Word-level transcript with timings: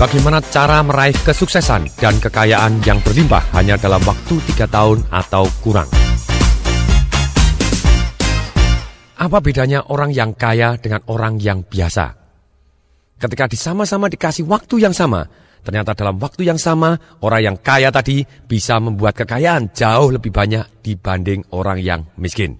Bagaimana 0.00 0.40
cara 0.40 0.80
meraih 0.80 1.12
kesuksesan 1.12 2.00
dan 2.00 2.16
kekayaan 2.24 2.80
yang 2.88 3.04
berlimpah 3.04 3.52
hanya 3.52 3.76
dalam 3.76 4.00
waktu 4.08 4.40
tiga 4.48 4.64
tahun 4.64 5.04
atau 5.12 5.44
kurang? 5.60 5.84
Apa 9.20 9.44
bedanya 9.44 9.84
orang 9.92 10.08
yang 10.08 10.32
kaya 10.32 10.80
dengan 10.80 11.04
orang 11.12 11.36
yang 11.36 11.68
biasa? 11.68 12.16
Ketika 13.20 13.44
disama-sama 13.44 14.08
dikasih 14.08 14.48
waktu 14.48 14.80
yang 14.80 14.96
sama, 14.96 15.28
ternyata 15.60 15.92
dalam 15.92 16.16
waktu 16.16 16.48
yang 16.48 16.56
sama, 16.56 16.96
orang 17.20 17.52
yang 17.52 17.56
kaya 17.60 17.92
tadi 17.92 18.24
bisa 18.24 18.80
membuat 18.80 19.12
kekayaan 19.20 19.76
jauh 19.76 20.16
lebih 20.16 20.32
banyak 20.32 20.80
dibanding 20.80 21.44
orang 21.52 21.76
yang 21.76 22.08
miskin. 22.16 22.56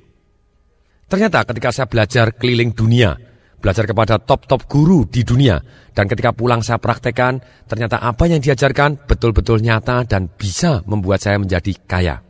Ternyata 1.09 1.49
ketika 1.49 1.73
saya 1.73 1.89
belajar 1.89 2.37
keliling 2.37 2.77
dunia, 2.77 3.17
belajar 3.61 3.85
kepada 3.85 4.17
top-top 4.17 4.67
guru 4.67 5.05
di 5.05 5.23
dunia, 5.23 5.61
dan 5.93 6.09
ketika 6.09 6.33
pulang 6.33 6.65
saya 6.65 6.81
praktekkan, 6.81 7.39
ternyata 7.69 8.01
apa 8.01 8.25
yang 8.27 8.41
diajarkan 8.41 9.05
betul-betul 9.05 9.61
nyata 9.61 10.09
dan 10.09 10.27
bisa 10.33 10.81
membuat 10.89 11.21
saya 11.21 11.37
menjadi 11.37 11.77
kaya. 11.85 12.25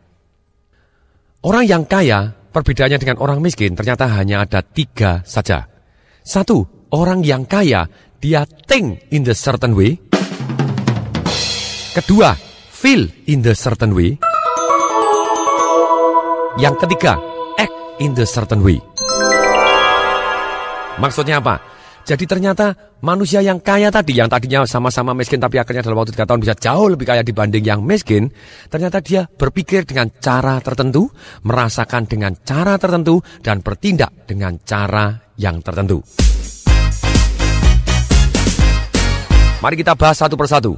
Orang 1.40 1.64
yang 1.64 1.88
kaya, 1.88 2.36
perbedaannya 2.52 2.98
dengan 3.00 3.16
orang 3.22 3.40
miskin 3.40 3.72
ternyata 3.72 4.10
hanya 4.12 4.44
ada 4.44 4.60
tiga 4.60 5.24
saja. 5.24 5.64
Satu, 6.20 6.90
orang 6.92 7.24
yang 7.24 7.48
kaya, 7.48 7.88
dia 8.20 8.44
think 8.68 9.08
in 9.08 9.24
the 9.24 9.32
certain 9.32 9.72
way. 9.72 9.96
Kedua, 11.96 12.36
feel 12.68 13.08
in 13.30 13.40
the 13.40 13.56
certain 13.56 13.96
way. 13.96 14.20
Yang 16.60 16.76
ketiga, 16.84 17.16
act 17.56 17.72
in 18.02 18.12
the 18.12 18.28
certain 18.28 18.60
way. 18.60 18.76
Maksudnya 21.00 21.40
apa? 21.40 21.56
Jadi 22.04 22.28
ternyata 22.28 22.76
manusia 23.00 23.40
yang 23.40 23.56
kaya 23.56 23.88
tadi, 23.88 24.20
yang 24.20 24.28
tadinya 24.28 24.68
sama-sama 24.68 25.16
miskin 25.16 25.40
tapi 25.40 25.56
akhirnya 25.56 25.80
dalam 25.80 25.96
waktu 26.00 26.12
tiga 26.12 26.28
tahun 26.28 26.44
bisa 26.44 26.56
jauh 26.60 26.92
lebih 26.92 27.08
kaya 27.08 27.24
dibanding 27.24 27.64
yang 27.64 27.80
miskin, 27.80 28.28
ternyata 28.68 29.00
dia 29.00 29.24
berpikir 29.24 29.88
dengan 29.88 30.12
cara 30.20 30.60
tertentu, 30.60 31.08
merasakan 31.44 32.04
dengan 32.04 32.36
cara 32.44 32.76
tertentu, 32.76 33.24
dan 33.40 33.64
bertindak 33.64 34.12
dengan 34.28 34.60
cara 34.60 35.24
yang 35.40 35.64
tertentu. 35.64 36.04
Mari 39.60 39.76
kita 39.76 39.92
bahas 39.96 40.20
satu 40.20 40.36
persatu. 40.36 40.72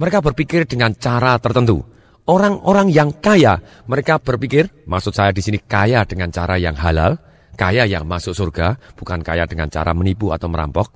Mereka 0.00 0.24
berpikir 0.24 0.64
dengan 0.64 0.96
cara 0.96 1.36
tertentu. 1.36 1.84
Orang-orang 2.28 2.88
yang 2.88 3.12
kaya, 3.12 3.60
mereka 3.88 4.16
berpikir, 4.20 4.68
maksud 4.88 5.12
saya 5.12 5.36
di 5.36 5.44
sini 5.44 5.60
kaya 5.60 6.04
dengan 6.08 6.32
cara 6.32 6.56
yang 6.56 6.76
halal, 6.76 7.20
Kaya 7.52 7.84
yang 7.84 8.08
masuk 8.08 8.32
surga, 8.32 8.80
bukan 8.96 9.20
kaya 9.20 9.44
dengan 9.44 9.68
cara 9.68 9.92
menipu 9.92 10.32
atau 10.32 10.48
merampok. 10.48 10.88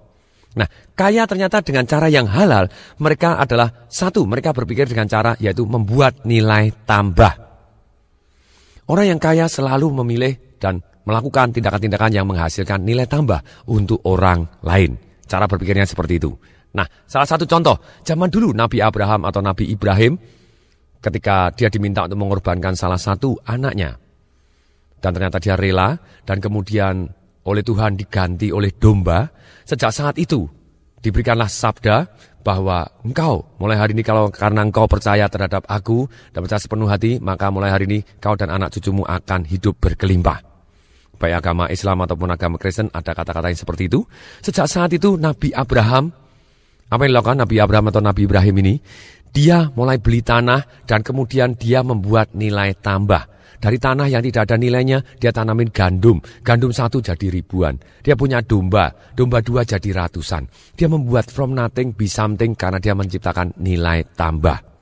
Nah, 0.56 0.64
kaya 0.96 1.28
ternyata 1.28 1.60
dengan 1.60 1.84
cara 1.84 2.08
yang 2.08 2.24
halal, 2.24 2.72
mereka 2.96 3.36
adalah 3.36 3.84
satu, 3.92 4.24
mereka 4.24 4.56
berpikir 4.56 4.88
dengan 4.88 5.04
cara 5.04 5.36
yaitu 5.36 5.68
membuat 5.68 6.24
nilai 6.24 6.72
tambah. 6.88 7.44
Orang 8.88 9.06
yang 9.06 9.20
kaya 9.20 9.52
selalu 9.52 9.92
memilih 10.00 10.56
dan 10.56 10.80
melakukan 11.04 11.52
tindakan-tindakan 11.52 12.10
yang 12.10 12.24
menghasilkan 12.24 12.80
nilai 12.80 13.04
tambah 13.04 13.44
untuk 13.68 14.00
orang 14.08 14.48
lain. 14.64 14.96
Cara 15.28 15.44
berpikirnya 15.44 15.84
seperti 15.84 16.16
itu. 16.16 16.32
Nah, 16.72 16.88
salah 17.04 17.28
satu 17.28 17.44
contoh, 17.44 17.77
zaman 18.00 18.32
dulu 18.32 18.56
Nabi 18.56 18.80
Abraham 18.80 19.28
atau 19.28 19.44
Nabi 19.44 19.68
Ibrahim, 19.68 20.16
ketika 21.04 21.52
dia 21.52 21.68
diminta 21.68 22.08
untuk 22.08 22.20
mengorbankan 22.20 22.72
salah 22.78 22.98
satu 22.98 23.36
anaknya, 23.44 23.96
dan 25.06 25.14
ternyata 25.14 25.38
dia 25.38 25.54
rela 25.54 25.94
dan 26.26 26.42
kemudian 26.42 27.06
oleh 27.46 27.62
Tuhan 27.62 27.94
diganti 27.94 28.50
oleh 28.50 28.74
domba. 28.74 29.30
Sejak 29.62 29.94
saat 29.94 30.18
itu 30.18 30.50
diberikanlah 30.98 31.46
sabda 31.46 32.11
bahwa 32.42 32.83
engkau 33.06 33.46
mulai 33.62 33.78
hari 33.78 33.95
ini 33.95 34.02
kalau 34.02 34.34
karena 34.34 34.66
engkau 34.66 34.90
percaya 34.90 35.30
terhadap 35.30 35.62
aku 35.70 36.11
dan 36.34 36.42
percaya 36.42 36.58
sepenuh 36.58 36.90
hati 36.90 37.22
maka 37.22 37.55
mulai 37.55 37.70
hari 37.70 37.86
ini 37.86 37.98
kau 38.18 38.34
dan 38.34 38.50
anak 38.50 38.74
cucumu 38.74 39.06
akan 39.06 39.46
hidup 39.46 39.78
berkelimpah. 39.78 40.42
Baik 41.22 41.39
agama 41.39 41.70
Islam 41.70 42.02
ataupun 42.02 42.34
agama 42.34 42.58
Kristen 42.58 42.90
ada 42.90 43.14
kata-kata 43.14 43.46
yang 43.46 43.62
seperti 43.62 43.86
itu. 43.86 44.02
Sejak 44.42 44.66
saat 44.66 44.90
itu 44.90 45.14
Nabi 45.14 45.55
Abraham 45.55 46.11
apa 46.86 47.06
yang 47.06 47.14
dilakukan 47.14 47.39
Nabi 47.46 47.56
Abraham 47.62 47.86
atau 47.95 48.02
Nabi 48.02 48.27
Ibrahim 48.27 48.56
ini? 48.62 48.74
Dia 49.30 49.70
mulai 49.74 50.02
beli 50.02 50.22
tanah 50.22 50.86
dan 50.86 51.06
kemudian 51.06 51.55
dia 51.55 51.83
membuat 51.86 52.34
nilai 52.34 52.74
tambah. 52.78 53.36
Dari 53.56 53.80
tanah 53.80 54.06
yang 54.06 54.20
tidak 54.20 54.48
ada 54.50 54.56
nilainya, 54.61 55.00
dia 55.17 55.33
tanamin 55.33 55.72
gandum. 55.72 56.20
Gandum 56.44 56.70
satu 56.70 57.00
jadi 57.00 57.33
ribuan. 57.33 57.77
Dia 58.05 58.14
punya 58.14 58.44
domba. 58.44 58.92
Domba 59.17 59.40
dua 59.40 59.64
jadi 59.64 59.92
ratusan. 59.96 60.46
Dia 60.77 60.86
membuat 60.86 61.33
from 61.33 61.56
nothing 61.56 61.96
be 61.96 62.06
something 62.06 62.52
karena 62.52 62.77
dia 62.77 62.92
menciptakan 62.92 63.56
nilai 63.61 64.05
tambah. 64.14 64.77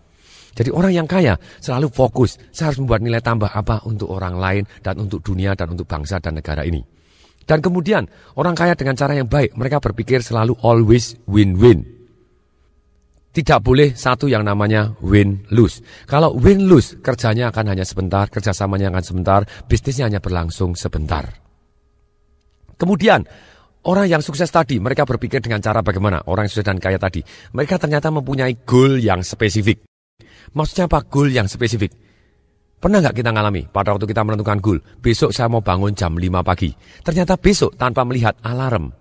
Jadi 0.55 0.71
orang 0.71 0.93
yang 0.95 1.09
kaya 1.11 1.35
selalu 1.59 1.91
fokus, 1.91 2.39
saya 2.55 2.71
harus 2.71 2.79
membuat 2.79 3.03
nilai 3.03 3.19
tambah 3.19 3.51
apa 3.51 3.83
untuk 3.91 4.15
orang 4.15 4.39
lain 4.39 4.63
dan 4.87 5.03
untuk 5.03 5.19
dunia 5.19 5.59
dan 5.59 5.75
untuk 5.75 5.91
bangsa 5.91 6.23
dan 6.23 6.39
negara 6.39 6.63
ini. 6.63 6.79
Dan 7.45 7.61
kemudian 7.61 8.07
orang 8.39 8.57
kaya 8.57 8.73
dengan 8.79 8.97
cara 8.97 9.19
yang 9.19 9.29
baik, 9.29 9.53
mereka 9.59 9.83
berpikir 9.83 10.23
selalu 10.23 10.57
always 10.63 11.19
win-win. 11.27 11.85
Tidak 13.35 13.59
boleh 13.59 13.99
satu 13.99 14.31
yang 14.31 14.47
namanya 14.47 14.95
win-lose. 15.03 15.83
Kalau 16.07 16.39
win-lose, 16.39 17.03
kerjanya 17.03 17.51
akan 17.51 17.75
hanya 17.75 17.83
sebentar, 17.83 18.31
kerjasamanya 18.31 18.95
akan 18.95 19.03
sebentar, 19.03 19.41
bisnisnya 19.67 20.07
hanya 20.07 20.23
berlangsung 20.23 20.79
sebentar. 20.79 21.27
Kemudian, 22.79 23.27
orang 23.91 24.07
yang 24.07 24.23
sukses 24.23 24.47
tadi, 24.55 24.79
mereka 24.79 25.03
berpikir 25.03 25.43
dengan 25.43 25.59
cara 25.59 25.83
bagaimana? 25.83 26.23
Orang 26.31 26.47
yang 26.47 26.53
sukses 26.55 26.71
dan 26.71 26.79
kaya 26.79 26.95
tadi, 26.95 27.27
mereka 27.51 27.75
ternyata 27.75 28.15
mempunyai 28.15 28.63
goal 28.63 29.03
yang 29.03 29.27
spesifik. 29.27 29.83
Maksudnya 30.55 30.87
apa 30.87 31.03
goal 31.03 31.27
yang 31.35 31.51
spesifik? 31.51 31.91
Pernah 32.79 33.03
nggak 33.03 33.19
kita 33.19 33.35
ngalami 33.35 33.67
pada 33.67 33.99
waktu 33.99 34.07
kita 34.07 34.23
menentukan 34.23 34.63
goal, 34.63 34.79
besok 35.03 35.35
saya 35.35 35.51
mau 35.51 35.59
bangun 35.65 35.91
jam 35.97 36.15
5 36.15 36.23
pagi. 36.47 36.71
Ternyata 37.03 37.35
besok 37.35 37.75
tanpa 37.75 38.07
melihat 38.07 38.39
alarm, 38.47 38.95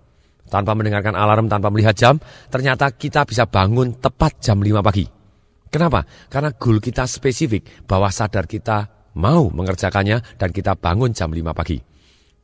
tanpa 0.54 0.78
mendengarkan 0.78 1.18
alarm, 1.18 1.50
tanpa 1.50 1.74
melihat 1.74 1.98
jam, 1.98 2.22
ternyata 2.54 2.94
kita 2.94 3.26
bisa 3.26 3.50
bangun 3.50 3.98
tepat 3.98 4.38
jam 4.38 4.62
5 4.62 4.86
pagi. 4.86 5.10
Kenapa? 5.74 6.06
Karena 6.30 6.54
goal 6.54 6.78
kita 6.78 7.10
spesifik, 7.10 7.90
bahwa 7.90 8.14
sadar 8.14 8.46
kita 8.46 9.10
mau 9.18 9.50
mengerjakannya 9.50 10.38
dan 10.38 10.50
kita 10.54 10.78
bangun 10.78 11.10
jam 11.10 11.34
5 11.34 11.42
pagi. 11.58 11.82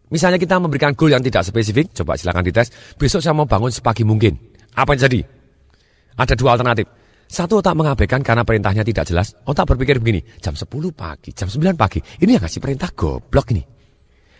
Misalnya 0.10 0.42
kita 0.42 0.58
memberikan 0.58 0.98
goal 0.98 1.14
yang 1.14 1.22
tidak 1.22 1.46
spesifik, 1.46 1.94
coba 1.94 2.18
silakan 2.18 2.42
dites, 2.42 2.74
besok 2.98 3.22
saya 3.22 3.38
mau 3.38 3.46
bangun 3.46 3.70
sepagi 3.70 4.02
mungkin. 4.02 4.34
Apa 4.74 4.98
yang 4.98 5.06
jadi? 5.06 5.22
Ada 6.18 6.34
dua 6.34 6.58
alternatif. 6.58 6.90
Satu 7.30 7.62
otak 7.62 7.78
mengabaikan 7.78 8.26
karena 8.26 8.42
perintahnya 8.42 8.82
tidak 8.82 9.06
jelas. 9.06 9.38
Otak 9.46 9.70
berpikir 9.70 10.02
begini, 10.02 10.26
jam 10.42 10.58
10 10.58 10.66
pagi, 10.98 11.30
jam 11.30 11.46
9 11.46 11.78
pagi, 11.78 12.02
ini 12.26 12.34
yang 12.34 12.42
ngasih 12.42 12.58
perintah 12.58 12.90
goblok 12.90 13.54
ini. 13.54 13.62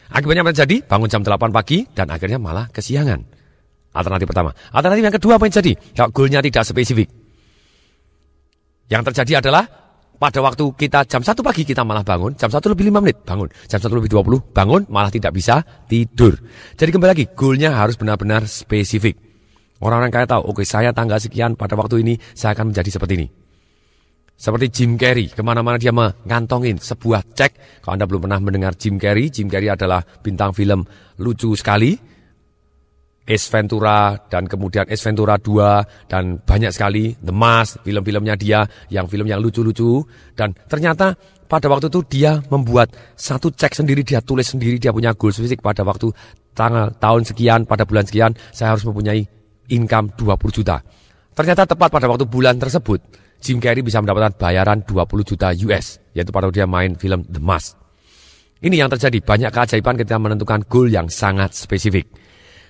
Akibatnya 0.10 0.42
apa 0.42 0.50
yang 0.50 0.60
jadi? 0.66 0.76
Bangun 0.90 1.06
jam 1.06 1.22
8 1.22 1.54
pagi 1.54 1.86
dan 1.94 2.10
akhirnya 2.10 2.42
malah 2.42 2.66
kesiangan. 2.74 3.39
Alternatif 3.90 4.30
pertama. 4.30 4.54
Alternatif 4.70 5.04
yang 5.04 5.16
kedua 5.16 5.34
apa 5.42 5.44
yang 5.50 5.56
jadi? 5.58 5.72
Kalau 5.98 6.10
goalnya 6.14 6.40
tidak 6.46 6.64
spesifik. 6.66 7.10
Yang 8.90 9.02
terjadi 9.14 9.42
adalah 9.42 9.64
pada 10.20 10.44
waktu 10.44 10.66
kita 10.76 11.08
jam 11.08 11.24
1 11.24 11.32
pagi 11.40 11.64
kita 11.64 11.88
malah 11.88 12.04
bangun, 12.04 12.36
jam 12.36 12.52
1 12.52 12.60
lebih 12.76 12.92
5 12.92 13.00
menit 13.00 13.18
bangun, 13.24 13.48
jam 13.72 13.80
1 13.80 13.88
lebih 13.96 14.12
20 14.12 14.52
bangun 14.52 14.82
malah 14.92 15.08
tidak 15.08 15.32
bisa 15.32 15.64
tidur. 15.88 16.36
Jadi 16.76 16.90
kembali 16.92 17.10
lagi, 17.16 17.26
goalnya 17.32 17.72
harus 17.72 17.96
benar-benar 17.96 18.44
spesifik. 18.44 19.16
Orang-orang 19.80 20.12
kaya 20.12 20.28
tahu, 20.28 20.52
oke 20.52 20.60
okay, 20.60 20.66
saya 20.68 20.92
tanggal 20.92 21.24
sekian 21.24 21.56
pada 21.56 21.80
waktu 21.80 22.04
ini 22.04 22.20
saya 22.36 22.52
akan 22.52 22.76
menjadi 22.76 23.00
seperti 23.00 23.14
ini. 23.16 23.28
Seperti 24.40 24.66
Jim 24.72 25.00
Carrey, 25.00 25.32
ke 25.32 25.40
mana-mana 25.44 25.80
dia 25.80 25.92
mengantongin 25.92 26.80
sebuah 26.80 27.36
cek. 27.36 27.84
Kalau 27.84 27.96
Anda 27.96 28.08
belum 28.08 28.28
pernah 28.28 28.40
mendengar 28.44 28.76
Jim 28.76 29.00
Carrey, 29.00 29.32
Jim 29.32 29.48
Carrey 29.48 29.72
adalah 29.72 30.04
bintang 30.24 30.52
film 30.52 30.84
lucu 31.20 31.56
sekali 31.56 32.09
Ace 33.30 33.46
Ventura 33.54 34.18
dan 34.26 34.50
kemudian 34.50 34.90
Ace 34.90 35.06
Ventura 35.06 35.38
2 35.38 36.10
dan 36.10 36.42
banyak 36.42 36.74
sekali 36.74 37.14
The 37.22 37.30
Mask, 37.30 37.86
film-filmnya 37.86 38.34
dia 38.34 38.66
yang 38.90 39.06
film 39.06 39.30
yang 39.30 39.38
lucu-lucu 39.38 40.02
dan 40.34 40.58
ternyata 40.66 41.14
pada 41.46 41.70
waktu 41.70 41.94
itu 41.94 42.02
dia 42.10 42.42
membuat 42.50 42.90
satu 43.14 43.54
cek 43.54 43.78
sendiri, 43.78 44.02
dia 44.02 44.26
tulis 44.26 44.50
sendiri, 44.50 44.82
dia 44.82 44.90
punya 44.90 45.14
goal 45.14 45.30
fisik 45.30 45.62
pada 45.62 45.86
waktu 45.86 46.10
tanggal 46.58 46.90
tahun 46.98 47.22
sekian, 47.30 47.70
pada 47.70 47.86
bulan 47.86 48.10
sekian 48.10 48.34
saya 48.50 48.74
harus 48.74 48.86
mempunyai 48.90 49.22
income 49.70 50.10
20 50.18 50.50
juta. 50.50 50.82
Ternyata 51.38 51.70
tepat 51.70 51.90
pada 51.94 52.10
waktu 52.10 52.26
bulan 52.26 52.58
tersebut 52.58 53.00
Jim 53.40 53.62
Carrey 53.62 53.86
bisa 53.86 54.02
mendapatkan 54.02 54.36
bayaran 54.36 54.82
20 54.84 55.30
juta 55.30 55.54
US, 55.70 56.02
yaitu 56.18 56.34
pada 56.34 56.50
waktu 56.50 56.66
dia 56.66 56.68
main 56.68 56.98
film 56.98 57.24
The 57.30 57.40
Mask. 57.40 57.78
Ini 58.60 58.76
yang 58.84 58.92
terjadi, 58.92 59.24
banyak 59.24 59.52
keajaiban 59.56 59.96
ketika 59.96 60.20
menentukan 60.20 60.68
goal 60.68 60.92
yang 60.92 61.08
sangat 61.08 61.56
spesifik. 61.56 62.12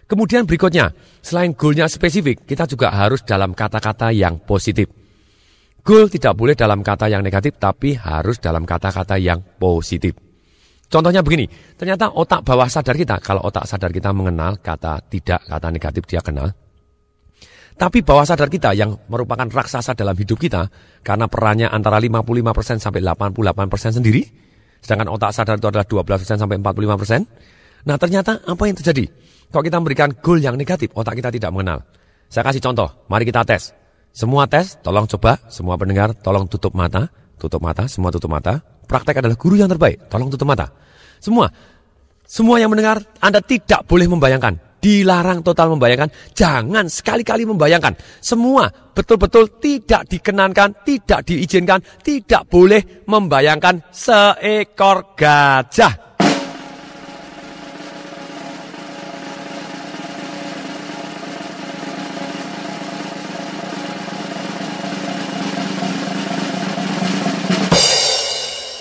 Kemudian 0.10 0.50
berikutnya, 0.50 0.90
selain 1.22 1.54
goalnya 1.54 1.86
spesifik, 1.86 2.42
kita 2.50 2.66
juga 2.66 2.90
harus 2.90 3.22
dalam 3.22 3.54
kata-kata 3.54 4.10
yang 4.10 4.42
positif. 4.42 4.90
Goal 5.86 6.10
tidak 6.10 6.34
boleh 6.34 6.58
dalam 6.58 6.82
kata 6.82 7.14
yang 7.14 7.22
negatif, 7.22 7.62
tapi 7.62 7.94
harus 7.94 8.42
dalam 8.42 8.66
kata-kata 8.66 9.22
yang 9.22 9.38
positif. 9.62 10.18
Contohnya 10.90 11.22
begini, 11.22 11.46
ternyata 11.78 12.10
otak 12.10 12.42
bawah 12.42 12.66
sadar 12.66 12.98
kita, 12.98 13.22
kalau 13.22 13.46
otak 13.46 13.70
sadar 13.70 13.94
kita 13.94 14.10
mengenal 14.10 14.58
kata 14.58 14.98
tidak, 15.14 15.46
kata 15.46 15.70
negatif 15.70 16.02
dia 16.10 16.26
kenal. 16.26 16.50
Tapi 17.78 18.02
bawah 18.02 18.26
sadar 18.26 18.50
kita 18.50 18.74
yang 18.74 18.98
merupakan 19.14 19.46
raksasa 19.46 19.94
dalam 19.94 20.18
hidup 20.18 20.42
kita, 20.42 20.66
karena 21.06 21.30
perannya 21.30 21.70
antara 21.70 22.02
55% 22.02 22.82
sampai 22.82 23.06
88% 23.06 24.02
sendiri, 24.02 24.26
sedangkan 24.82 25.14
otak 25.14 25.38
sadar 25.38 25.62
itu 25.62 25.70
adalah 25.70 25.86
12% 25.86 26.42
sampai 26.42 26.58
45%. 26.58 27.59
Nah 27.88 27.96
ternyata 27.96 28.44
apa 28.44 28.64
yang 28.68 28.76
terjadi? 28.76 29.06
Kalau 29.50 29.64
kita 29.66 29.78
memberikan 29.82 30.10
goal 30.20 30.40
yang 30.40 30.56
negatif, 30.60 30.94
otak 30.94 31.18
kita 31.18 31.30
tidak 31.34 31.50
mengenal. 31.54 31.82
Saya 32.30 32.46
kasih 32.46 32.62
contoh, 32.62 32.90
mari 33.10 33.26
kita 33.26 33.42
tes. 33.42 33.74
Semua 34.14 34.46
tes, 34.46 34.78
tolong 34.82 35.10
coba, 35.10 35.42
semua 35.50 35.78
pendengar, 35.78 36.14
tolong 36.18 36.46
tutup 36.46 36.78
mata, 36.78 37.10
tutup 37.42 37.62
mata, 37.62 37.90
semua 37.90 38.14
tutup 38.14 38.30
mata. 38.30 38.62
Praktek 38.86 39.22
adalah 39.22 39.38
guru 39.38 39.58
yang 39.58 39.70
terbaik, 39.70 40.10
tolong 40.10 40.30
tutup 40.30 40.46
mata. 40.50 40.70
Semua, 41.18 41.50
semua 42.26 42.62
yang 42.62 42.70
mendengar, 42.70 43.02
Anda 43.22 43.42
tidak 43.42 43.86
boleh 43.90 44.06
membayangkan 44.06 44.70
dilarang 44.80 45.44
total 45.44 45.76
membayangkan, 45.76 46.10
jangan 46.32 46.88
sekali-kali 46.88 47.44
membayangkan. 47.44 48.00
Semua 48.24 48.72
betul-betul 48.72 49.60
tidak 49.60 50.08
dikenankan, 50.08 50.88
tidak 50.88 51.28
diizinkan, 51.28 51.84
tidak 52.00 52.48
boleh 52.48 53.04
membayangkan 53.06 53.84
seekor 53.92 55.14
gajah. 55.20 56.09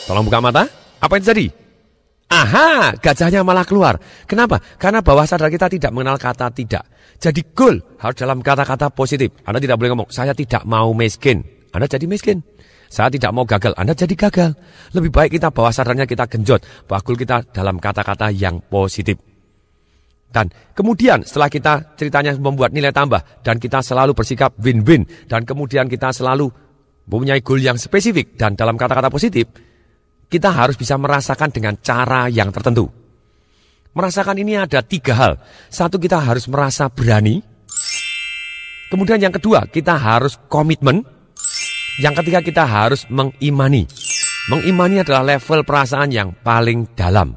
Tolong 0.08 0.24
buka 0.24 0.40
mata. 0.40 0.64
Apa 1.04 1.20
yang 1.20 1.24
terjadi? 1.28 1.46
Aha, 2.32 2.96
gajahnya 2.96 3.44
malah 3.44 3.68
keluar. 3.68 4.00
Kenapa? 4.24 4.56
Karena 4.80 5.04
bawah 5.04 5.28
sadar 5.28 5.52
kita 5.52 5.68
tidak 5.68 5.92
mengenal 5.92 6.16
kata 6.16 6.48
tidak. 6.52 6.88
Jadi 7.20 7.44
goal 7.52 7.76
harus 8.00 8.16
dalam 8.16 8.40
kata-kata 8.40 8.88
positif. 8.88 9.36
Anda 9.44 9.60
tidak 9.60 9.76
boleh 9.76 9.92
ngomong, 9.92 10.08
saya 10.08 10.32
tidak 10.32 10.64
mau 10.64 10.96
miskin. 10.96 11.44
Anda 11.76 11.84
jadi 11.84 12.08
miskin. 12.08 12.40
Saya 12.88 13.12
tidak 13.12 13.36
mau 13.36 13.44
gagal, 13.44 13.76
Anda 13.76 13.92
jadi 13.92 14.16
gagal. 14.16 14.56
Lebih 14.96 15.12
baik 15.12 15.30
kita 15.36 15.52
bawah 15.52 15.68
sadarnya 15.68 16.08
kita 16.08 16.24
genjot. 16.24 16.64
Goal 16.88 17.16
kita 17.20 17.44
dalam 17.52 17.76
kata-kata 17.76 18.32
yang 18.32 18.64
positif. 18.64 19.20
Dan 20.28 20.48
kemudian 20.72 21.20
setelah 21.20 21.52
kita 21.52 21.72
ceritanya 22.00 22.32
membuat 22.40 22.72
nilai 22.72 22.96
tambah. 22.96 23.44
Dan 23.44 23.60
kita 23.60 23.84
selalu 23.84 24.16
bersikap 24.16 24.56
win-win. 24.56 25.04
Dan 25.28 25.44
kemudian 25.44 25.84
kita 25.84 26.16
selalu 26.16 26.48
mempunyai 27.08 27.44
goal 27.44 27.60
yang 27.60 27.76
spesifik. 27.76 28.40
Dan 28.40 28.56
dalam 28.56 28.76
kata-kata 28.76 29.12
positif, 29.12 29.67
kita 30.28 30.52
harus 30.52 30.76
bisa 30.76 31.00
merasakan 31.00 31.48
dengan 31.48 31.74
cara 31.80 32.28
yang 32.28 32.52
tertentu. 32.52 32.88
Merasakan 33.96 34.36
ini 34.38 34.60
ada 34.60 34.84
tiga 34.84 35.16
hal. 35.16 35.32
Satu, 35.72 35.96
kita 35.96 36.20
harus 36.20 36.44
merasa 36.46 36.86
berani. 36.92 37.40
Kemudian 38.92 39.18
yang 39.18 39.32
kedua, 39.32 39.64
kita 39.66 39.96
harus 39.96 40.36
komitmen. 40.52 41.02
Yang 41.98 42.14
ketiga, 42.22 42.44
kita 42.44 42.64
harus 42.68 43.08
mengimani. 43.08 43.88
Mengimani 44.52 45.02
adalah 45.02 45.24
level 45.24 45.64
perasaan 45.64 46.12
yang 46.12 46.36
paling 46.36 46.92
dalam. 46.94 47.34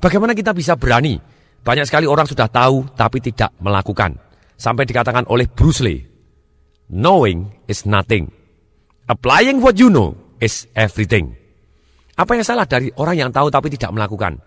Bagaimana 0.00 0.32
kita 0.32 0.56
bisa 0.56 0.74
berani? 0.80 1.20
Banyak 1.60 1.84
sekali 1.84 2.08
orang 2.08 2.24
sudah 2.24 2.48
tahu 2.48 2.88
tapi 2.96 3.20
tidak 3.20 3.52
melakukan. 3.60 4.16
Sampai 4.56 4.88
dikatakan 4.88 5.28
oleh 5.28 5.48
Bruce 5.48 5.84
Lee, 5.84 6.04
knowing 6.88 7.48
is 7.68 7.84
nothing. 7.84 8.28
Applying 9.08 9.60
what 9.60 9.76
you 9.80 9.88
know 9.88 10.16
is 10.40 10.66
everything. 10.74 11.36
Apa 12.16 12.36
yang 12.36 12.44
salah 12.44 12.66
dari 12.66 12.90
orang 12.98 13.16
yang 13.16 13.30
tahu 13.30 13.48
tapi 13.48 13.72
tidak 13.72 13.94
melakukan? 13.94 14.40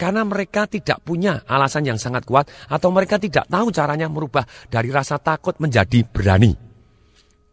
Karena 0.00 0.24
mereka 0.24 0.64
tidak 0.64 1.04
punya 1.04 1.44
alasan 1.44 1.84
yang 1.84 2.00
sangat 2.00 2.24
kuat 2.24 2.48
atau 2.72 2.88
mereka 2.88 3.20
tidak 3.20 3.44
tahu 3.44 3.68
caranya 3.68 4.08
merubah 4.08 4.48
dari 4.72 4.88
rasa 4.88 5.20
takut 5.20 5.60
menjadi 5.60 6.00
berani. 6.08 6.56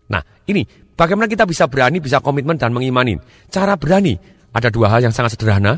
Nah, 0.08 0.24
ini 0.48 0.64
bagaimana 0.96 1.28
kita 1.28 1.44
bisa 1.44 1.68
berani, 1.68 2.00
bisa 2.00 2.24
komitmen 2.24 2.56
dan 2.56 2.72
mengimani. 2.72 3.20
Cara 3.52 3.76
berani 3.76 4.16
ada 4.56 4.72
dua 4.72 4.88
hal 4.88 5.04
yang 5.04 5.12
sangat 5.12 5.36
sederhana, 5.36 5.76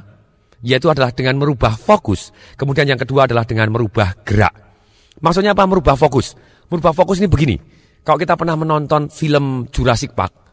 yaitu 0.62 0.86
adalah 0.94 1.10
dengan 1.10 1.42
merubah 1.42 1.74
fokus. 1.74 2.30
Kemudian 2.54 2.86
yang 2.86 3.02
kedua 3.02 3.26
adalah 3.26 3.50
dengan 3.50 3.74
merubah 3.74 4.14
gerak. 4.22 4.54
Maksudnya 5.26 5.58
apa 5.58 5.66
merubah 5.66 5.98
fokus? 5.98 6.38
Merubah 6.70 6.94
fokus 6.94 7.18
ini 7.18 7.26
begini. 7.26 7.58
Kalau 8.06 8.22
kita 8.22 8.38
pernah 8.38 8.54
menonton 8.56 9.10
film 9.10 9.68
Jurassic 9.74 10.14
Park, 10.14 10.49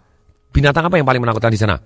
Binatang 0.56 0.88
apa 0.88 0.97
yang 0.97 1.05
paling 1.05 1.20
menakutkan 1.20 1.53
di 1.53 1.61
sana? 1.61 1.76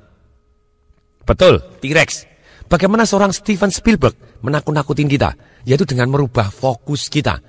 Betul, 1.26 1.58
T-Rex. 1.82 2.31
Bagaimana 2.70 3.02
seorang 3.02 3.34
Steven 3.34 3.67
Spielberg 3.67 4.14
menakut-nakutin 4.46 5.11
kita? 5.11 5.34
Yaitu 5.67 5.82
dengan 5.82 6.06
merubah 6.06 6.55
fokus 6.55 7.11
kita. 7.11 7.43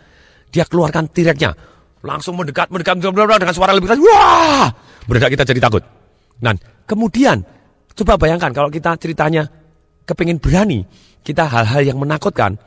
Dia 0.50 0.65
keluarkan 0.65 1.13
T-Rexnya. 1.13 1.53
Langsung 2.01 2.33
mendekat, 2.41 2.73
mendekat, 2.73 2.97
mendekat 2.97 3.38
dengan 3.38 3.53
suara 3.53 3.77
lebih 3.77 3.94
keras. 3.94 4.01
Wah! 4.01 4.65
Mendadak 5.06 5.38
kita 5.38 5.45
jadi 5.45 5.62
takut. 5.62 5.85
Dan 6.41 6.57
kemudian, 6.89 7.45
coba 7.94 8.17
bayangkan 8.17 8.50
kalau 8.50 8.74
kita 8.74 8.97
ceritanya 8.97 9.45
kepingin 10.09 10.41
berani. 10.41 10.81
Kita 11.21 11.45
hal-hal 11.45 11.85
yang 11.85 12.01
menakutkan, 12.01 12.57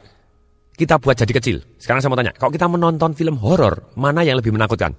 kita 0.79 1.03
buat 1.03 1.19
jadi 1.19 1.33
kecil. 1.43 1.57
Sekarang 1.75 1.99
saya 1.99 2.15
mau 2.15 2.19
tanya, 2.23 2.31
kalau 2.39 2.55
kita 2.55 2.71
menonton 2.71 3.19
film 3.19 3.35
horor, 3.43 3.91
mana 3.99 4.23
yang 4.23 4.39
lebih 4.39 4.55
menakutkan? 4.55 4.95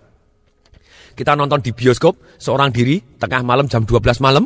Kita 1.16 1.32
nonton 1.32 1.64
di 1.64 1.72
bioskop, 1.72 2.20
seorang 2.36 2.76
diri, 2.76 3.00
tengah 3.18 3.40
malam 3.42 3.72
jam 3.72 3.88
12 3.88 4.20
malam. 4.20 4.46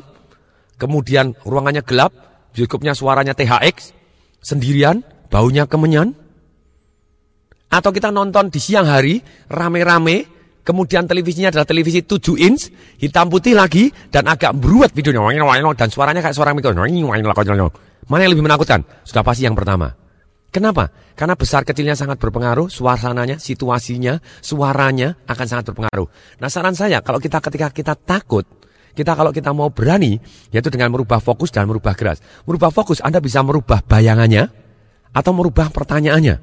Kemudian 0.79 1.35
ruangannya 1.43 1.83
gelap, 1.83 2.13
bioskopnya 2.55 2.93
suaranya 2.95 3.33
THX, 3.35 3.91
sendirian, 4.39 5.03
baunya 5.27 5.67
kemenyan. 5.67 6.15
Atau 7.67 7.91
kita 7.91 8.13
nonton 8.13 8.47
di 8.47 8.61
siang 8.61 8.87
hari, 8.87 9.19
rame-rame, 9.51 10.25
kemudian 10.63 11.03
televisinya 11.09 11.51
adalah 11.51 11.67
televisi 11.67 12.05
7 12.07 12.39
inch, 12.39 12.71
hitam 13.01 13.27
putih 13.27 13.59
lagi, 13.59 13.91
dan 14.13 14.29
agak 14.31 14.55
beruat 14.55 14.95
videonya, 14.95 15.43
dan 15.75 15.89
suaranya 15.91 16.23
kayak 16.23 16.37
suara 16.37 16.55
mikro. 16.55 16.71
Mana 16.77 18.21
yang 18.23 18.31
lebih 18.33 18.45
menakutkan? 18.47 18.87
Sudah 19.03 19.21
pasti 19.21 19.43
yang 19.43 19.53
pertama. 19.53 19.98
Kenapa? 20.49 20.89
Karena 21.13 21.37
besar 21.37 21.61
kecilnya 21.61 21.93
sangat 21.93 22.17
berpengaruh, 22.17 22.73
suasananya, 22.73 23.37
situasinya, 23.37 24.17
suaranya 24.41 25.13
akan 25.29 25.45
sangat 25.45 25.69
berpengaruh. 25.69 26.09
Nah 26.41 26.49
saran 26.49 26.73
saya, 26.73 27.05
kalau 27.05 27.21
kita 27.21 27.37
ketika 27.37 27.69
kita 27.69 27.93
takut, 27.93 28.49
kita 28.97 29.13
kalau 29.13 29.29
kita 29.29 29.53
mau 29.53 29.69
berani, 29.69 30.17
yaitu 30.49 30.73
dengan 30.73 30.89
merubah 30.89 31.21
fokus 31.21 31.53
dan 31.53 31.69
merubah 31.69 31.93
gerak. 31.93 32.17
Merubah 32.49 32.73
fokus, 32.73 32.97
Anda 33.05 33.21
bisa 33.21 33.45
merubah 33.45 33.85
bayangannya, 33.85 34.49
atau 35.13 35.31
merubah 35.37 35.69
pertanyaannya. 35.69 36.35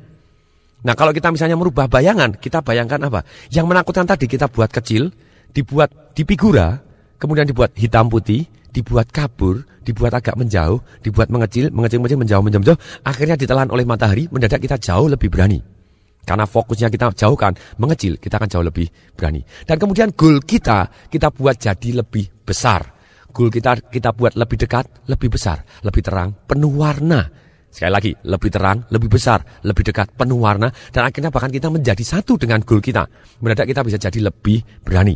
Nah 0.87 0.95
kalau 0.95 1.11
kita 1.11 1.35
misalnya 1.35 1.59
merubah 1.59 1.91
bayangan, 1.91 2.39
kita 2.39 2.63
bayangkan 2.63 3.03
apa? 3.11 3.27
Yang 3.51 3.67
menakutkan 3.67 4.07
tadi 4.07 4.31
kita 4.31 4.47
buat 4.47 4.71
kecil, 4.71 5.11
dibuat 5.51 6.15
di 6.15 6.23
figura, 6.23 6.79
kemudian 7.19 7.43
dibuat 7.43 7.75
hitam 7.75 8.07
putih, 8.07 8.47
dibuat 8.71 9.11
kabur, 9.11 9.67
dibuat 9.87 10.19
agak 10.19 10.35
menjauh, 10.35 10.83
dibuat 11.07 11.31
mengecil, 11.31 11.71
mengecil, 11.71 12.03
mengecil, 12.03 12.19
menjauh, 12.19 12.43
menjauh, 12.43 12.63
menjauh, 12.67 12.81
akhirnya 13.07 13.39
ditelan 13.39 13.71
oleh 13.71 13.87
matahari, 13.87 14.27
mendadak 14.35 14.59
kita 14.59 14.75
jauh 14.83 15.07
lebih 15.07 15.31
berani. 15.31 15.63
Karena 16.27 16.43
fokusnya 16.43 16.91
kita 16.91 17.15
jauhkan, 17.15 17.55
mengecil, 17.79 18.19
kita 18.19 18.43
akan 18.43 18.51
jauh 18.51 18.67
lebih 18.67 18.91
berani. 19.15 19.47
Dan 19.63 19.79
kemudian 19.79 20.11
goal 20.11 20.43
kita, 20.43 21.07
kita 21.07 21.31
buat 21.31 21.55
jadi 21.55 22.03
lebih 22.03 22.43
besar. 22.43 22.83
Goal 23.31 23.55
kita 23.55 23.79
kita 23.87 24.11
buat 24.11 24.35
lebih 24.35 24.59
dekat, 24.59 25.07
lebih 25.07 25.31
besar, 25.31 25.63
lebih 25.87 26.03
terang, 26.03 26.35
penuh 26.51 26.75
warna. 26.83 27.31
Sekali 27.71 27.93
lagi, 27.93 28.13
lebih 28.27 28.51
terang, 28.51 28.83
lebih 28.91 29.07
besar, 29.07 29.39
lebih 29.63 29.87
dekat, 29.87 30.19
penuh 30.19 30.43
warna. 30.43 30.67
Dan 30.91 31.07
akhirnya 31.07 31.31
bahkan 31.31 31.53
kita 31.55 31.71
menjadi 31.71 32.03
satu 32.03 32.35
dengan 32.35 32.59
goal 32.67 32.83
kita. 32.83 33.07
Mendadak 33.39 33.71
kita 33.71 33.87
bisa 33.87 34.01
jadi 34.01 34.27
lebih 34.27 34.83
berani. 34.83 35.15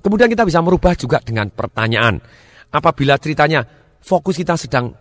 Kemudian 0.00 0.32
kita 0.32 0.48
bisa 0.48 0.64
merubah 0.64 0.96
juga 0.96 1.20
dengan 1.20 1.52
pertanyaan 1.52 2.16
apabila 2.70 3.18
ceritanya 3.18 3.66
fokus 4.00 4.36
kita 4.36 4.56
sedang 4.56 4.92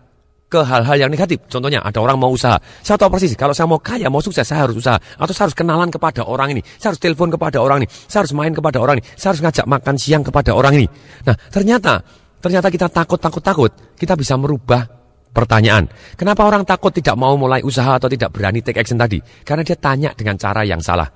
ke 0.50 0.60
hal-hal 0.66 0.98
yang 0.98 1.12
negatif. 1.14 1.46
Contohnya 1.46 1.80
ada 1.86 2.02
orang 2.02 2.18
mau 2.18 2.34
usaha. 2.34 2.58
Saya 2.82 2.98
tahu 2.98 3.14
persis 3.14 3.38
kalau 3.38 3.54
saya 3.54 3.70
mau 3.70 3.78
kaya, 3.78 4.10
mau 4.10 4.20
sukses, 4.20 4.42
saya 4.42 4.66
harus 4.66 4.82
usaha. 4.82 4.98
Atau 4.98 5.32
saya 5.32 5.48
harus 5.48 5.56
kenalan 5.56 5.94
kepada 5.94 6.26
orang 6.26 6.58
ini. 6.58 6.62
Saya 6.82 6.92
harus 6.92 7.00
telepon 7.00 7.30
kepada 7.30 7.62
orang 7.62 7.86
ini. 7.86 7.88
Saya 8.10 8.26
harus 8.26 8.34
main 8.34 8.52
kepada 8.52 8.82
orang 8.82 8.98
ini. 8.98 9.06
Saya 9.14 9.38
harus 9.38 9.42
ngajak 9.46 9.66
makan 9.70 9.96
siang 10.02 10.26
kepada 10.26 10.52
orang 10.58 10.74
ini. 10.82 10.88
Nah, 11.30 11.38
ternyata 11.54 12.02
ternyata 12.42 12.68
kita 12.74 12.90
takut, 12.90 13.22
takut, 13.22 13.44
takut. 13.46 13.72
Kita 13.94 14.18
bisa 14.18 14.34
merubah 14.42 14.82
pertanyaan. 15.30 15.86
Kenapa 16.18 16.50
orang 16.50 16.66
takut 16.66 16.90
tidak 16.90 17.14
mau 17.14 17.38
mulai 17.38 17.62
usaha 17.62 18.02
atau 18.02 18.10
tidak 18.10 18.34
berani 18.34 18.66
take 18.66 18.82
action 18.82 18.98
tadi? 18.98 19.22
Karena 19.46 19.62
dia 19.62 19.78
tanya 19.78 20.10
dengan 20.18 20.34
cara 20.42 20.66
yang 20.66 20.82
salah. 20.82 21.08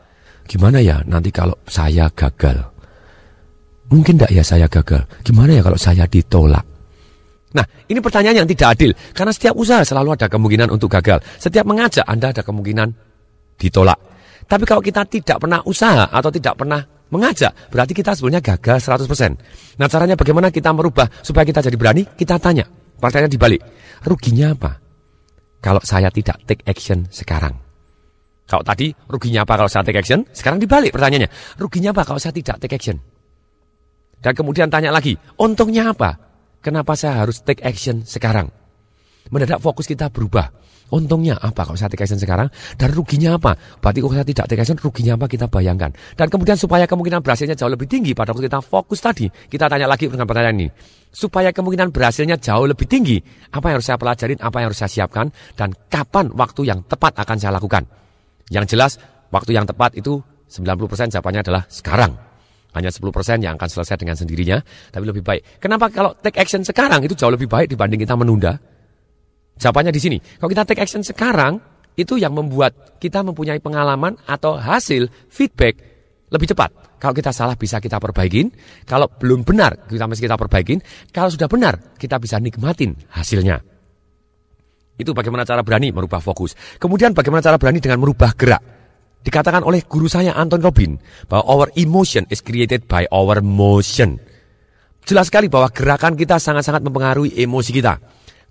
Gimana 0.45 0.77
ya 0.77 1.01
nanti 1.09 1.33
kalau 1.33 1.57
saya 1.65 2.05
gagal? 2.13 2.69
Mungkin 3.89 4.21
tidak 4.21 4.31
ya 4.31 4.43
saya 4.45 4.69
gagal? 4.69 5.09
Gimana 5.25 5.57
ya 5.57 5.61
kalau 5.65 5.79
saya 5.79 6.05
ditolak? 6.05 6.72
Nah, 7.53 7.65
ini 7.85 8.01
pertanyaan 8.01 8.43
yang 8.43 8.49
tidak 8.49 8.77
adil. 8.77 8.91
Karena 9.13 9.29
setiap 9.29 9.53
usaha 9.53 9.85
selalu 9.85 10.17
ada 10.17 10.27
kemungkinan 10.29 10.73
untuk 10.73 10.89
gagal. 10.89 11.21
Setiap 11.37 11.65
mengajak 11.69 12.05
Anda 12.05 12.33
ada 12.33 12.41
kemungkinan 12.41 12.89
ditolak. 13.61 13.99
Tapi 14.49 14.63
kalau 14.65 14.81
kita 14.81 15.05
tidak 15.07 15.37
pernah 15.39 15.61
usaha 15.63 16.09
atau 16.09 16.29
tidak 16.33 16.57
pernah 16.59 16.81
mengajak, 17.13 17.53
berarti 17.69 17.93
kita 17.93 18.17
sebenarnya 18.17 18.41
gagal 18.57 18.81
100%. 18.81 19.77
Nah, 19.77 19.87
caranya 19.87 20.17
bagaimana 20.17 20.49
kita 20.49 20.73
merubah 20.73 21.05
supaya 21.21 21.45
kita 21.45 21.61
jadi 21.61 21.77
berani? 21.77 22.03
Kita 22.17 22.41
tanya. 22.41 22.65
Pertanyaan 22.97 23.31
dibalik. 23.31 23.61
Ruginya 24.03 24.57
apa? 24.57 24.71
Kalau 25.63 25.79
saya 25.85 26.09
tidak 26.11 26.43
take 26.43 26.65
action 26.67 27.07
sekarang. 27.07 27.55
Kalau 28.43 28.59
tadi 28.65 28.91
ruginya 29.07 29.47
apa 29.47 29.55
kalau 29.55 29.71
saya 29.71 29.87
take 29.87 30.03
action? 30.03 30.27
Sekarang 30.35 30.59
dibalik 30.59 30.91
pertanyaannya. 30.91 31.31
Ruginya 31.55 31.95
apa 31.95 32.03
kalau 32.03 32.19
saya 32.19 32.35
tidak 32.35 32.59
take 32.59 32.75
action? 32.75 32.99
Dan 34.23 34.33
kemudian 34.35 34.71
tanya 34.71 34.91
lagi, 34.91 35.15
untungnya 35.39 35.91
apa? 35.91 36.32
Kenapa 36.63 36.95
saya 36.95 37.19
harus 37.19 37.43
take 37.43 37.59
action 37.59 38.07
sekarang? 38.07 38.47
Mendadak 39.27 39.59
fokus 39.59 39.83
kita 39.83 40.07
berubah. 40.07 40.47
Untungnya 40.95 41.35
apa 41.35 41.67
kalau 41.67 41.75
saya 41.75 41.91
take 41.91 42.07
action 42.07 42.15
sekarang? 42.15 42.47
Dan 42.79 42.95
ruginya 42.95 43.35
apa? 43.35 43.59
Berarti 43.83 43.99
kalau 43.99 44.15
saya 44.15 44.23
tidak 44.23 44.45
take 44.47 44.63
action, 44.63 44.79
ruginya 44.79 45.19
apa 45.19 45.27
kita 45.27 45.51
bayangkan. 45.51 45.91
Dan 46.15 46.31
kemudian 46.31 46.55
supaya 46.55 46.87
kemungkinan 46.87 47.19
berhasilnya 47.19 47.59
jauh 47.59 47.67
lebih 47.67 47.91
tinggi 47.91 48.15
pada 48.15 48.31
waktu 48.31 48.47
kita 48.47 48.63
fokus 48.63 49.03
tadi, 49.03 49.27
kita 49.27 49.67
tanya 49.67 49.91
lagi 49.91 50.07
dengan 50.07 50.23
pertanyaan 50.23 50.55
ini. 50.55 50.67
Supaya 51.11 51.51
kemungkinan 51.51 51.91
berhasilnya 51.91 52.39
jauh 52.39 52.63
lebih 52.63 52.87
tinggi, 52.87 53.19
apa 53.51 53.73
yang 53.73 53.83
harus 53.83 53.87
saya 53.91 53.99
pelajarin, 53.99 54.39
apa 54.39 54.55
yang 54.63 54.67
harus 54.71 54.79
saya 54.79 54.91
siapkan, 54.91 55.27
dan 55.59 55.75
kapan 55.91 56.31
waktu 56.31 56.61
yang 56.63 56.79
tepat 56.87 57.11
akan 57.19 57.37
saya 57.41 57.51
lakukan. 57.59 57.83
Yang 58.47 58.65
jelas, 58.71 58.91
waktu 59.35 59.51
yang 59.51 59.67
tepat 59.67 59.99
itu 59.99 60.23
90% 60.47 61.11
jawabannya 61.11 61.41
adalah 61.43 61.63
sekarang. 61.67 62.32
Hanya 62.73 62.89
10% 62.89 63.05
yang 63.41 63.53
akan 63.55 63.69
selesai 63.69 63.95
dengan 64.01 64.17
sendirinya, 64.17 64.57
tapi 64.89 65.05
lebih 65.05 65.21
baik. 65.21 65.61
Kenapa 65.61 65.93
kalau 65.93 66.17
take 66.17 66.41
action 66.41 66.65
sekarang 66.65 67.05
itu 67.05 67.13
jauh 67.13 67.29
lebih 67.29 67.45
baik 67.45 67.69
dibanding 67.69 68.01
kita 68.01 68.17
menunda? 68.17 68.57
Jawabannya 69.57 69.93
di 69.93 70.01
sini. 70.01 70.17
Kalau 70.17 70.49
kita 70.49 70.65
take 70.65 70.81
action 70.81 71.05
sekarang, 71.05 71.61
itu 71.93 72.17
yang 72.17 72.33
membuat 72.33 72.97
kita 72.97 73.21
mempunyai 73.21 73.61
pengalaman 73.61 74.17
atau 74.25 74.57
hasil 74.57 75.05
feedback 75.29 75.77
lebih 76.33 76.49
cepat. 76.49 76.97
Kalau 76.97 77.13
kita 77.13 77.29
salah 77.29 77.53
bisa 77.53 77.77
kita 77.77 77.99
perbaikin, 78.01 78.49
kalau 78.87 79.05
belum 79.11 79.45
benar 79.45 79.85
kita 79.85 80.07
mesti 80.09 80.23
kita 80.23 80.39
perbaikin, 80.39 80.79
kalau 81.13 81.29
sudah 81.29 81.45
benar 81.45 81.93
kita 81.99 82.17
bisa 82.17 82.41
nikmatin 82.41 82.97
hasilnya. 83.13 83.61
Itu 84.97 85.13
bagaimana 85.13 85.45
cara 85.45 85.61
berani 85.61 85.91
merubah 85.93 86.21
fokus. 86.21 86.57
Kemudian 86.77 87.13
bagaimana 87.13 87.43
cara 87.43 87.57
berani 87.57 87.81
dengan 87.81 88.01
merubah 88.01 88.33
gerak. 88.33 88.61
Dikatakan 89.23 89.63
oleh 89.63 89.87
guru 89.87 90.11
saya 90.11 90.35
Anton 90.35 90.59
Robin 90.59 90.99
bahwa 91.31 91.43
our 91.47 91.67
emotion 91.79 92.27
is 92.27 92.43
created 92.43 92.83
by 92.91 93.07
our 93.07 93.39
motion. 93.39 94.19
Jelas 95.03 95.31
sekali 95.31 95.47
bahwa 95.47 95.71
gerakan 95.71 96.19
kita 96.19 96.39
sangat-sangat 96.39 96.83
mempengaruhi 96.83 97.35
emosi 97.39 97.71
kita. 97.71 97.99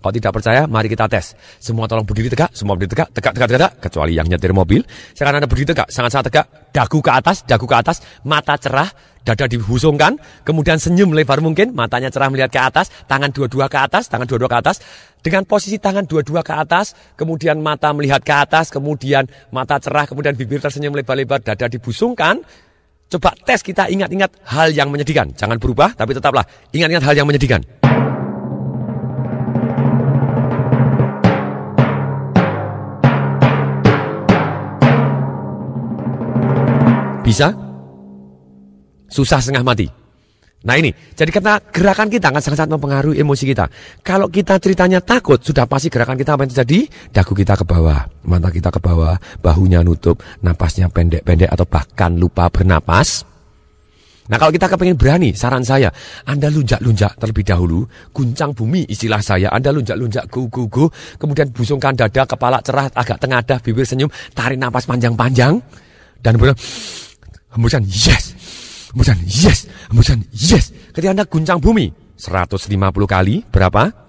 Kalau 0.03 0.19
tidak 0.19 0.35
percaya, 0.35 0.67
mari 0.67 0.91
kita 0.91 1.07
tes. 1.07 1.31
Semua 1.63 1.87
tolong 1.87 2.03
berdiri 2.03 2.27
tegak, 2.27 2.51
semua 2.51 2.75
berdiri 2.75 2.91
tegak, 2.91 3.15
tegak, 3.15 3.31
tegak, 3.39 3.49
tegak, 3.55 3.71
kecuali 3.79 4.19
yang 4.19 4.27
nyetir 4.27 4.51
mobil. 4.51 4.83
Sekarang 5.15 5.39
Anda 5.39 5.47
berdiri 5.47 5.71
tegak, 5.71 5.87
sangat-sangat 5.87 6.25
tegak, 6.27 6.45
dagu 6.75 6.99
ke 6.99 7.07
atas, 7.07 7.47
dagu 7.47 7.63
ke 7.63 7.71
atas, 7.71 8.03
mata 8.27 8.59
cerah, 8.59 8.91
dada 9.23 9.47
dihusungkan, 9.47 10.19
kemudian 10.43 10.75
senyum 10.75 11.15
lebar 11.15 11.39
mungkin, 11.39 11.71
matanya 11.71 12.11
cerah 12.11 12.27
melihat 12.27 12.51
ke 12.51 12.59
atas, 12.59 12.91
tangan 13.07 13.31
dua-dua 13.31 13.71
ke 13.71 13.79
atas, 13.79 14.11
tangan 14.11 14.27
dua-dua 14.27 14.51
ke 14.51 14.59
atas, 14.59 14.83
dengan 15.23 15.47
posisi 15.47 15.79
tangan 15.79 16.03
dua-dua 16.03 16.43
ke 16.43 16.51
atas, 16.51 17.15
kemudian 17.15 17.63
mata 17.63 17.95
melihat 17.95 18.19
ke 18.19 18.35
atas, 18.35 18.75
kemudian 18.75 19.23
mata 19.55 19.79
cerah, 19.79 20.03
kemudian 20.03 20.35
bibir 20.35 20.59
tersenyum 20.59 20.91
lebar-lebar, 20.99 21.39
dada 21.39 21.71
dibusungkan, 21.71 22.43
Coba 23.13 23.29
tes 23.45 23.61
kita 23.61 23.93
ingat-ingat 23.93 24.41
hal 24.41 24.73
yang 24.73 24.89
menyedihkan. 24.89 25.37
Jangan 25.37 25.61
berubah, 25.61 25.93
tapi 25.93 26.17
tetaplah 26.17 26.41
ingat-ingat 26.73 27.05
hal 27.05 27.13
yang 27.13 27.29
menyedihkan. 27.29 27.61
Bisa? 37.23 37.55
Susah 39.07 39.39
setengah 39.39 39.63
mati. 39.63 39.87
Nah 40.63 40.79
ini, 40.79 40.95
jadi 41.11 41.27
karena 41.27 41.59
gerakan 41.59 42.07
kita 42.07 42.31
akan 42.31 42.39
sangat-sangat 42.39 42.71
mempengaruhi 42.79 43.19
emosi 43.19 43.43
kita. 43.51 43.67
Kalau 43.99 44.31
kita 44.31 44.55
ceritanya 44.63 45.03
takut, 45.03 45.35
sudah 45.43 45.67
pasti 45.67 45.91
gerakan 45.91 46.15
kita 46.15 46.39
apa 46.39 46.47
yang 46.47 46.51
terjadi? 46.55 46.79
Dagu 47.11 47.35
kita 47.35 47.59
ke 47.59 47.67
bawah, 47.67 48.07
mata 48.23 48.47
kita 48.47 48.71
ke 48.71 48.79
bawah, 48.79 49.19
bahunya 49.43 49.83
nutup, 49.83 50.23
napasnya 50.39 50.87
pendek-pendek 50.87 51.51
atau 51.51 51.67
bahkan 51.67 52.15
lupa 52.15 52.47
bernapas. 52.47 53.27
Nah 54.31 54.39
kalau 54.39 54.55
kita 54.55 54.71
kepengen 54.71 54.95
berani, 54.95 55.35
saran 55.35 55.67
saya, 55.67 55.91
Anda 56.23 56.47
lunjak-lunjak 56.47 57.19
terlebih 57.19 57.43
dahulu, 57.43 57.83
guncang 58.15 58.55
bumi 58.55 58.87
istilah 58.87 59.19
saya, 59.19 59.51
Anda 59.51 59.75
lunjak-lunjak 59.75 60.31
go-go-go, 60.31 60.87
kemudian 61.19 61.51
busungkan 61.51 61.91
dada, 61.91 62.23
kepala 62.23 62.63
cerah, 62.63 62.87
agak 62.95 63.19
tengadah, 63.19 63.59
bibir 63.59 63.83
senyum, 63.83 64.07
tarik 64.31 64.55
napas 64.55 64.87
panjang-panjang, 64.87 65.59
dan 66.23 66.39
kemudian 66.39 66.55
Hembusan 67.53 67.85
yes. 67.85 68.33
Hembusan 68.93 69.17
yes. 69.25 69.69
Hembusan 69.93 70.19
yes. 70.33 70.73
Ketika 70.89 71.13
Anda 71.13 71.25
guncang 71.29 71.61
bumi 71.61 71.93
150 72.17 72.69
kali, 73.05 73.45
berapa? 73.49 74.03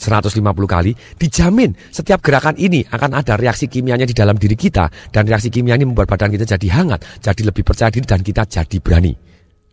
150 0.00 0.40
kali, 0.64 0.96
dijamin 1.20 1.76
setiap 1.92 2.24
gerakan 2.24 2.56
ini 2.56 2.80
akan 2.88 3.20
ada 3.20 3.36
reaksi 3.36 3.68
kimianya 3.68 4.08
di 4.08 4.16
dalam 4.16 4.32
diri 4.40 4.56
kita 4.56 4.88
dan 5.12 5.28
reaksi 5.28 5.52
kimia 5.52 5.76
ini 5.76 5.84
membuat 5.84 6.08
badan 6.08 6.32
kita 6.32 6.56
jadi 6.56 6.80
hangat, 6.80 7.20
jadi 7.20 7.52
lebih 7.52 7.60
percaya 7.60 7.92
diri 7.92 8.08
dan 8.08 8.24
kita 8.24 8.48
jadi 8.48 8.80
berani. 8.80 9.12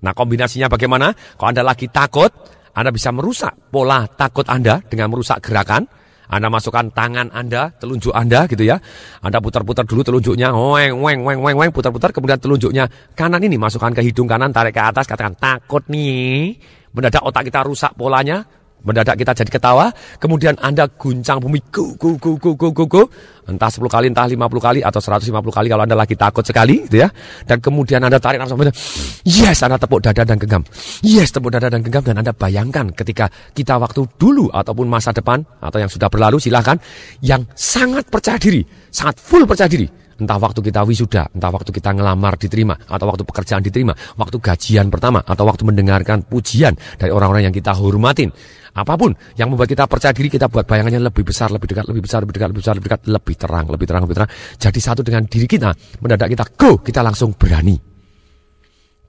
Nah 0.04 0.12
kombinasinya 0.12 0.68
bagaimana? 0.68 1.16
Kalau 1.16 1.48
Anda 1.48 1.64
lagi 1.64 1.88
takut, 1.88 2.28
Anda 2.76 2.92
bisa 2.92 3.16
merusak 3.16 3.72
pola 3.72 4.04
takut 4.04 4.44
Anda 4.52 4.84
dengan 4.84 5.16
merusak 5.16 5.40
gerakan, 5.40 5.88
anda 6.28 6.52
masukkan 6.52 6.92
tangan 6.92 7.32
Anda, 7.32 7.72
telunjuk 7.80 8.12
Anda 8.12 8.52
gitu 8.52 8.68
ya. 8.68 8.76
Anda 9.24 9.40
putar-putar 9.40 9.88
dulu 9.88 10.04
telunjuknya, 10.04 10.52
weng, 10.52 11.00
weng, 11.00 11.20
weng, 11.24 11.40
weng, 11.40 11.56
weng, 11.56 11.72
putar-putar. 11.72 12.12
Kemudian 12.12 12.36
telunjuknya 12.36 13.16
kanan 13.16 13.40
ini 13.40 13.56
masukkan 13.56 13.96
ke 13.96 14.04
hidung 14.04 14.28
kanan, 14.28 14.52
tarik 14.52 14.76
ke 14.76 14.84
atas, 14.84 15.08
katakan 15.08 15.40
takut 15.40 15.88
nih. 15.88 16.60
Mendadak 16.92 17.24
otak 17.24 17.48
kita 17.48 17.64
rusak 17.64 17.96
polanya, 17.96 18.44
Mendadak 18.86 19.18
kita 19.18 19.34
jadi 19.34 19.52
ketawa, 19.52 19.90
kemudian 20.22 20.54
Anda 20.62 20.86
guncang 20.86 21.42
bumi, 21.42 21.60
go, 21.74 21.98
go, 21.98 22.14
go, 22.16 22.38
go, 22.38 22.54
go, 22.54 22.70
go, 22.72 22.86
go. 22.86 23.04
Entah 23.50 23.72
10 23.74 23.84
kali, 23.90 24.06
entah 24.12 24.30
50 24.30 24.38
kali, 24.62 24.80
atau 24.86 25.02
150 25.02 25.34
kali 25.34 25.68
kalau 25.68 25.84
Anda 25.84 25.98
lagi 25.98 26.14
takut 26.14 26.46
sekali, 26.46 26.86
gitu 26.86 27.02
ya. 27.02 27.10
Dan 27.44 27.58
kemudian 27.58 28.00
Anda 28.06 28.22
tarik 28.22 28.38
nafas, 28.38 28.54
yes, 29.26 29.66
Anda 29.66 29.82
tepuk 29.82 30.06
dada 30.06 30.24
dan 30.24 30.38
genggam. 30.38 30.64
Yes, 31.02 31.34
tepuk 31.34 31.50
dada 31.52 31.74
dan 31.74 31.82
genggam, 31.82 32.06
dan 32.06 32.22
Anda 32.22 32.32
bayangkan 32.32 32.94
ketika 32.94 33.28
kita 33.56 33.82
waktu 33.82 34.06
dulu, 34.16 34.54
ataupun 34.54 34.86
masa 34.86 35.10
depan, 35.10 35.42
atau 35.60 35.82
yang 35.82 35.90
sudah 35.90 36.08
berlalu, 36.08 36.38
silahkan, 36.38 36.78
yang 37.26 37.44
sangat 37.58 38.08
percaya 38.08 38.38
diri, 38.38 38.62
sangat 38.94 39.18
full 39.18 39.44
percaya 39.50 39.68
diri, 39.68 39.90
Entah 40.18 40.42
waktu 40.42 40.66
kita 40.66 40.82
wisuda, 40.82 41.30
entah 41.30 41.54
waktu 41.54 41.70
kita 41.70 41.94
ngelamar 41.94 42.42
diterima, 42.42 42.74
atau 42.90 43.06
waktu 43.06 43.22
pekerjaan 43.22 43.62
diterima, 43.62 43.94
waktu 44.18 44.42
gajian 44.42 44.90
pertama, 44.90 45.22
atau 45.22 45.46
waktu 45.46 45.62
mendengarkan 45.62 46.26
pujian 46.26 46.74
dari 46.98 47.14
orang-orang 47.14 47.50
yang 47.50 47.56
kita 47.56 47.78
hormatin. 47.78 48.34
Apa 48.78 48.94
pun 48.94 49.10
yang 49.34 49.50
membuat 49.50 49.74
kita 49.74 49.90
percaya 49.90 50.14
diri, 50.14 50.30
kita 50.30 50.46
buat 50.54 50.70
bayangannya 50.70 51.10
lebih 51.10 51.26
besar, 51.26 51.50
lebih 51.50 51.66
dekat, 51.66 51.90
lebih 51.90 52.06
besar, 52.06 52.22
lebih 52.22 52.34
dekat, 52.38 52.50
lebih 52.54 52.62
besar, 52.62 52.74
lebih 52.78 52.88
dekat, 52.94 53.02
lebih 53.10 53.34
terang, 53.34 53.66
lebih 53.74 53.86
terang, 53.90 54.04
lebih 54.06 54.16
terang. 54.22 54.30
Jadi 54.62 54.80
satu 54.80 55.02
dengan 55.02 55.26
diri 55.26 55.50
kita, 55.50 55.74
mendadak 55.98 56.30
kita 56.30 56.46
go, 56.54 56.78
kita 56.78 57.02
langsung 57.02 57.34
berani. 57.34 57.74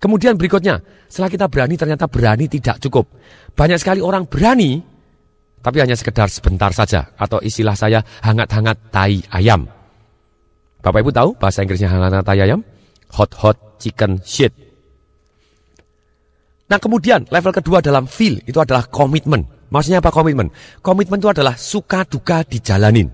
Kemudian 0.01 0.41
berikutnya, 0.41 0.81
setelah 1.13 1.29
kita 1.29 1.47
berani 1.53 1.77
ternyata 1.77 2.09
berani 2.09 2.49
tidak 2.49 2.81
cukup. 2.81 3.13
Banyak 3.53 3.77
sekali 3.77 4.01
orang 4.01 4.25
berani, 4.25 4.81
tapi 5.61 5.85
hanya 5.85 6.01
sekedar 6.01 6.33
sebentar 6.33 6.73
saja. 6.73 7.13
Atau 7.21 7.45
istilah 7.45 7.77
saya 7.77 8.01
hangat-hangat 8.25 8.89
tai 8.89 9.21
ayam. 9.37 9.69
Bapak 10.81 11.05
Ibu 11.05 11.13
tahu 11.13 11.31
bahasa 11.37 11.61
Inggrisnya 11.61 11.93
hangat 11.93 12.25
ayam? 12.33 12.65
Hot 13.21 13.37
hot 13.37 13.59
chicken 13.83 14.23
shit. 14.25 14.55
Nah 16.73 16.81
kemudian 16.81 17.29
level 17.29 17.53
kedua 17.53 17.85
dalam 17.85 18.09
feel 18.09 18.41
itu 18.49 18.57
adalah 18.57 18.89
komitmen. 18.89 19.58
Maksudnya 19.69 20.01
apa 20.01 20.09
komitmen? 20.09 20.49
Komitmen 20.81 21.21
itu 21.21 21.29
adalah 21.29 21.55
suka 21.57 22.09
duka 22.09 22.41
dijalanin. 22.45 23.13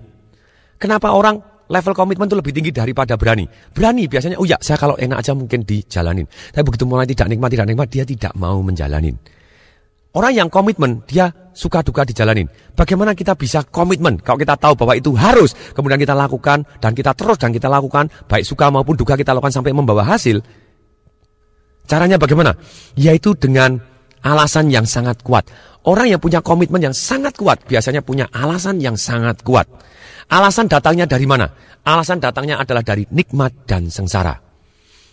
Kenapa 0.79 1.11
orang 1.11 1.39
level 1.67 1.93
komitmen 1.95 2.27
itu 2.31 2.37
lebih 2.39 2.53
tinggi 2.55 2.71
daripada 2.71 3.19
berani? 3.19 3.47
Berani 3.75 4.07
biasanya, 4.07 4.39
oh 4.39 4.47
ya 4.47 4.55
saya 4.63 4.79
kalau 4.79 4.95
enak 4.95 5.19
aja 5.19 5.35
mungkin 5.35 5.67
dijalanin. 5.67 6.27
Tapi 6.27 6.63
begitu 6.63 6.87
mulai 6.87 7.07
tidak 7.07 7.27
nikmat, 7.27 7.49
tidak 7.51 7.67
nikmat, 7.67 7.87
dia 7.91 8.03
tidak 8.07 8.31
mau 8.39 8.59
menjalanin. 8.63 9.19
Orang 10.15 10.31
yang 10.31 10.47
komitmen, 10.47 11.03
dia 11.03 11.27
suka 11.51 11.83
duka 11.83 12.07
dijalanin. 12.07 12.47
Bagaimana 12.71 13.11
kita 13.11 13.35
bisa 13.35 13.67
komitmen 13.67 14.15
kalau 14.23 14.39
kita 14.39 14.55
tahu 14.55 14.79
bahwa 14.79 14.95
itu 14.95 15.11
harus, 15.11 15.51
kemudian 15.75 15.99
kita 15.99 16.15
lakukan, 16.15 16.63
dan 16.79 16.95
kita 16.95 17.11
terus 17.11 17.35
dan 17.35 17.51
kita 17.51 17.67
lakukan, 17.67 18.07
baik 18.31 18.47
suka 18.47 18.71
maupun 18.71 18.95
duka 18.95 19.19
kita 19.19 19.35
lakukan 19.35 19.51
sampai 19.51 19.75
membawa 19.75 20.07
hasil. 20.07 20.39
Caranya 21.83 22.15
bagaimana? 22.15 22.55
Yaitu 22.95 23.35
dengan 23.35 23.75
alasan 24.25 24.73
yang 24.73 24.89
sangat 24.89 25.21
kuat. 25.21 25.45
Orang 25.85 26.09
yang 26.09 26.17
punya 26.17 26.41
komitmen 26.41 26.81
yang 26.81 26.97
sangat 26.97 27.37
kuat, 27.37 27.61
biasanya 27.69 28.01
punya 28.01 28.25
alasan 28.33 28.81
yang 28.81 28.97
sangat 28.97 29.45
kuat. 29.45 29.69
Alasan 30.33 30.65
datangnya 30.65 31.05
dari 31.05 31.29
mana? 31.29 31.45
Alasan 31.85 32.17
datangnya 32.17 32.57
adalah 32.57 32.81
dari 32.81 33.05
nikmat 33.13 33.69
dan 33.69 33.93
sengsara. 33.93 34.33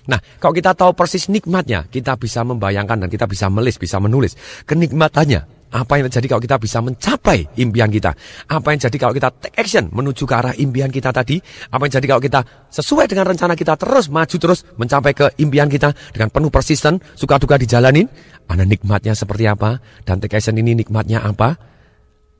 Nah, 0.08 0.18
kalau 0.40 0.56
kita 0.56 0.72
tahu 0.72 0.96
persis 0.96 1.28
nikmatnya, 1.28 1.86
kita 1.86 2.16
bisa 2.16 2.40
membayangkan 2.42 3.06
dan 3.06 3.08
kita 3.12 3.28
bisa 3.28 3.52
melis, 3.52 3.76
bisa 3.76 4.00
menulis 4.00 4.34
kenikmatannya. 4.64 5.61
Apa 5.72 5.96
yang 5.96 6.12
terjadi 6.12 6.36
kalau 6.36 6.42
kita 6.44 6.56
bisa 6.60 6.78
mencapai 6.84 7.48
impian 7.56 7.88
kita? 7.88 8.12
Apa 8.52 8.76
yang 8.76 8.78
terjadi 8.84 9.08
kalau 9.08 9.14
kita 9.16 9.28
take 9.40 9.56
action 9.56 9.88
menuju 9.88 10.28
ke 10.28 10.34
arah 10.36 10.52
impian 10.60 10.92
kita 10.92 11.08
tadi? 11.08 11.40
Apa 11.72 11.88
yang 11.88 11.92
terjadi 11.96 12.08
kalau 12.12 12.22
kita 12.22 12.40
sesuai 12.68 13.08
dengan 13.08 13.24
rencana 13.24 13.56
kita 13.56 13.80
terus 13.80 14.12
maju 14.12 14.36
terus 14.36 14.68
mencapai 14.76 15.12
ke 15.16 15.26
impian 15.40 15.72
kita 15.72 15.96
dengan 16.12 16.28
penuh 16.28 16.52
persisten, 16.52 17.00
suka 17.16 17.40
duka 17.40 17.56
dijalanin? 17.56 18.04
Ada 18.44 18.68
nikmatnya 18.68 19.16
seperti 19.16 19.48
apa? 19.48 19.80
Dan 20.04 20.20
take 20.20 20.36
action 20.36 20.60
ini 20.60 20.76
nikmatnya 20.76 21.24
apa? 21.24 21.56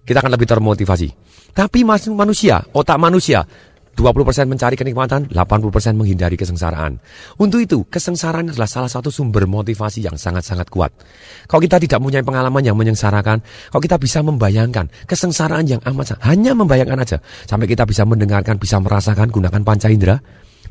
Kita 0.05 0.21
akan 0.21 0.33
lebih 0.37 0.51
termotivasi. 0.53 1.09
Tapi 1.57 1.85
manusia, 1.85 2.61
otak 2.77 3.01
manusia 3.01 3.45
20% 3.93 4.49
mencari 4.49 4.73
kenikmatan, 4.73 5.29
80% 5.29 6.01
menghindari 6.01 6.41
kesengsaraan. 6.41 6.97
Untuk 7.37 7.61
itu, 7.61 7.85
kesengsaraan 7.85 8.49
adalah 8.49 8.65
salah 8.65 8.89
satu 8.89 9.13
sumber 9.13 9.45
motivasi 9.45 10.01
yang 10.01 10.17
sangat-sangat 10.17 10.73
kuat. 10.73 10.97
Kalau 11.45 11.61
kita 11.61 11.77
tidak 11.77 12.01
mempunyai 12.01 12.25
pengalaman 12.25 12.65
yang 12.65 12.77
menyengsarakan, 12.77 13.45
kalau 13.69 13.83
kita 13.85 14.01
bisa 14.01 14.25
membayangkan 14.25 14.89
kesengsaraan 15.05 15.69
yang 15.69 15.81
amat 15.85 16.17
hanya 16.25 16.57
membayangkan 16.57 17.05
aja, 17.05 17.19
sampai 17.45 17.69
kita 17.69 17.85
bisa 17.85 18.09
mendengarkan, 18.09 18.57
bisa 18.57 18.81
merasakan, 18.81 19.29
gunakan 19.29 19.61
panca 19.61 19.93
indera, 19.93 20.17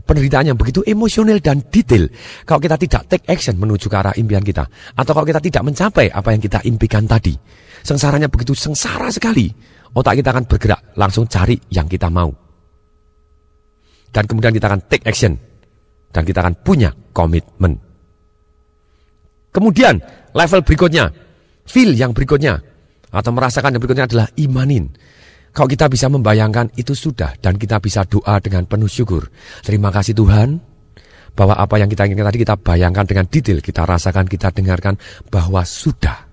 penderitaan 0.02 0.52
yang 0.54 0.58
begitu 0.58 0.82
emosional 0.90 1.38
dan 1.38 1.62
detail. 1.70 2.10
Kalau 2.42 2.58
kita 2.58 2.76
tidak 2.82 3.02
take 3.06 3.26
action 3.30 3.54
menuju 3.62 3.86
ke 3.86 3.96
arah 4.02 4.18
impian 4.18 4.42
kita, 4.42 4.66
atau 4.98 5.12
kalau 5.14 5.30
kita 5.30 5.38
tidak 5.38 5.62
mencapai 5.62 6.10
apa 6.10 6.34
yang 6.34 6.42
kita 6.42 6.60
impikan 6.66 7.06
tadi, 7.06 7.38
sengsaranya 7.86 8.34
begitu 8.34 8.58
sengsara 8.58 9.14
sekali, 9.14 9.46
otak 9.94 10.18
kita 10.18 10.34
akan 10.34 10.46
bergerak, 10.50 10.98
langsung 10.98 11.30
cari 11.30 11.54
yang 11.70 11.86
kita 11.86 12.10
mau 12.10 12.41
dan 14.12 14.24
kemudian 14.28 14.52
kita 14.52 14.68
akan 14.68 14.82
take 14.92 15.08
action 15.08 15.40
dan 16.12 16.24
kita 16.28 16.44
akan 16.44 16.56
punya 16.62 16.92
komitmen. 17.16 17.80
Kemudian 19.52 20.00
level 20.32 20.62
berikutnya, 20.64 21.12
feel 21.68 21.92
yang 21.96 22.16
berikutnya 22.16 22.60
atau 23.12 23.32
merasakan 23.36 23.76
yang 23.76 23.82
berikutnya 23.84 24.08
adalah 24.08 24.28
imanin. 24.40 24.92
Kalau 25.52 25.68
kita 25.68 25.92
bisa 25.92 26.08
membayangkan 26.08 26.72
itu 26.80 26.96
sudah 26.96 27.36
dan 27.44 27.60
kita 27.60 27.84
bisa 27.84 28.08
doa 28.08 28.40
dengan 28.40 28.64
penuh 28.64 28.88
syukur. 28.88 29.28
Terima 29.60 29.92
kasih 29.92 30.16
Tuhan 30.16 30.64
bahwa 31.36 31.60
apa 31.60 31.76
yang 31.76 31.92
kita 31.92 32.08
inginkan 32.08 32.32
tadi 32.32 32.40
kita 32.40 32.56
bayangkan 32.56 33.04
dengan 33.04 33.28
detail, 33.28 33.60
kita 33.60 33.84
rasakan, 33.84 34.32
kita 34.32 34.56
dengarkan 34.56 34.96
bahwa 35.28 35.68
sudah 35.68 36.31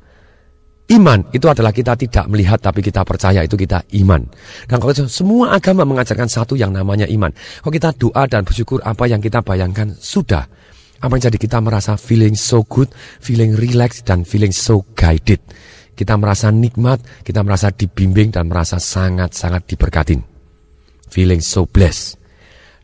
Iman 0.88 1.20
itu 1.36 1.44
adalah 1.44 1.68
kita 1.68 1.92
tidak 2.00 2.24
melihat 2.32 2.64
tapi 2.64 2.80
kita 2.80 3.04
percaya 3.04 3.44
itu 3.44 3.60
kita 3.60 3.84
iman. 4.00 4.24
Dan 4.64 4.80
kalau 4.80 4.96
semua 5.04 5.52
agama 5.52 5.84
mengajarkan 5.84 6.24
satu 6.24 6.56
yang 6.56 6.72
namanya 6.72 7.04
iman. 7.12 7.28
Kalau 7.60 7.72
kita 7.76 7.92
doa 7.92 8.24
dan 8.24 8.40
bersyukur 8.40 8.80
apa 8.80 9.04
yang 9.04 9.20
kita 9.20 9.44
bayangkan 9.44 9.92
sudah. 10.00 10.48
Apa 11.04 11.12
yang 11.20 11.28
jadi 11.28 11.38
kita 11.38 11.60
merasa 11.60 12.00
feeling 12.00 12.32
so 12.32 12.64
good, 12.64 12.88
feeling 13.20 13.52
relaxed 13.52 14.08
dan 14.08 14.24
feeling 14.24 14.50
so 14.50 14.80
guided. 14.96 15.44
Kita 15.92 16.16
merasa 16.16 16.48
nikmat, 16.48 17.04
kita 17.20 17.44
merasa 17.44 17.68
dibimbing 17.68 18.32
dan 18.32 18.48
merasa 18.48 18.80
sangat-sangat 18.80 19.68
diberkatin. 19.68 20.24
Feeling 21.12 21.44
so 21.44 21.68
blessed. 21.68 22.16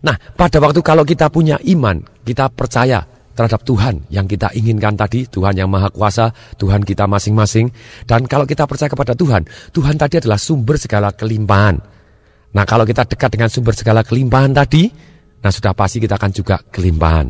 Nah, 0.05 0.21
pada 0.37 0.61
waktu 0.61 0.85
kalau 0.85 1.09
kita 1.09 1.33
punya 1.33 1.57
iman, 1.73 2.05
kita 2.21 2.53
percaya 2.53 3.14
terhadap 3.35 3.67
Tuhan 3.67 4.07
yang 4.09 4.25
kita 4.31 4.55
inginkan 4.55 4.95
tadi, 4.95 5.27
Tuhan 5.27 5.59
yang 5.59 5.69
Maha 5.69 5.91
Kuasa, 5.91 6.31
Tuhan 6.57 6.87
kita 6.87 7.05
masing-masing. 7.11 7.69
Dan 8.07 8.31
kalau 8.31 8.47
kita 8.47 8.65
percaya 8.65 8.89
kepada 8.89 9.13
Tuhan, 9.19 9.45
Tuhan 9.75 9.99
tadi 9.99 10.23
adalah 10.23 10.39
sumber 10.39 10.79
segala 10.79 11.11
kelimpahan. 11.11 11.77
Nah, 12.55 12.65
kalau 12.65 12.87
kita 12.87 13.03
dekat 13.05 13.35
dengan 13.35 13.51
sumber 13.51 13.75
segala 13.75 14.07
kelimpahan 14.07 14.55
tadi, 14.55 14.87
nah 15.43 15.51
sudah 15.51 15.75
pasti 15.75 15.99
kita 15.99 16.15
akan 16.15 16.31
juga 16.31 16.63
kelimpahan. 16.63 17.27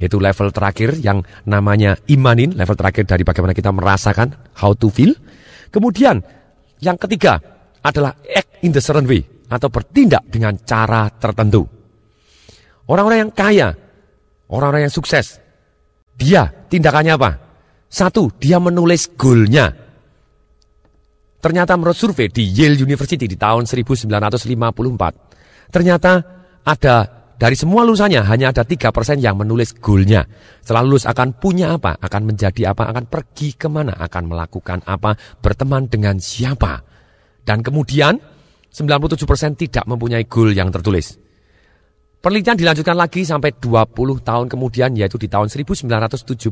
Itu 0.00 0.16
level 0.16 0.48
terakhir 0.54 0.96
yang 1.04 1.20
namanya 1.44 1.98
imanin, 2.08 2.56
level 2.56 2.78
terakhir 2.78 3.04
dari 3.04 3.22
bagaimana 3.28 3.52
kita 3.52 3.68
merasakan 3.68 4.56
how 4.56 4.72
to 4.72 4.88
feel. 4.88 5.12
Kemudian 5.68 6.24
yang 6.80 6.96
ketiga 6.96 7.36
adalah 7.84 8.16
act 8.24 8.64
in 8.64 8.72
the 8.72 8.80
certain 8.80 9.04
way 9.04 9.20
atau 9.50 9.68
bertindak 9.68 10.24
dengan 10.30 10.56
cara 10.62 11.10
tertentu. 11.12 11.66
Orang-orang 12.88 13.28
yang 13.28 13.32
kaya 13.34 13.68
Orang-orang 14.48 14.88
yang 14.88 14.94
sukses. 14.94 15.36
Dia 16.18 16.50
tindakannya 16.72 17.14
apa? 17.14 17.30
Satu, 17.88 18.28
dia 18.36 18.60
menulis 18.60 19.08
goalnya. 19.16 19.72
Ternyata 21.38 21.78
menurut 21.78 21.94
survei 21.94 22.26
di 22.28 22.50
Yale 22.50 22.74
University 22.74 23.30
di 23.30 23.38
tahun 23.38 23.64
1954, 23.64 25.70
ternyata 25.70 26.12
ada 26.66 26.96
dari 27.38 27.54
semua 27.54 27.86
lulusannya 27.86 28.26
hanya 28.26 28.50
ada 28.50 28.66
3% 28.66 28.90
yang 29.22 29.38
menulis 29.38 29.78
goalnya. 29.78 30.26
Setelah 30.58 30.82
lulus 30.82 31.06
akan 31.06 31.38
punya 31.38 31.78
apa, 31.78 31.94
akan 32.02 32.34
menjadi 32.34 32.74
apa, 32.74 32.90
akan 32.90 33.06
pergi 33.06 33.54
ke 33.54 33.70
mana, 33.70 33.94
akan 33.94 34.26
melakukan 34.26 34.82
apa, 34.82 35.14
berteman 35.38 35.86
dengan 35.86 36.18
siapa. 36.18 36.82
Dan 37.46 37.62
kemudian 37.62 38.18
97% 38.74 39.54
tidak 39.54 39.86
mempunyai 39.86 40.26
goal 40.26 40.50
yang 40.50 40.74
tertulis. 40.74 41.27
Penelitian 42.18 42.58
dilanjutkan 42.58 42.98
lagi 42.98 43.22
sampai 43.22 43.54
20 43.54 43.94
tahun 44.26 44.50
kemudian 44.50 44.90
yaitu 44.98 45.22
di 45.22 45.30
tahun 45.30 45.46
1974. 45.46 46.50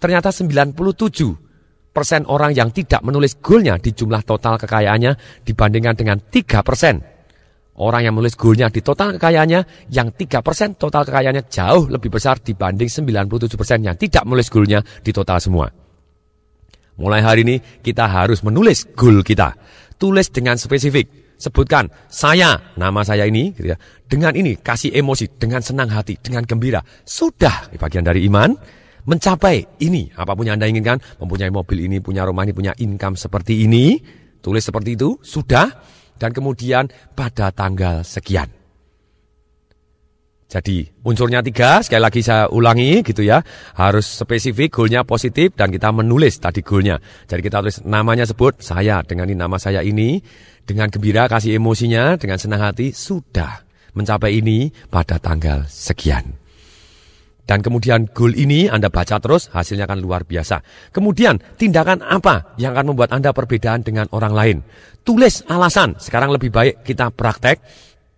Ternyata 0.00 0.32
97 0.32 1.92
persen 1.92 2.24
orang 2.24 2.56
yang 2.56 2.72
tidak 2.72 3.04
menulis 3.04 3.36
goalnya 3.36 3.76
di 3.76 3.92
jumlah 3.92 4.24
total 4.24 4.56
kekayaannya 4.56 5.44
dibandingkan 5.44 5.92
dengan 5.92 6.24
3 6.24 6.64
persen. 6.64 7.04
Orang 7.76 8.00
yang 8.00 8.16
menulis 8.16 8.32
goalnya 8.32 8.72
di 8.72 8.80
total 8.80 9.20
kekayaannya 9.20 9.92
yang 9.92 10.08
3 10.08 10.40
persen 10.40 10.72
total 10.80 11.04
kekayaannya 11.04 11.52
jauh 11.52 11.92
lebih 11.92 12.08
besar 12.08 12.40
dibanding 12.40 12.88
97 12.88 13.60
persen 13.60 13.84
yang 13.84 14.00
tidak 14.00 14.24
menulis 14.24 14.48
goalnya 14.48 14.80
di 15.04 15.12
total 15.12 15.36
semua. 15.36 15.68
Mulai 16.96 17.20
hari 17.20 17.44
ini 17.44 17.60
kita 17.60 18.08
harus 18.08 18.40
menulis 18.40 18.88
goal 18.96 19.20
kita. 19.20 19.52
Tulis 20.00 20.32
dengan 20.32 20.56
spesifik 20.56 21.21
sebutkan 21.40 21.88
saya, 22.08 22.74
nama 22.76 23.02
saya 23.02 23.28
ini, 23.28 23.52
gitu 23.52 23.72
ya. 23.72 23.78
dengan 24.06 24.32
ini 24.36 24.58
kasih 24.60 24.92
emosi, 24.92 25.40
dengan 25.40 25.60
senang 25.64 25.88
hati, 25.88 26.20
dengan 26.20 26.44
gembira. 26.44 26.84
Sudah 27.04 27.72
bagian 27.76 28.04
dari 28.04 28.24
iman, 28.28 28.54
mencapai 29.06 29.82
ini. 29.82 30.10
Apa 30.14 30.36
pun 30.38 30.46
yang 30.46 30.60
Anda 30.60 30.70
inginkan, 30.70 30.98
mempunyai 31.18 31.50
mobil 31.50 31.86
ini, 31.86 31.98
punya 31.98 32.22
rumah 32.26 32.46
ini, 32.46 32.54
punya 32.54 32.72
income 32.78 33.18
seperti 33.18 33.66
ini, 33.66 33.98
tulis 34.38 34.62
seperti 34.62 34.94
itu, 34.94 35.18
sudah. 35.22 35.68
Dan 36.18 36.30
kemudian 36.30 36.86
pada 37.18 37.50
tanggal 37.50 38.06
sekian. 38.06 38.62
Jadi 40.52 40.84
unsurnya 41.08 41.40
tiga, 41.40 41.80
sekali 41.80 42.04
lagi 42.04 42.20
saya 42.20 42.44
ulangi 42.52 43.00
gitu 43.00 43.24
ya. 43.24 43.40
Harus 43.72 44.04
spesifik, 44.04 44.68
goalnya 44.68 45.00
positif 45.00 45.56
dan 45.56 45.72
kita 45.72 45.88
menulis 45.88 46.36
tadi 46.36 46.60
goalnya. 46.60 47.00
Jadi 47.24 47.40
kita 47.40 47.64
tulis 47.64 47.80
namanya 47.88 48.28
sebut, 48.28 48.60
saya 48.60 49.00
dengan 49.00 49.32
ini 49.32 49.40
nama 49.40 49.56
saya 49.56 49.80
ini. 49.80 50.20
Dengan 50.62 50.88
gembira 50.88 51.26
kasih 51.26 51.58
emosinya, 51.58 52.14
dengan 52.16 52.38
senang 52.38 52.62
hati, 52.62 52.94
sudah 52.94 53.66
mencapai 53.92 54.38
ini 54.38 54.70
pada 54.88 55.18
tanggal 55.18 55.66
sekian. 55.66 56.38
Dan 57.42 57.58
kemudian 57.58 58.06
goal 58.14 58.32
ini 58.38 58.70
Anda 58.70 58.86
baca 58.86 59.18
terus, 59.18 59.50
hasilnya 59.50 59.90
akan 59.90 59.98
luar 59.98 60.22
biasa. 60.22 60.62
Kemudian 60.94 61.42
tindakan 61.58 62.00
apa 62.06 62.54
yang 62.54 62.72
akan 62.72 62.94
membuat 62.94 63.10
Anda 63.10 63.34
perbedaan 63.34 63.82
dengan 63.82 64.06
orang 64.14 64.32
lain? 64.32 64.56
Tulis 65.02 65.42
alasan, 65.50 65.98
sekarang 65.98 66.30
lebih 66.30 66.54
baik 66.54 66.86
kita 66.86 67.10
praktek. 67.10 67.58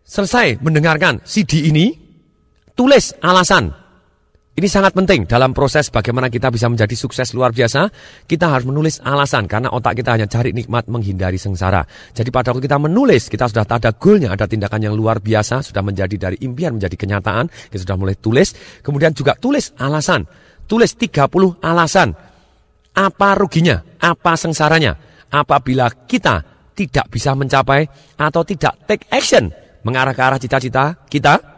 Selesai 0.04 0.60
mendengarkan 0.60 1.24
CD 1.24 1.72
ini, 1.72 2.04
Tulis 2.74 3.14
alasan. 3.22 3.83
Ini 4.54 4.70
sangat 4.70 4.94
penting 4.94 5.26
dalam 5.26 5.50
proses 5.50 5.90
bagaimana 5.90 6.30
kita 6.30 6.46
bisa 6.46 6.70
menjadi 6.70 6.94
sukses 6.94 7.34
luar 7.34 7.50
biasa. 7.50 7.90
Kita 8.22 8.54
harus 8.54 8.62
menulis 8.62 9.02
alasan 9.02 9.50
karena 9.50 9.66
otak 9.74 9.98
kita 9.98 10.14
hanya 10.14 10.30
cari 10.30 10.54
nikmat 10.54 10.86
menghindari 10.86 11.42
sengsara. 11.42 11.82
Jadi 12.14 12.30
pada 12.30 12.54
waktu 12.54 12.70
kita 12.70 12.78
menulis, 12.78 13.26
kita 13.26 13.50
sudah 13.50 13.66
ada 13.66 13.90
goalnya, 13.90 14.30
ada 14.30 14.46
tindakan 14.46 14.78
yang 14.78 14.94
luar 14.94 15.18
biasa, 15.18 15.58
sudah 15.58 15.82
menjadi 15.82 16.14
dari 16.30 16.36
impian 16.46 16.78
menjadi 16.78 16.94
kenyataan. 16.94 17.50
Kita 17.50 17.82
sudah 17.82 17.98
mulai 17.98 18.14
tulis. 18.14 18.54
Kemudian 18.78 19.10
juga 19.10 19.34
tulis 19.34 19.74
alasan. 19.74 20.22
Tulis 20.70 20.94
30 21.02 21.58
alasan. 21.58 22.14
Apa 22.94 23.34
ruginya? 23.34 23.82
Apa 23.98 24.38
sengsaranya? 24.38 24.94
Apabila 25.34 25.90
kita 26.06 26.46
tidak 26.78 27.10
bisa 27.10 27.34
mencapai 27.34 27.90
atau 28.22 28.46
tidak 28.46 28.86
take 28.86 29.10
action 29.10 29.50
mengarah 29.82 30.14
ke 30.14 30.22
arah 30.22 30.38
cita-cita 30.38 30.94
kita, 31.10 31.53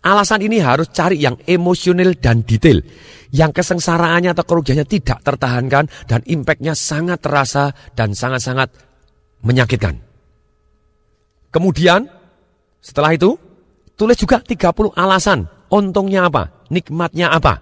Alasan 0.00 0.40
ini 0.40 0.64
harus 0.64 0.88
cari 0.88 1.20
yang 1.20 1.36
emosional 1.44 2.16
dan 2.16 2.40
detail. 2.40 2.80
Yang 3.30 3.62
kesengsaraannya 3.62 4.32
atau 4.32 4.44
kerugiannya 4.48 4.88
tidak 4.88 5.20
tertahankan 5.22 5.86
dan 6.08 6.20
impactnya 6.24 6.72
sangat 6.72 7.20
terasa 7.20 7.70
dan 7.92 8.16
sangat-sangat 8.16 8.72
menyakitkan. 9.44 10.00
Kemudian 11.52 12.08
setelah 12.80 13.12
itu 13.12 13.36
tulis 13.94 14.16
juga 14.16 14.40
30 14.40 14.96
alasan. 14.96 15.46
Untungnya 15.70 16.26
apa? 16.26 16.66
Nikmatnya 16.72 17.30
apa? 17.30 17.60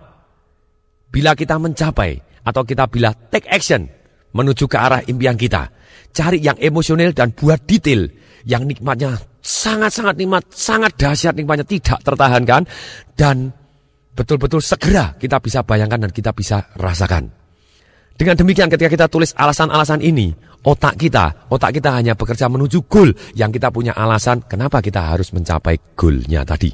Bila 1.10 1.36
kita 1.36 1.60
mencapai 1.60 2.16
atau 2.46 2.62
kita 2.64 2.88
bila 2.88 3.12
take 3.28 3.50
action 3.50 3.84
menuju 4.32 4.64
ke 4.70 4.76
arah 4.78 5.02
impian 5.04 5.36
kita. 5.36 5.68
Cari 6.14 6.40
yang 6.40 6.56
emosional 6.56 7.12
dan 7.12 7.36
buat 7.36 7.66
detail 7.68 8.08
yang 8.48 8.64
nikmatnya 8.64 9.20
sangat-sangat 9.44 10.16
nikmat, 10.16 10.42
sangat 10.48 10.96
dahsyat 10.96 11.36
nikmatnya 11.36 11.68
tidak 11.68 12.00
tertahankan 12.00 12.64
dan 13.12 13.52
betul-betul 14.16 14.64
segera 14.64 15.12
kita 15.20 15.36
bisa 15.38 15.60
bayangkan 15.60 16.08
dan 16.08 16.10
kita 16.10 16.32
bisa 16.32 16.64
rasakan. 16.80 17.28
Dengan 18.18 18.34
demikian 18.34 18.66
ketika 18.66 18.90
kita 18.90 19.06
tulis 19.06 19.30
alasan-alasan 19.36 20.02
ini, 20.02 20.34
otak 20.66 20.98
kita, 20.98 21.46
otak 21.54 21.78
kita 21.78 21.94
hanya 21.94 22.18
bekerja 22.18 22.50
menuju 22.50 22.90
goal 22.90 23.14
yang 23.38 23.54
kita 23.54 23.70
punya 23.70 23.94
alasan 23.94 24.42
kenapa 24.42 24.82
kita 24.82 25.14
harus 25.14 25.30
mencapai 25.30 25.94
goalnya 25.94 26.42
tadi. 26.42 26.72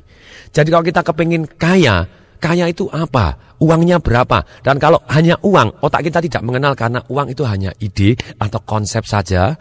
Jadi 0.54 0.68
kalau 0.72 0.80
kita 0.80 1.04
kepingin 1.04 1.44
kaya, 1.60 2.08
kaya 2.40 2.64
itu 2.70 2.88
apa? 2.88 3.36
Uangnya 3.60 4.00
berapa? 4.00 4.40
Dan 4.64 4.80
kalau 4.80 5.04
hanya 5.12 5.36
uang, 5.44 5.84
otak 5.84 6.08
kita 6.08 6.24
tidak 6.24 6.40
mengenal 6.48 6.72
karena 6.72 7.04
uang 7.12 7.28
itu 7.28 7.44
hanya 7.44 7.76
ide 7.76 8.16
atau 8.40 8.64
konsep 8.64 9.04
saja, 9.04 9.52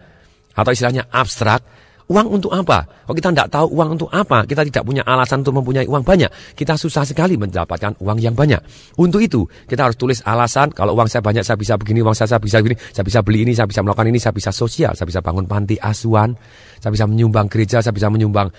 atau 0.55 0.71
istilahnya 0.71 1.09
abstrak, 1.11 1.72
Uang 2.11 2.35
untuk 2.35 2.51
apa? 2.51 2.83
Kalau 2.83 3.15
kita 3.15 3.29
tidak 3.31 3.47
tahu 3.47 3.67
uang 3.79 3.89
untuk 3.95 4.09
apa, 4.11 4.43
kita 4.43 4.67
tidak 4.67 4.83
punya 4.83 5.07
alasan 5.07 5.39
untuk 5.39 5.63
mempunyai 5.63 5.87
uang 5.87 6.03
banyak, 6.03 6.27
kita 6.51 6.75
susah 6.75 7.07
sekali 7.07 7.39
mendapatkan 7.39 7.95
uang 8.03 8.19
yang 8.19 8.35
banyak. 8.35 8.59
Untuk 8.99 9.23
itu, 9.23 9.47
kita 9.71 9.87
harus 9.87 9.95
tulis 9.95 10.19
alasan, 10.27 10.75
kalau 10.75 10.99
uang 10.99 11.07
saya 11.07 11.23
banyak, 11.23 11.47
saya 11.47 11.55
bisa 11.55 11.79
begini, 11.79 12.03
uang 12.03 12.11
saya, 12.11 12.35
saya 12.35 12.43
bisa 12.43 12.59
begini, 12.59 12.75
saya 12.91 13.05
bisa 13.07 13.19
beli 13.23 13.39
ini, 13.47 13.53
saya 13.55 13.67
bisa 13.71 13.79
melakukan 13.79 14.07
ini, 14.11 14.19
saya 14.19 14.35
bisa 14.35 14.51
sosial, 14.51 14.91
saya 14.99 15.07
bisa 15.07 15.23
bangun 15.23 15.47
panti 15.47 15.79
asuhan, 15.79 16.35
saya 16.83 16.91
bisa 16.91 17.07
menyumbang 17.07 17.47
gereja, 17.47 17.79
saya 17.79 17.95
bisa 17.95 18.11
menyumbang 18.11 18.51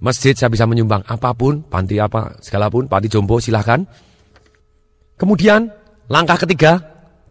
masjid, 0.00 0.32
saya 0.32 0.48
bisa 0.48 0.64
menyumbang 0.64 1.04
apa 1.04 1.36
pun, 1.36 1.68
panti 1.68 2.00
apa, 2.00 2.40
segala 2.40 2.72
pun, 2.72 2.88
panti 2.88 3.12
jombo, 3.12 3.36
silahkan. 3.44 3.84
Kemudian, 5.20 5.68
langkah 6.08 6.40
ketiga, 6.40 6.80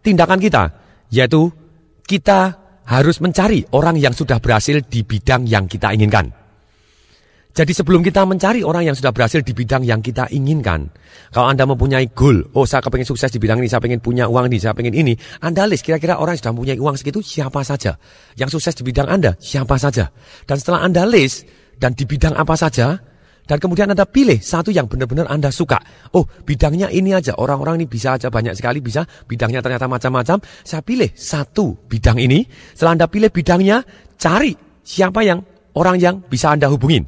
tindakan 0.02 0.38
kita, 0.38 0.70
yaitu 1.10 1.50
kita 2.06 2.65
harus 2.86 3.18
mencari 3.18 3.66
orang 3.74 3.98
yang 3.98 4.14
sudah 4.14 4.38
berhasil 4.38 4.78
di 4.86 5.02
bidang 5.02 5.44
yang 5.44 5.66
kita 5.66 5.90
inginkan. 5.90 6.30
Jadi 7.56 7.72
sebelum 7.72 8.04
kita 8.04 8.20
mencari 8.28 8.60
orang 8.60 8.92
yang 8.92 8.96
sudah 8.96 9.16
berhasil 9.16 9.40
di 9.40 9.56
bidang 9.56 9.80
yang 9.80 10.04
kita 10.04 10.28
inginkan, 10.28 10.92
kalau 11.32 11.48
Anda 11.48 11.64
mempunyai 11.64 12.12
goal, 12.12 12.44
oh 12.52 12.68
saya 12.68 12.84
kepengen 12.84 13.08
sukses 13.08 13.32
di 13.32 13.40
bidang 13.40 13.64
ini, 13.64 13.68
saya 13.72 13.80
pengen 13.80 14.04
punya 14.04 14.28
uang 14.28 14.52
ini, 14.52 14.60
saya 14.60 14.76
pengen 14.76 14.92
ini, 14.92 15.16
Anda 15.40 15.64
list 15.64 15.80
kira-kira 15.80 16.20
orang 16.20 16.36
yang 16.36 16.42
sudah 16.44 16.52
mempunyai 16.52 16.76
uang 16.76 17.00
segitu 17.00 17.24
siapa 17.24 17.64
saja. 17.64 17.96
Yang 18.36 18.60
sukses 18.60 18.76
di 18.76 18.84
bidang 18.84 19.08
Anda 19.08 19.40
siapa 19.40 19.80
saja. 19.80 20.12
Dan 20.44 20.60
setelah 20.60 20.84
Anda 20.84 21.08
list, 21.08 21.48
dan 21.80 21.96
di 21.96 22.04
bidang 22.04 22.36
apa 22.36 22.60
saja, 22.60 23.00
dan 23.46 23.62
kemudian 23.62 23.86
Anda 23.86 24.02
pilih 24.02 24.42
satu 24.42 24.74
yang 24.74 24.90
benar-benar 24.90 25.30
Anda 25.30 25.54
suka. 25.54 25.78
Oh, 26.18 26.26
bidangnya 26.26 26.90
ini 26.90 27.14
aja. 27.14 27.38
Orang-orang 27.38 27.78
ini 27.78 27.86
bisa 27.86 28.18
aja 28.18 28.26
banyak 28.26 28.58
sekali 28.58 28.82
bisa. 28.82 29.06
Bidangnya 29.06 29.62
ternyata 29.62 29.86
macam-macam. 29.86 30.42
Saya 30.66 30.82
pilih 30.82 31.14
satu 31.14 31.78
bidang 31.86 32.18
ini. 32.18 32.42
Setelah 32.74 32.98
Anda 32.98 33.06
pilih 33.06 33.30
bidangnya, 33.30 33.86
cari 34.18 34.50
siapa 34.82 35.22
yang 35.22 35.38
orang 35.78 35.96
yang 36.02 36.14
bisa 36.26 36.50
Anda 36.50 36.66
hubungin. 36.66 37.06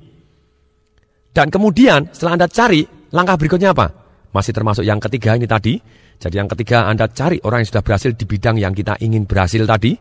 Dan 1.35 1.51
kemudian 1.51 2.15
setelah 2.15 2.39
Anda 2.39 2.47
cari, 2.47 2.87
langkah 3.11 3.35
berikutnya 3.35 3.75
apa? 3.75 3.91
Masih 4.31 4.55
termasuk 4.55 4.87
yang 4.87 5.03
ketiga 5.03 5.35
ini 5.35 5.51
tadi. 5.51 5.75
Jadi 6.19 6.35
yang 6.39 6.47
ketiga 6.47 6.87
Anda 6.87 7.11
cari 7.11 7.43
orang 7.43 7.67
yang 7.67 7.71
sudah 7.75 7.83
berhasil 7.83 8.15
di 8.15 8.27
bidang 8.31 8.63
yang 8.63 8.79
kita 8.79 8.95
ingin 9.03 9.27
berhasil 9.27 9.67
tadi. 9.67 9.99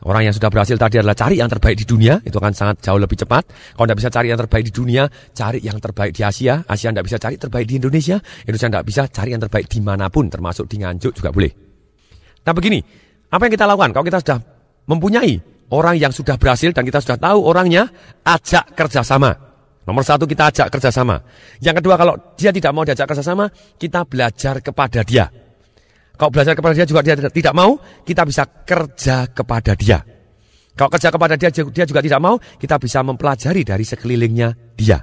Orang 0.00 0.24
yang 0.24 0.32
sudah 0.32 0.48
berhasil 0.48 0.80
tadi 0.80 0.96
adalah 0.96 1.12
cari 1.12 1.36
yang 1.36 1.50
terbaik 1.52 1.76
di 1.76 1.84
dunia, 1.84 2.16
itu 2.24 2.32
akan 2.40 2.56
sangat 2.56 2.80
jauh 2.80 2.96
lebih 2.96 3.20
cepat. 3.20 3.44
Kalau 3.76 3.84
tidak 3.84 3.98
bisa 4.00 4.08
cari 4.08 4.26
yang 4.32 4.40
terbaik 4.40 4.64
di 4.64 4.72
dunia, 4.72 5.02
cari 5.36 5.60
yang 5.60 5.76
terbaik 5.76 6.16
di 6.16 6.22
Asia. 6.24 6.64
Asia 6.64 6.88
tidak 6.88 7.04
bisa 7.04 7.18
cari 7.20 7.36
terbaik 7.36 7.66
di 7.68 7.74
Indonesia. 7.76 8.16
Indonesia 8.48 8.68
tidak 8.72 8.86
bisa 8.88 9.02
cari 9.12 9.30
yang 9.36 9.42
terbaik 9.44 9.68
di 9.68 9.80
mana 9.84 10.08
pun, 10.08 10.32
termasuk 10.32 10.64
di 10.72 10.80
Nganjuk 10.80 11.12
juga 11.20 11.28
boleh. 11.28 11.52
Nah 12.48 12.52
begini, 12.56 12.80
apa 13.28 13.42
yang 13.44 13.52
kita 13.52 13.68
lakukan? 13.68 13.90
Kalau 13.92 14.06
kita 14.08 14.18
sudah 14.24 14.38
mempunyai 14.88 15.32
orang 15.68 15.96
yang 16.00 16.12
sudah 16.16 16.40
berhasil 16.40 16.72
dan 16.72 16.88
kita 16.88 17.04
sudah 17.04 17.20
tahu 17.20 17.38
orangnya, 17.44 17.84
ajak 18.24 18.72
kerjasama. 18.72 19.36
Nomor 19.84 20.00
satu 20.00 20.24
kita 20.24 20.48
ajak 20.48 20.72
kerjasama. 20.72 21.20
Yang 21.60 21.84
kedua 21.84 22.00
kalau 22.00 22.14
dia 22.40 22.48
tidak 22.56 22.72
mau 22.72 22.88
diajak 22.88 23.04
kerjasama, 23.04 23.52
kita 23.76 24.08
belajar 24.08 24.64
kepada 24.64 25.04
dia. 25.04 25.28
Kalau 26.20 26.28
belajar 26.28 26.52
kepada 26.52 26.76
dia 26.76 26.84
juga 26.84 27.00
dia 27.00 27.16
tidak 27.16 27.54
mau, 27.56 27.80
kita 28.04 28.28
bisa 28.28 28.44
kerja 28.44 29.32
kepada 29.32 29.72
dia. 29.72 30.04
Kalau 30.76 30.92
kerja 30.92 31.08
kepada 31.08 31.40
dia, 31.40 31.48
dia 31.48 31.84
juga 31.88 32.04
tidak 32.04 32.20
mau, 32.20 32.36
kita 32.36 32.76
bisa 32.76 33.00
mempelajari 33.00 33.64
dari 33.64 33.88
sekelilingnya 33.88 34.76
dia. 34.76 35.00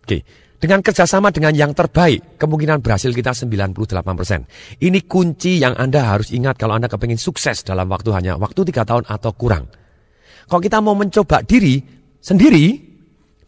Oke, 0.00 0.24
dengan 0.56 0.80
kerjasama 0.80 1.28
dengan 1.34 1.52
yang 1.52 1.76
terbaik, 1.76 2.40
kemungkinan 2.40 2.80
berhasil 2.80 3.12
kita 3.12 3.36
98%. 3.36 4.80
Ini 4.80 5.00
kunci 5.04 5.60
yang 5.60 5.76
Anda 5.76 6.08
harus 6.08 6.32
ingat 6.32 6.56
kalau 6.56 6.80
Anda 6.80 6.88
kepingin 6.88 7.20
sukses 7.20 7.60
dalam 7.60 7.92
waktu 7.92 8.14
hanya 8.16 8.40
waktu 8.40 8.72
3 8.72 8.88
tahun 8.88 9.04
atau 9.04 9.36
kurang. 9.36 9.68
Kalau 10.48 10.62
kita 10.64 10.80
mau 10.80 10.96
mencoba 10.96 11.44
diri 11.44 11.76
sendiri, 12.22 12.78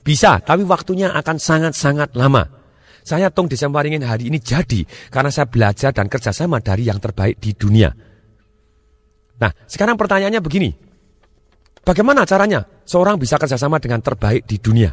bisa, 0.04 0.36
tapi 0.44 0.68
waktunya 0.68 1.16
akan 1.16 1.36
sangat-sangat 1.40 2.12
lama. 2.12 2.63
Saya 3.04 3.28
Tung 3.28 3.52
Desemwaringin 3.52 4.00
hari 4.00 4.32
ini 4.32 4.40
jadi 4.40 4.80
karena 5.12 5.28
saya 5.28 5.44
belajar 5.44 5.92
dan 5.92 6.08
kerjasama 6.08 6.64
dari 6.64 6.88
yang 6.88 6.96
terbaik 6.96 7.36
di 7.36 7.52
dunia. 7.52 7.92
Nah, 9.44 9.52
sekarang 9.68 10.00
pertanyaannya 10.00 10.40
begini. 10.40 10.72
Bagaimana 11.84 12.24
caranya 12.24 12.64
seorang 12.88 13.20
bisa 13.20 13.36
kerjasama 13.36 13.76
dengan 13.76 14.00
terbaik 14.00 14.48
di 14.48 14.56
dunia? 14.56 14.88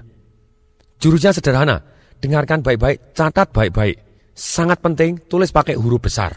Jurusnya 0.99 1.31
sederhana. 1.31 1.79
Dengarkan 2.21 2.61
baik-baik, 2.61 3.15
catat 3.15 3.49
baik-baik. 3.49 3.97
Sangat 4.35 4.83
penting, 4.83 5.25
tulis 5.25 5.49
pakai 5.49 5.73
huruf 5.73 6.03
besar. 6.03 6.35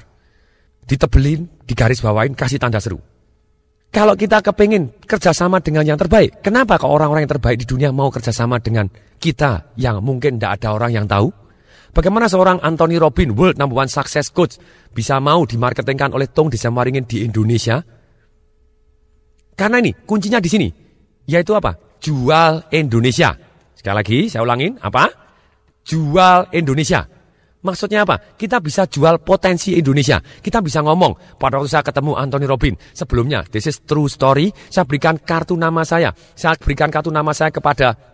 Ditebelin, 0.87 1.67
digaris 1.67 2.01
bawain, 2.01 2.33
kasih 2.33 2.57
tanda 2.57 2.81
seru. 2.81 3.03
Kalau 3.91 4.17
kita 4.17 4.41
kepingin 4.41 5.05
kerjasama 5.05 5.61
dengan 5.61 5.85
yang 5.85 5.99
terbaik, 6.01 6.41
kenapa 6.41 6.81
kok 6.81 6.89
orang-orang 6.89 7.27
yang 7.27 7.35
terbaik 7.37 7.61
di 7.61 7.67
dunia 7.67 7.91
mau 7.93 8.09
kerjasama 8.09 8.63
dengan 8.63 8.89
kita 9.19 9.75
yang 9.77 10.01
mungkin 10.01 10.39
tidak 10.39 10.63
ada 10.63 10.69
orang 10.73 10.91
yang 10.95 11.07
tahu? 11.07 11.44
Bagaimana 11.95 12.27
seorang 12.27 12.59
Anthony 12.59 12.99
Robin, 12.99 13.31
World 13.39 13.55
Number 13.55 13.79
One 13.79 13.87
Success 13.87 14.35
Coach, 14.35 14.59
bisa 14.91 15.23
mau 15.23 15.47
dimarketingkan 15.47 16.11
oleh 16.11 16.27
Tong 16.27 16.51
Desawaringin 16.51 17.07
di 17.07 17.23
Indonesia? 17.23 17.79
Karena 19.55 19.79
ini, 19.79 19.95
kuncinya 20.03 20.43
di 20.43 20.51
sini. 20.51 20.69
Yaitu 21.31 21.55
apa? 21.55 21.79
Jual 22.03 22.67
Indonesia. 22.75 23.31
Sekali 23.79 23.95
lagi, 23.95 24.19
saya 24.27 24.43
ulangin. 24.43 24.75
Apa? 24.83 25.07
Jual 25.87 26.51
Indonesia. 26.51 27.07
Maksudnya 27.63 28.03
apa? 28.03 28.19
Kita 28.35 28.59
bisa 28.59 28.91
jual 28.91 29.23
potensi 29.23 29.79
Indonesia. 29.79 30.19
Kita 30.19 30.59
bisa 30.59 30.83
ngomong. 30.83 31.39
Pada 31.39 31.63
waktu 31.63 31.71
saya 31.71 31.87
ketemu 31.87 32.19
Anthony 32.19 32.45
Robin, 32.51 32.75
sebelumnya, 32.91 33.47
this 33.55 33.71
is 33.71 33.81
true 33.87 34.11
story, 34.11 34.51
saya 34.67 34.83
berikan 34.83 35.15
kartu 35.17 35.55
nama 35.55 35.87
saya. 35.87 36.11
Saya 36.35 36.59
berikan 36.59 36.91
kartu 36.91 37.15
nama 37.15 37.31
saya 37.31 37.55
kepada 37.55 38.14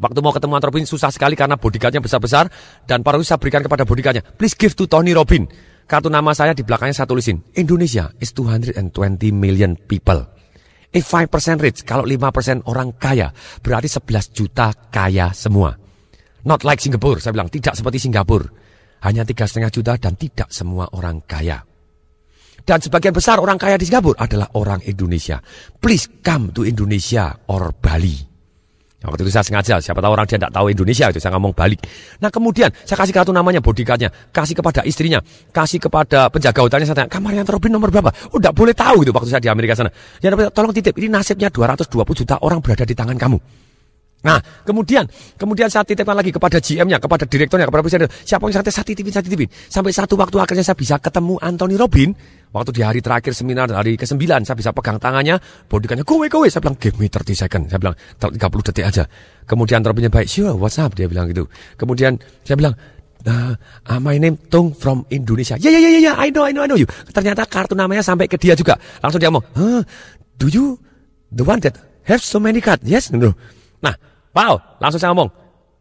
Waktu 0.00 0.18
mau 0.24 0.32
ketemu 0.32 0.56
Anthony 0.56 0.68
Robin 0.72 0.86
susah 0.88 1.12
sekali 1.12 1.36
karena 1.36 1.60
bodyguardnya 1.60 2.00
besar-besar 2.00 2.48
dan 2.88 3.04
para 3.04 3.20
saya 3.20 3.36
berikan 3.36 3.60
kepada 3.60 3.84
bodyguardnya. 3.84 4.24
Please 4.40 4.56
give 4.56 4.72
to 4.72 4.88
Tony 4.88 5.12
Robin. 5.12 5.44
Kartu 5.84 6.08
nama 6.08 6.32
saya 6.32 6.56
di 6.56 6.64
belakangnya 6.64 7.04
saya 7.04 7.08
tulisin. 7.10 7.44
Indonesia 7.58 8.08
is 8.16 8.32
220 8.32 8.80
million 9.34 9.76
people. 9.76 10.24
If 10.92 11.08
5% 11.08 11.28
rich, 11.60 11.84
kalau 11.84 12.04
5% 12.04 12.68
orang 12.68 12.96
kaya, 12.96 13.32
berarti 13.60 13.88
11 13.88 14.32
juta 14.32 14.72
kaya 14.72 15.32
semua. 15.32 15.72
Not 16.44 16.64
like 16.64 16.82
Singapore, 16.82 17.22
saya 17.22 17.32
bilang. 17.32 17.48
Tidak 17.48 17.72
seperti 17.72 18.02
Singapura. 18.02 18.48
Hanya 19.02 19.26
tiga 19.26 19.46
setengah 19.46 19.70
juta 19.70 19.92
dan 19.98 20.14
tidak 20.14 20.50
semua 20.54 20.86
orang 20.94 21.22
kaya. 21.26 21.58
Dan 22.62 22.78
sebagian 22.78 23.10
besar 23.10 23.42
orang 23.42 23.58
kaya 23.58 23.74
di 23.74 23.86
Singapura 23.86 24.22
adalah 24.22 24.48
orang 24.54 24.80
Indonesia. 24.86 25.42
Please 25.82 26.22
come 26.22 26.54
to 26.54 26.62
Indonesia 26.62 27.34
or 27.50 27.74
Bali. 27.74 28.31
Waktu 29.02 29.26
itu 29.26 29.32
saya 29.34 29.44
sengaja, 29.46 29.74
siapa 29.82 29.98
tahu 29.98 30.12
orang 30.14 30.26
dia 30.28 30.38
tidak 30.38 30.52
tahu 30.54 30.66
Indonesia 30.70 31.06
itu, 31.10 31.18
saya 31.18 31.32
ngomong 31.34 31.52
balik. 31.54 31.82
Nah 32.22 32.30
kemudian 32.30 32.70
saya 32.86 32.98
kasih 32.98 33.14
kartu 33.14 33.32
namanya, 33.34 33.58
bodyguardnya, 33.58 34.10
kasih 34.30 34.54
kepada 34.54 34.80
istrinya, 34.86 35.18
kasih 35.50 35.82
kepada 35.82 36.30
penjaga 36.30 36.60
hotelnya, 36.62 36.86
saya 36.86 36.98
tanya, 37.04 37.10
kamarnya 37.10 37.42
Robin 37.46 37.72
nomor 37.74 37.90
berapa? 37.90 38.10
Oh 38.34 38.38
tidak 38.38 38.54
boleh 38.54 38.74
tahu 38.74 39.06
gitu 39.06 39.12
waktu 39.14 39.28
saya 39.30 39.42
di 39.42 39.50
Amerika 39.50 39.74
sana. 39.78 39.90
Ya 40.22 40.30
tolong 40.50 40.74
titip, 40.74 40.94
ini 40.98 41.10
nasibnya 41.10 41.50
220 41.50 41.92
juta 42.24 42.36
orang 42.42 42.62
berada 42.62 42.86
di 42.86 42.94
tangan 42.94 43.18
kamu. 43.18 43.61
Nah, 44.22 44.38
kemudian 44.62 45.02
kemudian 45.34 45.66
saya 45.66 45.82
titipkan 45.82 46.14
lagi 46.14 46.30
kepada 46.30 46.62
GM-nya, 46.62 47.02
kepada 47.02 47.26
direkturnya, 47.26 47.66
kepada 47.66 47.82
presiden. 47.82 48.06
Siapa 48.06 48.46
yang 48.46 48.54
saya 48.54 48.86
titipin, 48.86 49.10
saya 49.10 49.24
titipin. 49.26 49.50
Sampai 49.50 49.90
satu 49.90 50.14
waktu 50.14 50.38
akhirnya 50.38 50.62
saya 50.62 50.78
bisa 50.78 51.02
ketemu 51.02 51.42
Anthony 51.42 51.74
Robin. 51.74 52.14
Waktu 52.52 52.70
di 52.76 52.84
hari 52.84 53.00
terakhir 53.00 53.32
seminar, 53.32 53.72
hari 53.72 53.96
ke-9, 53.96 54.44
saya 54.44 54.52
bisa 54.52 54.76
pegang 54.76 55.00
tangannya, 55.00 55.40
bodyguardnya, 55.72 56.04
kowe, 56.04 56.20
kowe. 56.28 56.44
Saya 56.44 56.60
bilang, 56.60 56.76
give 56.76 57.00
me 57.00 57.08
30 57.08 57.32
second. 57.32 57.64
Saya 57.64 57.80
bilang, 57.80 57.96
30 58.20 58.36
detik 58.68 58.84
aja. 58.84 59.04
Kemudian 59.48 59.80
Robinnya 59.80 60.12
baik, 60.12 60.28
sure, 60.28 60.52
what's 60.60 60.76
up? 60.76 60.92
Dia 60.92 61.08
bilang 61.08 61.32
gitu. 61.32 61.48
Kemudian 61.80 62.20
saya 62.44 62.60
bilang, 62.60 62.76
uh, 63.24 63.56
my 64.04 64.20
name 64.20 64.36
Tung 64.50 64.76
from 64.76 65.06
Indonesia. 65.08 65.56
Ya, 65.56 65.72
ya, 65.72 65.80
ya, 65.80 65.90
ya, 65.96 66.12
I 66.20 66.28
know, 66.28 66.44
I 66.44 66.52
know, 66.52 66.62
I 66.62 66.68
know 66.68 66.78
you. 66.78 66.88
Ternyata 67.10 67.46
kartu 67.46 67.72
namanya 67.72 68.04
sampai 68.04 68.26
ke 68.26 68.36
dia 68.36 68.52
juga. 68.52 68.76
Langsung 69.00 69.16
dia 69.16 69.32
ngomong, 69.32 69.46
huh, 69.56 69.82
do 70.36 70.46
you 70.52 70.76
the 71.32 71.46
one 71.46 71.62
that 71.62 71.78
have 72.04 72.20
so 72.20 72.36
many 72.36 72.60
cards? 72.60 72.84
Yes, 72.84 73.08
no. 73.14 73.32
Nah, 73.82 73.94
wow, 74.32 74.58
langsung 74.80 75.00
saya 75.00 75.12
ngomong, 75.12 75.30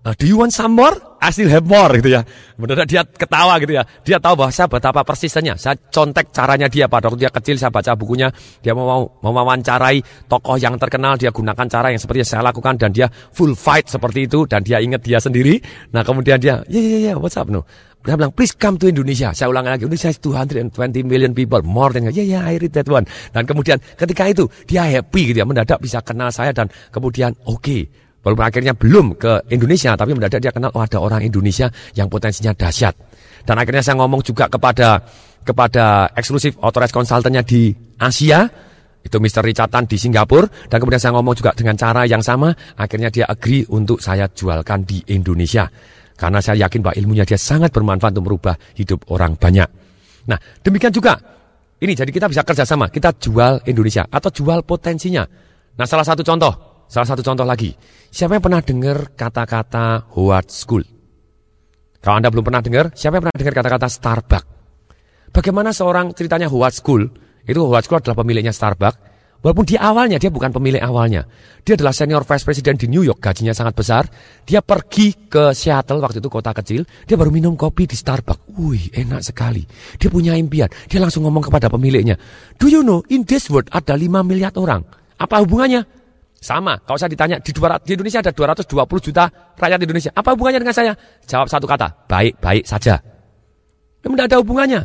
uh, 0.06 0.14
do 0.18 0.26
you 0.26 0.38
want 0.38 0.54
some 0.54 0.74
more? 0.76 0.94
I 1.22 1.30
still 1.30 1.54
have 1.54 1.70
more 1.70 1.94
gitu 2.02 2.18
ya. 2.18 2.26
Benar 2.58 2.90
dia 2.90 3.06
ketawa 3.06 3.62
gitu 3.62 3.78
ya. 3.78 3.86
Dia 4.02 4.18
tahu 4.18 4.42
bahwa 4.42 4.50
saya 4.50 4.66
betapa 4.66 5.06
persisnya. 5.06 5.54
Saya 5.54 5.78
contek 5.94 6.34
caranya 6.34 6.66
dia 6.66 6.90
pada 6.90 7.14
waktu 7.14 7.30
dia 7.30 7.30
kecil 7.30 7.62
saya 7.62 7.70
baca 7.70 7.94
bukunya. 7.94 8.34
Dia 8.66 8.74
mau 8.74 8.90
mau 8.90 9.30
mewawancarai 9.30 10.26
tokoh 10.26 10.58
yang 10.58 10.82
terkenal. 10.82 11.22
Dia 11.22 11.30
gunakan 11.30 11.70
cara 11.70 11.94
yang 11.94 12.02
seperti 12.02 12.26
yang 12.26 12.32
saya 12.34 12.42
lakukan 12.50 12.74
dan 12.82 12.90
dia 12.90 13.06
full 13.08 13.54
fight 13.54 13.86
seperti 13.86 14.26
itu 14.26 14.50
dan 14.50 14.66
dia 14.66 14.82
ingat 14.82 15.06
dia 15.06 15.22
sendiri. 15.22 15.62
Nah 15.94 16.02
kemudian 16.02 16.42
dia, 16.42 16.66
ya 16.66 16.74
yeah, 16.74 16.82
ya 16.82 16.90
ya, 16.90 17.00
yeah, 17.14 17.16
what's 17.22 17.38
up 17.38 17.54
no? 17.54 17.62
Dia 18.02 18.18
bilang, 18.18 18.34
please 18.34 18.58
come 18.58 18.82
to 18.82 18.90
Indonesia. 18.90 19.30
Saya 19.30 19.54
ulang 19.54 19.62
lagi, 19.62 19.86
Indonesia 19.86 20.10
is 20.10 20.18
220 20.18 20.74
million 21.06 21.38
people, 21.38 21.62
more 21.62 21.94
than, 21.94 22.10
yeah, 22.10 22.26
yeah, 22.26 22.42
I 22.42 22.58
read 22.58 22.74
that 22.74 22.90
one. 22.90 23.06
Dan 23.30 23.46
kemudian 23.46 23.78
ketika 23.78 24.26
itu, 24.26 24.50
dia 24.66 24.90
happy 24.90 25.30
gitu 25.30 25.38
ya, 25.38 25.46
mendadak 25.46 25.78
bisa 25.78 26.02
kenal 26.02 26.34
saya 26.34 26.50
dan 26.50 26.66
kemudian, 26.90 27.38
oke, 27.46 27.62
okay, 27.62 27.86
Walaupun 28.22 28.46
akhirnya 28.46 28.78
belum 28.78 29.18
ke 29.18 29.50
Indonesia, 29.50 29.98
tapi 29.98 30.14
mendadak 30.14 30.42
dia 30.46 30.54
kenal, 30.54 30.70
oh 30.78 30.84
ada 30.86 31.02
orang 31.02 31.26
Indonesia 31.26 31.74
yang 31.98 32.06
potensinya 32.06 32.54
dahsyat. 32.54 32.94
Dan 33.42 33.58
akhirnya 33.58 33.82
saya 33.82 33.98
ngomong 33.98 34.22
juga 34.22 34.46
kepada 34.46 35.02
kepada 35.42 36.14
eksklusif 36.14 36.54
authorized 36.62 36.94
consultantnya 36.94 37.42
di 37.42 37.74
Asia, 37.98 38.46
Itu 39.02 39.18
Mr. 39.18 39.42
Richard 39.42 39.74
di 39.90 39.98
Singapura. 39.98 40.46
Dan 40.70 40.78
kemudian 40.78 41.02
saya 41.02 41.18
ngomong 41.18 41.34
juga 41.34 41.58
dengan 41.58 41.74
cara 41.74 42.06
yang 42.06 42.22
sama. 42.22 42.54
Akhirnya 42.78 43.10
dia 43.10 43.26
agree 43.26 43.66
untuk 43.74 43.98
saya 43.98 44.30
jualkan 44.30 44.86
di 44.86 45.02
Indonesia. 45.10 45.66
Karena 46.14 46.38
saya 46.38 46.70
yakin 46.70 46.86
bahwa 46.86 46.96
ilmunya 47.02 47.26
dia 47.26 47.42
sangat 47.42 47.74
bermanfaat 47.74 48.14
untuk 48.14 48.30
merubah 48.30 48.54
hidup 48.78 49.02
orang 49.10 49.34
banyak. 49.34 49.66
Nah, 50.30 50.38
demikian 50.62 50.94
juga. 50.94 51.18
Ini 51.82 51.98
jadi 51.98 52.14
kita 52.14 52.30
bisa 52.30 52.46
kerjasama. 52.46 52.94
Kita 52.94 53.10
jual 53.18 53.66
Indonesia 53.66 54.06
atau 54.06 54.30
jual 54.30 54.62
potensinya. 54.62 55.26
Nah, 55.82 55.86
salah 55.90 56.06
satu 56.06 56.22
contoh. 56.22 56.71
Salah 56.92 57.08
satu 57.08 57.24
contoh 57.24 57.48
lagi. 57.48 57.72
Siapa 58.12 58.36
yang 58.36 58.44
pernah 58.44 58.60
dengar 58.60 59.16
kata-kata 59.16 60.12
Howard 60.12 60.52
School? 60.52 60.84
Kalau 62.04 62.20
Anda 62.20 62.28
belum 62.28 62.44
pernah 62.44 62.60
dengar, 62.60 62.92
siapa 62.92 63.16
yang 63.16 63.24
pernah 63.24 63.40
dengar 63.40 63.56
kata-kata 63.64 63.88
Starbucks? 63.88 64.48
Bagaimana 65.32 65.72
seorang 65.72 66.12
ceritanya 66.12 66.52
Howard 66.52 66.76
School, 66.76 67.08
itu 67.48 67.60
Howard 67.64 67.88
School 67.88 68.04
adalah 68.04 68.20
pemiliknya 68.20 68.52
Starbucks, 68.52 69.08
Walaupun 69.42 69.66
di 69.66 69.74
awalnya 69.74 70.22
dia 70.22 70.30
bukan 70.30 70.54
pemilik 70.54 70.78
awalnya. 70.78 71.26
Dia 71.66 71.74
adalah 71.74 71.98
senior 71.98 72.22
vice 72.22 72.46
president 72.46 72.78
di 72.78 72.86
New 72.86 73.02
York, 73.02 73.18
gajinya 73.18 73.58
sangat 73.58 73.74
besar. 73.74 74.06
Dia 74.46 74.62
pergi 74.62 75.18
ke 75.26 75.58
Seattle, 75.58 75.98
waktu 75.98 76.22
itu 76.22 76.30
kota 76.30 76.54
kecil. 76.54 76.86
Dia 77.10 77.18
baru 77.18 77.34
minum 77.34 77.58
kopi 77.58 77.90
di 77.90 77.98
Starbucks. 77.98 78.54
Wih, 78.54 78.94
enak 78.94 79.26
sekali. 79.26 79.66
Dia 79.98 80.14
punya 80.14 80.38
impian. 80.38 80.70
Dia 80.86 81.02
langsung 81.02 81.26
ngomong 81.26 81.50
kepada 81.50 81.74
pemiliknya. 81.74 82.22
Do 82.62 82.70
you 82.70 82.86
know, 82.86 83.02
in 83.10 83.26
this 83.26 83.50
world 83.50 83.66
ada 83.74 83.98
5 83.98 84.22
miliar 84.22 84.54
orang. 84.62 84.86
Apa 85.18 85.42
hubungannya? 85.42 86.01
Sama, 86.42 86.74
kalau 86.90 86.98
saya 86.98 87.14
ditanya, 87.14 87.38
di, 87.38 87.54
200, 87.54 87.86
di 87.86 87.94
Indonesia 87.94 88.18
ada 88.18 88.34
220 88.34 88.66
juta 88.98 89.30
rakyat 89.62 89.78
Indonesia. 89.78 90.10
Apa 90.10 90.34
hubungannya 90.34 90.66
dengan 90.66 90.74
saya? 90.74 90.94
Jawab 91.30 91.46
satu 91.46 91.70
kata, 91.70 92.10
baik-baik 92.10 92.66
saja. 92.66 92.98
Tidak 94.02 94.26
ada 94.26 94.42
hubungannya. 94.42 94.82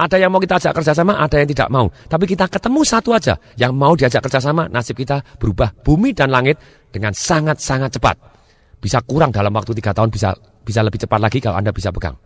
Ada 0.00 0.16
yang 0.16 0.32
mau 0.32 0.40
kita 0.40 0.56
ajak 0.56 0.72
kerjasama, 0.80 1.20
ada 1.20 1.36
yang 1.36 1.46
tidak 1.52 1.68
mau. 1.68 1.92
Tapi 1.92 2.24
kita 2.24 2.48
ketemu 2.48 2.80
satu 2.82 3.12
aja. 3.12 3.36
Yang 3.60 3.72
mau 3.76 3.92
diajak 3.92 4.24
kerjasama, 4.24 4.66
nasib 4.72 4.96
kita 4.96 5.20
berubah 5.36 5.76
bumi 5.84 6.16
dan 6.16 6.32
langit 6.32 6.56
dengan 6.88 7.12
sangat-sangat 7.12 8.00
cepat. 8.00 8.16
Bisa 8.80 9.04
kurang 9.04 9.28
dalam 9.28 9.52
waktu 9.52 9.76
tiga 9.76 9.92
tahun, 9.92 10.08
bisa 10.08 10.32
bisa 10.64 10.80
lebih 10.80 11.04
cepat 11.04 11.20
lagi 11.20 11.38
kalau 11.38 11.60
Anda 11.60 11.70
bisa 11.70 11.92
pegang. 11.92 12.16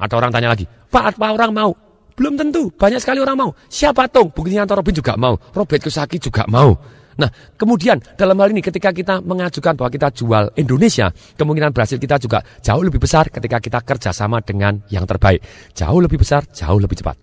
Ada 0.00 0.14
orang 0.16 0.32
tanya 0.32 0.56
lagi, 0.56 0.64
Pak, 0.66 1.14
apa 1.14 1.26
orang 1.36 1.52
mau? 1.52 1.70
Belum 2.16 2.32
tentu, 2.32 2.72
banyak 2.72 2.96
sekali 2.96 3.20
orang 3.20 3.36
mau. 3.36 3.50
Siapa 3.68 4.08
Tung? 4.08 4.32
Buktinya 4.32 4.64
Robin 4.64 4.96
juga 4.96 5.20
mau. 5.20 5.36
Robert 5.52 5.84
Kiyosaki 5.84 6.16
juga 6.16 6.48
mau. 6.48 6.72
Nah, 7.16 7.32
kemudian 7.56 7.96
dalam 8.16 8.36
hal 8.36 8.52
ini 8.52 8.60
ketika 8.60 8.92
kita 8.92 9.24
mengajukan 9.24 9.72
bahwa 9.72 9.88
kita 9.88 10.12
jual 10.12 10.52
Indonesia, 10.60 11.08
kemungkinan 11.40 11.72
berhasil 11.72 11.96
kita 11.96 12.20
juga 12.20 12.44
jauh 12.60 12.84
lebih 12.84 13.00
besar 13.00 13.32
ketika 13.32 13.56
kita 13.56 13.80
kerjasama 13.80 14.44
dengan 14.44 14.84
yang 14.92 15.08
terbaik. 15.08 15.40
Jauh 15.72 16.00
lebih 16.04 16.20
besar, 16.20 16.44
jauh 16.52 16.76
lebih 16.76 17.00
cepat. 17.00 17.16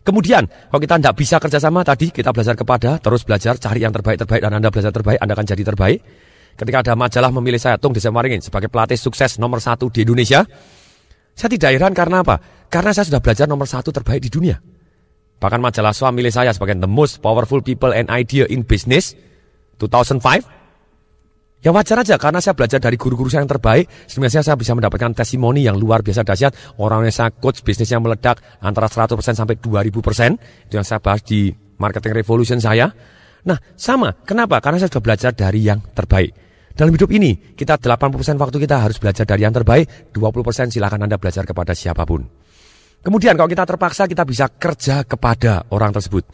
Kemudian, 0.00 0.48
kalau 0.48 0.80
kita 0.80 0.96
tidak 0.96 1.14
bisa 1.18 1.36
kerjasama 1.36 1.84
tadi, 1.84 2.08
kita 2.08 2.32
belajar 2.32 2.56
kepada, 2.56 2.96
terus 3.02 3.20
belajar, 3.26 3.60
cari 3.60 3.84
yang 3.84 3.92
terbaik-terbaik, 3.92 4.40
dan 4.40 4.52
Anda 4.56 4.72
belajar 4.72 4.92
terbaik, 4.94 5.18
Anda 5.20 5.34
akan 5.36 5.46
jadi 5.50 5.62
terbaik. 5.66 5.98
Ketika 6.56 6.78
ada 6.80 6.92
majalah 6.96 7.30
memilih 7.34 7.60
saya, 7.60 7.76
Tung 7.76 7.92
Desemaringin, 7.92 8.40
sebagai 8.40 8.72
pelatih 8.72 8.96
sukses 8.96 9.36
nomor 9.36 9.60
satu 9.60 9.92
di 9.92 10.08
Indonesia, 10.08 10.46
saya 11.36 11.50
tidak 11.52 11.70
heran 11.76 11.92
karena 11.92 12.24
apa? 12.24 12.40
Karena 12.72 12.96
saya 12.96 13.12
sudah 13.12 13.20
belajar 13.20 13.44
nomor 13.44 13.68
satu 13.68 13.92
terbaik 13.92 14.24
di 14.24 14.30
dunia. 14.32 14.56
Bahkan 15.40 15.58
majalah 15.58 15.96
SWA 15.96 16.12
milih 16.12 16.30
saya 16.30 16.52
sebagai 16.52 16.76
the 16.76 16.90
most 16.90 17.24
powerful 17.24 17.64
people 17.64 17.90
and 17.96 18.12
idea 18.12 18.44
in 18.46 18.60
business 18.62 19.16
2005. 19.80 20.60
Ya 21.60 21.76
wajar 21.76 22.00
aja 22.00 22.16
karena 22.16 22.40
saya 22.40 22.56
belajar 22.56 22.80
dari 22.80 22.96
guru-guru 22.96 23.28
saya 23.28 23.44
yang 23.44 23.52
terbaik. 23.52 23.88
Sebenarnya 24.08 24.40
saya 24.40 24.56
bisa 24.56 24.72
mendapatkan 24.72 25.12
testimoni 25.12 25.64
yang 25.68 25.76
luar 25.76 26.00
biasa 26.00 26.24
dahsyat. 26.24 26.80
Orang 26.80 27.04
yang 27.04 27.12
saya 27.12 27.32
coach 27.32 27.60
bisnisnya 27.60 28.00
meledak 28.00 28.40
antara 28.64 28.88
100% 28.88 29.16
sampai 29.36 29.60
2000%. 29.60 30.68
Itu 30.68 30.80
yang 30.80 30.88
saya 30.88 31.04
bahas 31.04 31.20
di 31.20 31.52
marketing 31.76 32.16
revolution 32.16 32.60
saya. 32.60 32.88
Nah 33.44 33.56
sama, 33.76 34.12
kenapa? 34.24 34.60
Karena 34.60 34.80
saya 34.80 34.88
sudah 34.88 35.04
belajar 35.04 35.32
dari 35.36 35.64
yang 35.64 35.80
terbaik. 35.92 36.32
Dalam 36.72 36.96
hidup 36.96 37.12
ini, 37.12 37.36
kita 37.52 37.76
80% 37.76 38.40
waktu 38.40 38.56
kita 38.56 38.80
harus 38.80 38.96
belajar 38.96 39.28
dari 39.28 39.44
yang 39.44 39.52
terbaik, 39.52 40.12
20% 40.16 40.72
silakan 40.72 41.04
Anda 41.04 41.20
belajar 41.20 41.44
kepada 41.44 41.76
siapa 41.76 42.08
pun. 42.08 42.24
Kemudian 43.00 43.32
kalau 43.32 43.48
kita 43.48 43.64
terpaksa 43.64 44.04
kita 44.04 44.28
bisa 44.28 44.46
kerja 44.52 45.08
kepada 45.08 45.64
orang 45.72 45.96
tersebut. 45.96 46.24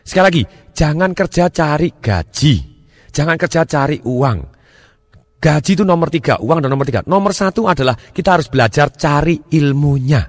Sekali 0.00 0.24
lagi, 0.24 0.42
jangan 0.72 1.12
kerja 1.12 1.52
cari 1.52 1.92
gaji. 2.00 2.54
Jangan 3.12 3.36
kerja 3.36 3.68
cari 3.68 4.00
uang. 4.00 4.38
Gaji 5.36 5.72
itu 5.76 5.84
nomor 5.84 6.08
tiga, 6.08 6.40
uang 6.40 6.64
dan 6.64 6.72
nomor 6.72 6.88
tiga. 6.88 7.04
Nomor 7.04 7.36
satu 7.36 7.68
adalah 7.68 7.92
kita 7.92 8.40
harus 8.40 8.48
belajar 8.48 8.88
cari 8.96 9.36
ilmunya. 9.52 10.24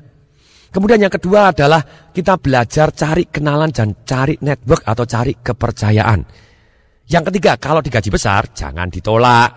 Kemudian 0.67 1.07
yang 1.07 1.13
kedua 1.13 1.55
adalah 1.55 1.79
kita 2.11 2.35
belajar 2.35 2.91
cari 2.91 3.31
kenalan 3.31 3.71
dan 3.71 4.03
cari 4.03 4.35
network 4.43 4.83
atau 4.83 5.07
cari 5.07 5.39
kepercayaan. 5.39 6.19
Yang 7.07 7.23
ketiga, 7.31 7.55
kalau 7.55 7.79
digaji 7.79 8.11
besar, 8.11 8.51
jangan 8.51 8.91
ditolak. 8.91 9.51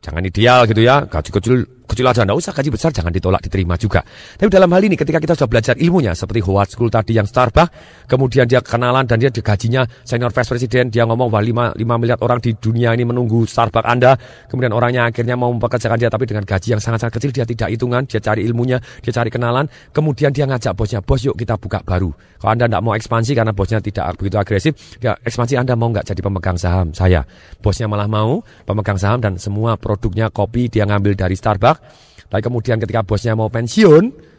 Jangan 0.00 0.22
ideal 0.22 0.64
gitu 0.70 0.80
ya, 0.80 1.04
gaji 1.04 1.30
kecil 1.34 1.56
kecil 1.90 2.06
aja, 2.06 2.22
tidak 2.22 2.38
usah 2.38 2.52
gaji 2.54 2.70
besar, 2.70 2.90
jangan 2.94 3.12
ditolak, 3.12 3.42
diterima 3.42 3.74
juga. 3.74 4.00
Tapi 4.38 4.46
dalam 4.46 4.70
hal 4.70 4.82
ini 4.86 4.94
ketika 4.94 5.18
kita 5.18 5.34
sudah 5.34 5.50
belajar 5.50 5.74
ilmunya, 5.76 6.14
seperti 6.14 6.40
Howard 6.46 6.70
School 6.70 6.88
tadi 6.88 7.18
yang 7.18 7.26
Starbucks, 7.26 8.06
kemudian 8.06 8.46
dia 8.46 8.62
kenalan 8.62 9.04
dan 9.04 9.18
dia 9.18 9.30
gajinya 9.30 9.82
senior 10.06 10.30
vice 10.30 10.50
president, 10.50 10.88
dia 10.88 11.02
ngomong 11.04 11.28
bahwa 11.28 11.74
5, 11.74 11.82
5 11.82 12.00
miliar 12.00 12.18
orang 12.22 12.38
di 12.38 12.54
dunia 12.54 12.94
ini 12.94 13.02
menunggu 13.02 13.42
Starbucks 13.44 13.86
Anda, 13.86 14.14
kemudian 14.46 14.70
orangnya 14.70 15.10
akhirnya 15.10 15.34
mau 15.34 15.50
mempekerjakan 15.50 15.98
dia, 15.98 16.08
tapi 16.08 16.24
dengan 16.30 16.46
gaji 16.46 16.78
yang 16.78 16.82
sangat-sangat 16.82 17.18
kecil, 17.18 17.30
dia 17.34 17.44
tidak 17.44 17.68
hitungan, 17.74 18.06
dia 18.06 18.20
cari 18.22 18.46
ilmunya, 18.46 18.78
dia 19.02 19.12
cari 19.12 19.28
kenalan, 19.28 19.66
kemudian 19.90 20.30
dia 20.30 20.46
ngajak 20.46 20.72
bosnya, 20.78 21.02
bos 21.02 21.20
yuk 21.26 21.34
kita 21.34 21.58
buka 21.58 21.82
baru. 21.82 22.14
Kalau 22.40 22.56
Anda 22.56 22.72
tidak 22.72 22.82
mau 22.82 22.96
ekspansi 22.96 23.32
karena 23.36 23.52
bosnya 23.52 23.84
tidak 23.84 24.16
begitu 24.16 24.36
agresif, 24.40 24.72
ya 24.96 25.12
ekspansi 25.20 25.60
Anda 25.60 25.76
mau 25.76 25.92
nggak 25.92 26.08
jadi 26.08 26.20
pemegang 26.24 26.56
saham 26.56 26.96
saya. 26.96 27.20
Bosnya 27.60 27.84
malah 27.84 28.08
mau 28.08 28.40
pemegang 28.64 28.96
saham 28.96 29.20
dan 29.20 29.36
semua 29.36 29.76
produknya 29.76 30.32
kopi 30.32 30.72
dia 30.72 30.88
ngambil 30.88 31.16
dari 31.20 31.36
Starbucks, 31.36 31.79
Lalu 32.30 32.42
kemudian 32.46 32.78
ketika 32.78 33.02
bosnya 33.02 33.34
mau 33.34 33.50
pensiun, 33.50 34.30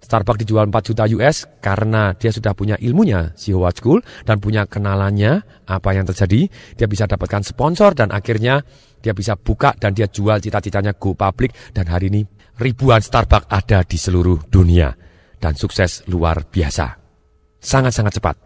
Starbucks 0.00 0.40
dijual 0.40 0.72
4 0.72 0.80
juta 0.80 1.04
US 1.20 1.44
karena 1.60 2.16
dia 2.16 2.32
sudah 2.32 2.56
punya 2.56 2.80
ilmunya 2.80 3.36
si 3.36 3.52
Howard 3.52 3.76
School 3.76 4.00
dan 4.24 4.40
punya 4.40 4.64
kenalannya 4.64 5.44
apa 5.68 5.90
yang 5.92 6.08
terjadi. 6.08 6.48
Dia 6.76 6.88
bisa 6.88 7.04
dapatkan 7.04 7.44
sponsor 7.44 7.92
dan 7.92 8.08
akhirnya 8.08 8.64
dia 9.04 9.12
bisa 9.12 9.36
buka 9.36 9.76
dan 9.76 9.92
dia 9.92 10.08
jual 10.08 10.40
cita-citanya 10.40 10.96
go 10.96 11.12
public 11.12 11.52
dan 11.76 11.84
hari 11.92 12.08
ini 12.08 12.24
ribuan 12.56 13.04
Starbucks 13.04 13.52
ada 13.52 13.84
di 13.84 14.00
seluruh 14.00 14.48
dunia 14.48 14.92
dan 15.36 15.52
sukses 15.56 16.04
luar 16.08 16.48
biasa. 16.48 16.96
Sangat-sangat 17.60 18.20
cepat. 18.20 18.36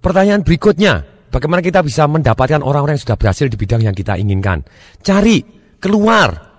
Pertanyaan 0.00 0.44
berikutnya, 0.44 1.04
bagaimana 1.28 1.64
kita 1.64 1.80
bisa 1.80 2.04
mendapatkan 2.08 2.60
orang-orang 2.60 2.96
yang 2.96 3.04
sudah 3.08 3.20
berhasil 3.20 3.48
di 3.48 3.56
bidang 3.56 3.84
yang 3.84 3.96
kita 3.96 4.16
inginkan? 4.20 4.64
Cari, 5.00 5.40
keluar, 5.80 6.53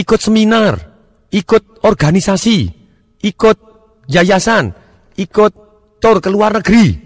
ikut 0.00 0.20
seminar, 0.20 0.80
ikut 1.28 1.84
organisasi, 1.84 2.58
ikut 3.20 3.56
yayasan, 4.08 4.72
ikut 5.20 5.52
tour 6.00 6.16
ke 6.24 6.32
luar 6.32 6.56
negeri, 6.56 6.96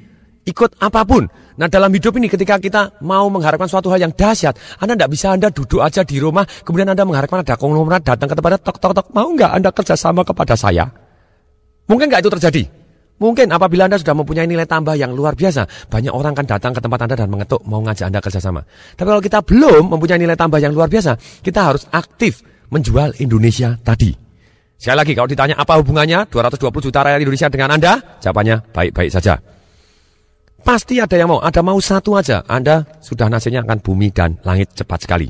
ikut 0.46 0.78
apa 0.78 1.02
pun. 1.02 1.26
Nah 1.54 1.70
dalam 1.70 1.90
hidup 1.94 2.18
ini 2.18 2.26
ketika 2.26 2.58
kita 2.58 2.98
mau 3.02 3.30
mengharapkan 3.30 3.70
suatu 3.70 3.90
hal 3.90 4.02
yang 4.02 4.14
dahsyat, 4.14 4.54
Anda 4.78 4.98
tidak 4.98 5.10
bisa 5.10 5.26
Anda 5.34 5.48
duduk 5.50 5.82
aja 5.82 6.02
di 6.06 6.18
rumah, 6.18 6.46
kemudian 6.66 6.90
Anda 6.90 7.06
mengharapkan 7.06 7.42
ada 7.42 7.54
konglomerat 7.58 8.02
datang 8.02 8.26
ke 8.30 8.34
tempat 8.34 8.62
tok 8.62 8.78
tok 8.78 8.92
tok, 8.94 9.06
mau 9.14 9.26
nggak 9.30 9.50
Anda 9.50 9.70
kerjasama 9.70 10.22
kepada 10.26 10.54
saya? 10.54 10.86
Mungkin 11.86 12.10
nggak 12.10 12.22
itu 12.26 12.32
terjadi. 12.38 12.64
Mungkin 13.14 13.46
apabila 13.54 13.86
Anda 13.86 14.02
sudah 14.02 14.18
mempunyai 14.18 14.50
nilai 14.50 14.66
tambah 14.66 14.98
yang 14.98 15.14
luar 15.14 15.38
biasa, 15.38 15.86
banyak 15.86 16.10
orang 16.10 16.34
akan 16.34 16.46
datang 16.50 16.72
ke 16.74 16.82
tempat 16.82 17.06
Anda 17.06 17.14
dan 17.14 17.30
mengetuk 17.30 17.62
mau 17.62 17.78
ngajak 17.78 18.10
Anda 18.10 18.18
kerjasama. 18.18 18.66
Tapi 18.98 19.06
kalau 19.06 19.22
kita 19.22 19.38
belum 19.46 19.94
mempunyai 19.94 20.18
nilai 20.18 20.34
tambah 20.34 20.58
yang 20.58 20.74
luar 20.74 20.90
biasa, 20.90 21.14
kita 21.38 21.60
harus 21.62 21.86
aktif 21.94 22.42
menjual 22.70 23.16
Indonesia 23.20 23.76
tadi. 23.80 24.14
Sekali 24.74 24.96
lagi, 25.00 25.12
kalau 25.16 25.28
ditanya 25.30 25.56
apa 25.56 25.80
hubungannya 25.80 26.28
220 26.28 26.84
juta 26.84 27.00
rakyat 27.00 27.20
Indonesia 27.22 27.48
dengan 27.48 27.72
Anda, 27.72 27.92
jawabannya 28.20 28.74
baik-baik 28.74 29.10
saja. 29.12 29.40
Pasti 30.64 30.96
ada 30.96 31.16
yang 31.16 31.28
mau, 31.28 31.40
ada 31.44 31.60
mau 31.60 31.76
satu 31.76 32.16
aja. 32.16 32.40
Anda 32.48 32.88
sudah 33.04 33.28
nasibnya 33.28 33.64
akan 33.64 33.84
bumi 33.84 34.08
dan 34.12 34.40
langit 34.48 34.72
cepat 34.72 35.04
sekali. 35.04 35.28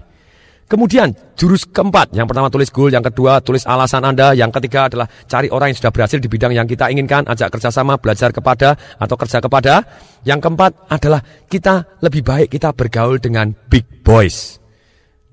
Kemudian 0.64 1.12
jurus 1.36 1.68
keempat, 1.68 2.16
yang 2.16 2.24
pertama 2.24 2.48
tulis 2.48 2.72
goal, 2.72 2.88
yang 2.88 3.04
kedua 3.04 3.44
tulis 3.44 3.68
alasan 3.68 4.00
Anda, 4.00 4.32
yang 4.32 4.48
ketiga 4.48 4.88
adalah 4.88 5.04
cari 5.28 5.52
orang 5.52 5.70
yang 5.70 5.78
sudah 5.78 5.92
berhasil 5.92 6.16
di 6.16 6.26
bidang 6.30 6.56
yang 6.56 6.64
kita 6.64 6.88
inginkan, 6.88 7.28
ajak 7.28 7.52
kerjasama, 7.52 8.00
belajar 8.00 8.32
kepada 8.32 8.72
atau 8.96 9.16
kerja 9.20 9.44
kepada. 9.44 9.84
Yang 10.24 10.40
keempat 10.40 10.72
adalah 10.88 11.20
kita 11.52 12.00
lebih 12.00 12.24
baik 12.24 12.48
kita 12.48 12.72
bergaul 12.72 13.20
dengan 13.20 13.52
big 13.68 13.84
boys. 14.00 14.63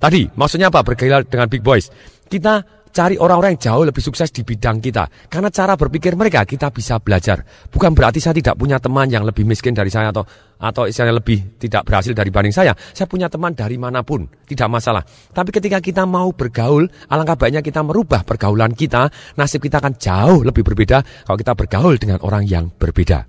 Tadi 0.01 0.25
maksudnya 0.33 0.73
apa 0.73 0.81
bergaul 0.81 1.29
dengan 1.29 1.45
big 1.45 1.61
boys? 1.61 1.93
Kita 2.25 2.81
cari 2.91 3.15
orang-orang 3.15 3.55
yang 3.55 3.61
jauh 3.71 3.83
lebih 3.87 4.03
sukses 4.03 4.33
di 4.33 4.41
bidang 4.41 4.81
kita. 4.83 5.07
Karena 5.29 5.53
cara 5.53 5.77
berpikir 5.79 6.17
mereka 6.17 6.41
kita 6.43 6.73
bisa 6.73 6.97
belajar. 6.97 7.45
Bukan 7.69 7.93
berarti 7.93 8.17
saya 8.17 8.33
tidak 8.33 8.59
punya 8.59 8.81
teman 8.81 9.07
yang 9.13 9.21
lebih 9.23 9.47
miskin 9.47 9.77
dari 9.77 9.93
saya 9.93 10.09
atau 10.09 10.25
atau 10.61 10.85
istilahnya 10.85 11.21
lebih 11.21 11.57
tidak 11.57 11.85
berhasil 11.85 12.17
dari 12.17 12.29
banding 12.29 12.53
saya. 12.53 12.73
Saya 12.73 13.05
punya 13.05 13.29
teman 13.29 13.53
dari 13.53 13.77
mana 13.77 14.01
pun, 14.01 14.25
tidak 14.45 14.73
masalah. 14.73 15.01
Tapi 15.05 15.49
ketika 15.53 15.77
kita 15.77 16.09
mau 16.09 16.29
bergaul, 16.33 16.85
alangkah 17.09 17.37
baiknya 17.37 17.61
kita 17.65 17.81
merubah 17.81 18.21
pergaulan 18.21 18.73
kita, 18.73 19.09
nasib 19.37 19.61
kita 19.61 19.81
akan 19.81 19.97
jauh 20.01 20.41
lebih 20.45 20.61
berbeda 20.61 21.01
kalau 21.25 21.37
kita 21.37 21.53
bergaul 21.53 21.95
dengan 21.97 22.21
orang 22.21 22.45
yang 22.45 22.69
berbeda. 22.69 23.25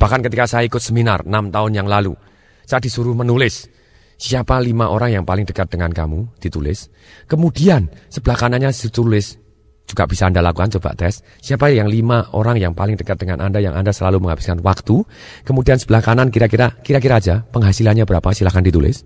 Bahkan 0.00 0.20
ketika 0.24 0.44
saya 0.48 0.64
ikut 0.64 0.80
seminar 0.80 1.28
6 1.28 1.32
tahun 1.52 1.72
yang 1.76 1.88
lalu, 1.88 2.16
saya 2.64 2.80
disuruh 2.80 3.12
menulis 3.12 3.79
siapa 4.20 4.60
lima 4.60 4.92
orang 4.92 5.16
yang 5.16 5.24
paling 5.24 5.48
dekat 5.48 5.72
dengan 5.72 5.88
kamu, 5.88 6.28
ditulis. 6.36 6.92
Kemudian 7.24 7.88
sebelah 8.12 8.36
kanannya 8.36 8.68
ditulis, 8.68 9.40
juga 9.88 10.04
bisa 10.04 10.28
Anda 10.28 10.44
lakukan, 10.44 10.76
coba 10.76 10.92
tes. 10.92 11.24
Siapa 11.40 11.72
yang 11.72 11.88
lima 11.88 12.28
orang 12.36 12.60
yang 12.60 12.76
paling 12.76 13.00
dekat 13.00 13.16
dengan 13.16 13.40
Anda, 13.40 13.58
yang 13.58 13.72
Anda 13.74 13.90
selalu 13.90 14.22
menghabiskan 14.22 14.60
waktu. 14.60 15.02
Kemudian 15.42 15.80
sebelah 15.80 16.04
kanan 16.04 16.28
kira-kira, 16.28 16.76
kira-kira 16.84 17.18
aja 17.18 17.42
penghasilannya 17.48 18.04
berapa, 18.04 18.28
silahkan 18.36 18.62
ditulis. 18.62 19.02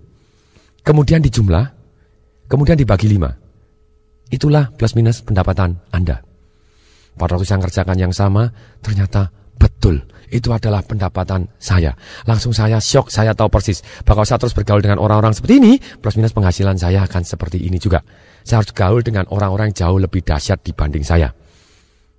Kemudian 0.85 1.23
dijumlah, 1.23 1.65
kemudian 2.45 2.77
dibagi 2.77 3.09
lima. 3.09 3.33
Itulah 4.29 4.69
plus 4.75 4.93
minus 4.93 5.25
pendapatan 5.25 5.79
Anda. 5.89 6.21
Pada 7.15 7.39
waktu 7.39 7.47
saya 7.47 7.63
kerjakan 7.63 7.97
yang 7.97 8.13
sama, 8.13 8.51
ternyata 8.83 9.31
betul. 9.85 9.97
Itu 10.33 10.49
adalah 10.49 10.81
pendapatan 10.81 11.45
saya. 11.61 11.93
Langsung 12.25 12.49
saya 12.49 12.81
shock, 12.81 13.13
saya 13.13 13.37
tahu 13.37 13.45
persis. 13.53 13.85
Bahwa 14.01 14.25
saya 14.25 14.41
terus 14.41 14.57
bergaul 14.57 14.81
dengan 14.81 14.97
orang-orang 14.97 15.37
seperti 15.37 15.61
ini, 15.61 15.77
plus 15.77 16.17
minus 16.17 16.33
penghasilan 16.33 16.81
saya 16.81 17.05
akan 17.05 17.21
seperti 17.21 17.61
ini 17.61 17.77
juga. 17.77 18.01
Saya 18.41 18.65
harus 18.65 18.73
gaul 18.73 19.05
dengan 19.05 19.29
orang-orang 19.29 19.69
yang 19.69 19.85
jauh 19.85 20.01
lebih 20.01 20.25
dahsyat 20.25 20.65
dibanding 20.65 21.05
saya. 21.05 21.29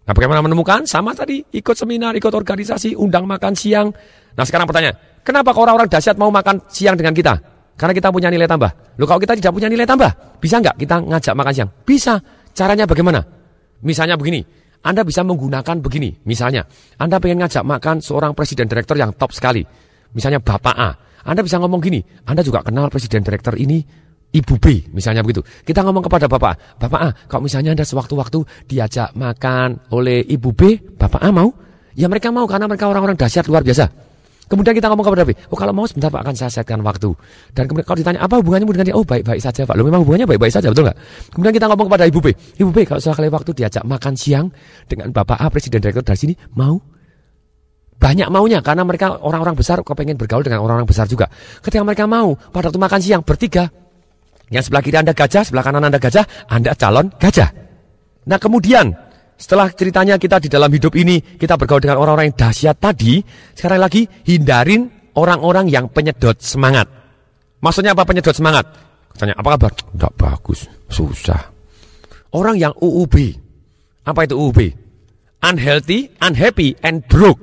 Nah 0.06 0.14
bagaimana 0.14 0.38
menemukan? 0.38 0.86
Sama 0.86 1.18
tadi, 1.18 1.42
ikut 1.50 1.74
seminar, 1.74 2.14
ikut 2.14 2.30
organisasi, 2.30 2.94
undang 2.94 3.26
makan 3.26 3.58
siang. 3.58 3.90
Nah 4.38 4.44
sekarang 4.46 4.70
pertanyaan, 4.70 4.94
kenapa 5.26 5.50
orang-orang 5.50 5.90
dahsyat 5.90 6.14
mau 6.14 6.30
makan 6.30 6.62
siang 6.70 6.94
dengan 6.94 7.10
kita? 7.10 7.34
Karena 7.74 7.92
kita 7.92 8.14
punya 8.14 8.30
nilai 8.30 8.46
tambah. 8.46 8.70
Loh 9.02 9.06
kalau 9.10 9.18
kita 9.18 9.34
tidak 9.34 9.50
punya 9.50 9.66
nilai 9.66 9.84
tambah, 9.84 10.38
bisa 10.38 10.62
nggak 10.62 10.78
kita 10.78 10.96
ngajak 11.02 11.34
makan 11.34 11.52
siang? 11.52 11.70
Bisa. 11.82 12.14
Caranya 12.56 12.86
bagaimana? 12.88 13.20
Misalnya 13.84 14.16
begini, 14.16 14.40
Anda 14.84 15.02
bisa 15.06 15.24
menggunakan 15.24 15.80
begini. 15.80 16.24
Misalnya, 16.28 16.66
Anda 17.00 17.16
pengen 17.22 17.44
ngajak 17.44 17.64
makan 17.64 18.04
seorang 18.04 18.36
presiden 18.36 18.68
direktur 18.68 18.96
yang 18.96 19.14
top 19.16 19.32
sekali. 19.32 19.64
Misalnya 20.12 20.40
Bapak 20.40 20.76
A. 20.76 20.90
Anda 21.26 21.42
bisa 21.42 21.58
ngomong 21.58 21.82
gini, 21.82 22.00
Anda 22.28 22.46
juga 22.46 22.62
kenal 22.62 22.86
presiden 22.86 23.26
direktur 23.26 23.58
ini, 23.58 23.82
Ibu 24.30 24.54
B, 24.62 24.94
misalnya 24.94 25.26
begitu. 25.26 25.42
Kita 25.42 25.82
ngomong 25.82 26.06
kepada 26.06 26.30
Bapak, 26.30 26.78
Bapak 26.78 27.00
A, 27.02 27.10
kalau 27.26 27.42
misalnya 27.46 27.74
Anda 27.74 27.82
sewaktu-waktu 27.82 28.68
diajak 28.70 29.16
makan 29.18 29.90
oleh 29.90 30.22
Ibu 30.22 30.50
B, 30.54 30.78
Bapak 30.94 31.22
A 31.24 31.34
mau? 31.34 31.50
Ya 31.96 32.06
mereka 32.06 32.28
mau 32.30 32.44
karena 32.44 32.68
mereka 32.68 32.86
orang-orang 32.86 33.16
dahsyat 33.16 33.48
luar 33.48 33.64
biasa. 33.64 34.05
Kemudian 34.46 34.78
kita 34.78 34.86
ngomong 34.86 35.02
kepada 35.10 35.26
Nabi, 35.26 35.34
oh 35.50 35.58
kalau 35.58 35.72
mau 35.74 35.86
sebentar 35.90 36.06
Pak 36.06 36.22
akan 36.22 36.34
saya 36.38 36.50
setkan 36.54 36.78
waktu. 36.86 37.10
Dan 37.50 37.66
kemudian 37.66 37.86
kalau 37.86 37.98
ditanya 37.98 38.20
apa 38.22 38.38
hubungannya 38.38 38.66
dengan 38.70 38.86
dia, 38.86 38.94
oh 38.94 39.02
baik-baik 39.02 39.42
saja 39.42 39.66
Pak. 39.66 39.74
Lo 39.74 39.82
memang 39.82 40.06
hubungannya 40.06 40.26
baik-baik 40.30 40.54
saja, 40.54 40.70
betul 40.70 40.86
nggak? 40.86 40.98
Kemudian 41.34 41.52
kita 41.58 41.66
ngomong 41.66 41.86
kepada 41.90 42.04
Ibu 42.06 42.18
B, 42.22 42.28
Ibu 42.62 42.70
B 42.70 42.78
kalau 42.86 43.02
sekali 43.02 43.26
waktu 43.26 43.50
diajak 43.58 43.82
makan 43.82 44.14
siang 44.14 44.46
dengan 44.86 45.10
Bapak 45.10 45.42
A, 45.42 45.50
Presiden 45.50 45.82
Direktur 45.82 46.06
dari 46.06 46.18
sini, 46.18 46.34
mau? 46.54 46.78
Banyak 47.96 48.28
maunya 48.30 48.62
karena 48.62 48.86
mereka 48.86 49.18
orang-orang 49.18 49.56
besar 49.58 49.82
kepengen 49.82 50.14
bergaul 50.14 50.46
dengan 50.46 50.62
orang-orang 50.62 50.86
besar 50.86 51.10
juga. 51.10 51.26
Ketika 51.64 51.82
mereka 51.82 52.06
mau, 52.06 52.38
pada 52.38 52.70
waktu 52.70 52.78
makan 52.78 53.00
siang 53.02 53.22
bertiga, 53.26 53.66
yang 54.54 54.62
sebelah 54.62 54.82
kiri 54.84 55.02
Anda 55.02 55.10
gajah, 55.10 55.42
sebelah 55.42 55.64
kanan 55.66 55.82
Anda 55.82 55.98
gajah, 55.98 56.22
Anda 56.46 56.78
calon 56.78 57.10
gajah. 57.18 57.50
Nah 58.30 58.38
kemudian 58.38 58.94
setelah 59.36 59.68
ceritanya 59.68 60.16
kita 60.16 60.40
di 60.40 60.48
dalam 60.48 60.72
hidup 60.72 60.96
ini, 60.96 61.20
kita 61.20 61.60
bergaul 61.60 61.80
dengan 61.84 62.00
orang-orang 62.00 62.32
yang 62.32 62.38
dahsyat 62.40 62.76
tadi, 62.80 63.20
sekarang 63.52 63.84
lagi 63.84 64.08
hindarin 64.24 65.12
orang-orang 65.16 65.68
yang 65.68 65.92
penyedot 65.92 66.40
semangat. 66.40 66.88
Maksudnya 67.60 67.92
apa 67.92 68.08
penyedot 68.08 68.32
semangat? 68.32 68.64
Tanya, 69.16 69.36
apa 69.36 69.56
kabar? 69.56 69.72
Tidak 69.72 70.12
bagus, 70.16 70.68
susah. 70.92 71.52
Orang 72.36 72.60
yang 72.60 72.72
UUB, 72.76 73.16
apa 74.04 74.28
itu 74.28 74.36
UUB? 74.36 74.60
Unhealthy, 75.40 76.12
unhappy, 76.20 76.76
and 76.84 77.04
broke. 77.08 77.40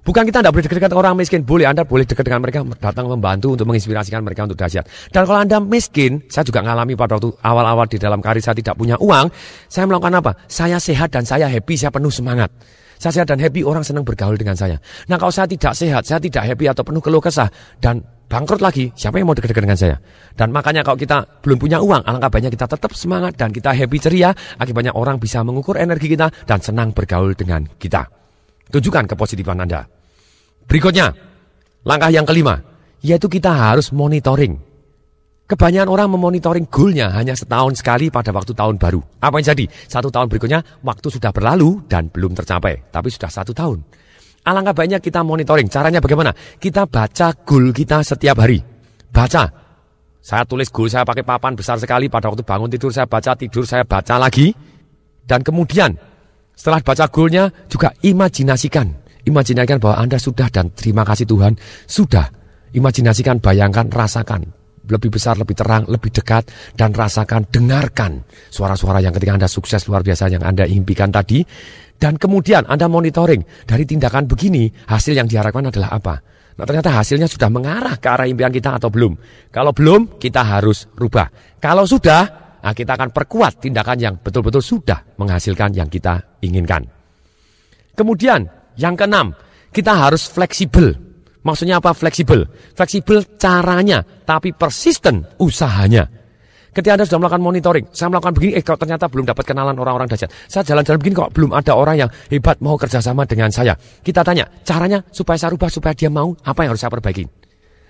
Bukan 0.00 0.24
kita 0.24 0.40
tidak 0.40 0.52
boleh 0.56 0.64
dekat-dekat 0.64 0.92
orang 0.96 1.12
miskin, 1.12 1.44
boleh 1.44 1.68
Anda 1.68 1.84
boleh 1.84 2.08
dekat 2.08 2.24
dengan 2.24 2.40
mereka, 2.40 2.64
datang 2.80 3.04
membantu 3.04 3.52
untuk 3.52 3.68
menginspirasikan 3.68 4.24
mereka 4.24 4.48
untuk 4.48 4.56
dahsyat. 4.56 4.88
Dan 5.12 5.28
kalau 5.28 5.44
Anda 5.44 5.60
miskin, 5.60 6.24
saya 6.32 6.40
juga 6.40 6.64
mengalami 6.64 6.96
pada 6.96 7.20
waktu 7.20 7.36
awal-awal 7.44 7.84
di 7.84 8.00
dalam 8.00 8.24
karir 8.24 8.40
saya 8.40 8.56
tidak 8.56 8.80
punya 8.80 8.96
uang, 8.96 9.28
saya 9.68 9.84
melakukan 9.84 10.16
apa? 10.24 10.32
Saya 10.48 10.80
sehat 10.80 11.12
dan 11.12 11.28
saya 11.28 11.52
happy, 11.52 11.76
saya 11.76 11.92
penuh 11.92 12.08
semangat. 12.08 12.48
Saya 12.96 13.20
sehat 13.20 13.28
dan 13.28 13.44
happy, 13.44 13.60
orang 13.60 13.84
senang 13.84 14.04
bergaul 14.04 14.40
dengan 14.40 14.56
saya. 14.56 14.80
Nah 15.08 15.20
kalau 15.20 15.32
saya 15.32 15.44
tidak 15.44 15.76
sehat, 15.76 16.08
saya 16.08 16.20
tidak 16.20 16.48
happy 16.48 16.64
atau 16.68 16.80
penuh 16.80 17.04
keluh 17.04 17.20
kesah, 17.20 17.52
dan 17.80 18.00
bangkrut 18.28 18.64
lagi, 18.64 18.88
siapa 18.96 19.20
yang 19.20 19.28
mau 19.28 19.36
dekat-dekat 19.36 19.64
dengan 19.68 19.80
saya? 19.80 19.96
Dan 20.32 20.48
makanya 20.48 20.80
kalau 20.80 20.96
kita 20.96 21.44
belum 21.44 21.60
punya 21.60 21.76
uang, 21.80 22.08
alangkah 22.08 22.32
banyak 22.32 22.56
kita 22.56 22.72
tetap 22.72 22.92
semangat 22.96 23.36
dan 23.36 23.52
kita 23.52 23.72
happy 23.76 24.00
ceria, 24.00 24.32
akibatnya 24.56 24.96
orang 24.96 25.20
bisa 25.20 25.44
mengukur 25.44 25.76
energi 25.76 26.08
kita 26.08 26.32
dan 26.48 26.60
senang 26.64 26.96
bergaul 26.96 27.36
dengan 27.36 27.68
kita. 27.76 28.19
Tunjukkan 28.70 29.10
kepositifan 29.10 29.66
Anda. 29.66 29.84
Berikutnya, 30.70 31.10
langkah 31.82 32.14
yang 32.14 32.22
kelima, 32.22 32.62
yaitu 33.02 33.26
kita 33.26 33.50
harus 33.50 33.90
monitoring. 33.90 34.56
Kebanyakan 35.50 35.90
orang 35.90 36.08
memonitoring 36.14 36.70
goalnya 36.70 37.10
hanya 37.10 37.34
setahun 37.34 37.82
sekali 37.82 38.06
pada 38.06 38.30
waktu 38.30 38.54
tahun 38.54 38.78
baru. 38.78 39.02
Apa 39.18 39.42
yang 39.42 39.50
jadi? 39.50 39.66
Satu 39.90 40.06
tahun 40.06 40.30
berikutnya, 40.30 40.62
waktu 40.86 41.10
sudah 41.10 41.34
berlalu 41.34 41.82
dan 41.90 42.06
belum 42.06 42.38
tercapai. 42.38 42.86
Tapi 42.94 43.10
sudah 43.10 43.26
satu 43.26 43.50
tahun. 43.50 43.82
Alangkah 44.46 44.72
banyak 44.72 45.02
kita 45.02 45.26
monitoring. 45.26 45.66
Caranya 45.66 45.98
bagaimana? 45.98 46.30
Kita 46.62 46.86
baca 46.86 47.34
goal 47.42 47.74
kita 47.74 48.06
setiap 48.06 48.38
hari. 48.38 48.62
Baca. 49.10 49.50
Saya 50.22 50.46
tulis 50.46 50.70
goal 50.70 50.86
saya 50.86 51.02
pakai 51.02 51.26
papan 51.26 51.58
besar 51.58 51.82
sekali. 51.82 52.06
Pada 52.06 52.30
waktu 52.30 52.46
bangun 52.46 52.70
tidur 52.70 52.94
saya 52.94 53.10
baca, 53.10 53.34
tidur 53.34 53.66
saya 53.66 53.82
baca 53.82 54.22
lagi. 54.22 54.54
Dan 55.26 55.42
kemudian 55.42 55.98
setelah 56.60 56.84
baca 56.84 57.08
goalnya 57.08 57.48
juga 57.72 57.88
imajinasikan. 58.04 58.92
Imajinasikan 59.24 59.80
bahwa 59.80 59.96
Anda 59.96 60.20
sudah 60.20 60.52
dan 60.52 60.68
terima 60.76 61.08
kasih 61.08 61.24
Tuhan 61.24 61.56
sudah. 61.88 62.28
Imajinasikan, 62.76 63.40
bayangkan, 63.40 63.88
rasakan. 63.88 64.44
Lebih 64.84 65.08
besar, 65.08 65.40
lebih 65.40 65.56
terang, 65.56 65.88
lebih 65.88 66.12
dekat. 66.12 66.52
Dan 66.76 66.92
rasakan, 66.92 67.48
dengarkan 67.48 68.20
suara-suara 68.52 69.00
yang 69.00 69.16
ketika 69.16 69.40
Anda 69.40 69.48
sukses 69.48 69.88
luar 69.88 70.04
biasa 70.04 70.28
yang 70.28 70.44
Anda 70.44 70.68
impikan 70.68 71.08
tadi. 71.08 71.40
Dan 71.96 72.20
kemudian 72.20 72.68
Anda 72.68 72.92
monitoring 72.92 73.64
dari 73.64 73.88
tindakan 73.88 74.28
begini, 74.28 74.68
hasil 74.68 75.16
yang 75.16 75.32
diharapkan 75.32 75.72
adalah 75.72 75.96
apa? 75.96 76.14
Nah 76.60 76.68
ternyata 76.68 76.92
hasilnya 76.92 77.24
sudah 77.24 77.48
mengarah 77.48 77.96
ke 77.96 78.04
arah 78.04 78.28
impian 78.28 78.52
kita 78.52 78.76
atau 78.76 78.92
belum. 78.92 79.16
Kalau 79.48 79.72
belum, 79.72 80.20
kita 80.20 80.44
harus 80.44 80.92
rubah. 80.92 81.56
Kalau 81.56 81.88
sudah, 81.88 82.49
Nah, 82.60 82.72
kita 82.76 82.92
akan 82.96 83.08
perkuat 83.08 83.64
tindakan 83.64 83.96
yang 83.96 84.14
betul-betul 84.20 84.60
sudah 84.60 85.00
menghasilkan 85.16 85.72
yang 85.72 85.88
kita 85.88 86.40
inginkan. 86.44 86.84
Kemudian, 87.96 88.44
yang 88.76 88.94
keenam, 88.96 89.32
kita 89.72 89.92
harus 89.96 90.28
fleksibel. 90.28 90.92
Maksudnya 91.40 91.80
apa 91.80 91.96
fleksibel? 91.96 92.44
Fleksibel 92.76 93.24
caranya, 93.40 94.04
tapi 94.04 94.52
persisten 94.52 95.24
usahanya. 95.40 96.04
Ketika 96.70 96.94
Anda 96.94 97.04
sudah 97.08 97.18
melakukan 97.18 97.42
monitoring, 97.42 97.86
saya 97.90 98.14
melakukan 98.14 98.34
begini, 98.38 98.52
eh 98.54 98.62
kalau 98.62 98.78
ternyata 98.78 99.10
belum 99.10 99.26
dapat 99.26 99.42
kenalan 99.42 99.74
orang-orang 99.74 100.06
dahsyat. 100.06 100.30
Saya 100.46 100.62
jalan-jalan 100.62 101.02
begini 101.02 101.14
kok 101.18 101.30
belum 101.34 101.50
ada 101.50 101.72
orang 101.74 102.06
yang 102.06 102.10
hebat 102.30 102.62
mau 102.62 102.78
kerjasama 102.78 103.26
dengan 103.26 103.50
saya. 103.50 103.74
Kita 103.74 104.22
tanya, 104.22 104.46
caranya 104.62 105.02
supaya 105.10 105.34
saya 105.34 105.50
rubah, 105.50 105.66
supaya 105.66 105.98
dia 105.98 106.06
mau, 106.06 106.30
apa 106.46 106.62
yang 106.62 106.70
harus 106.70 106.82
saya 106.86 106.94
perbaiki? 106.94 107.26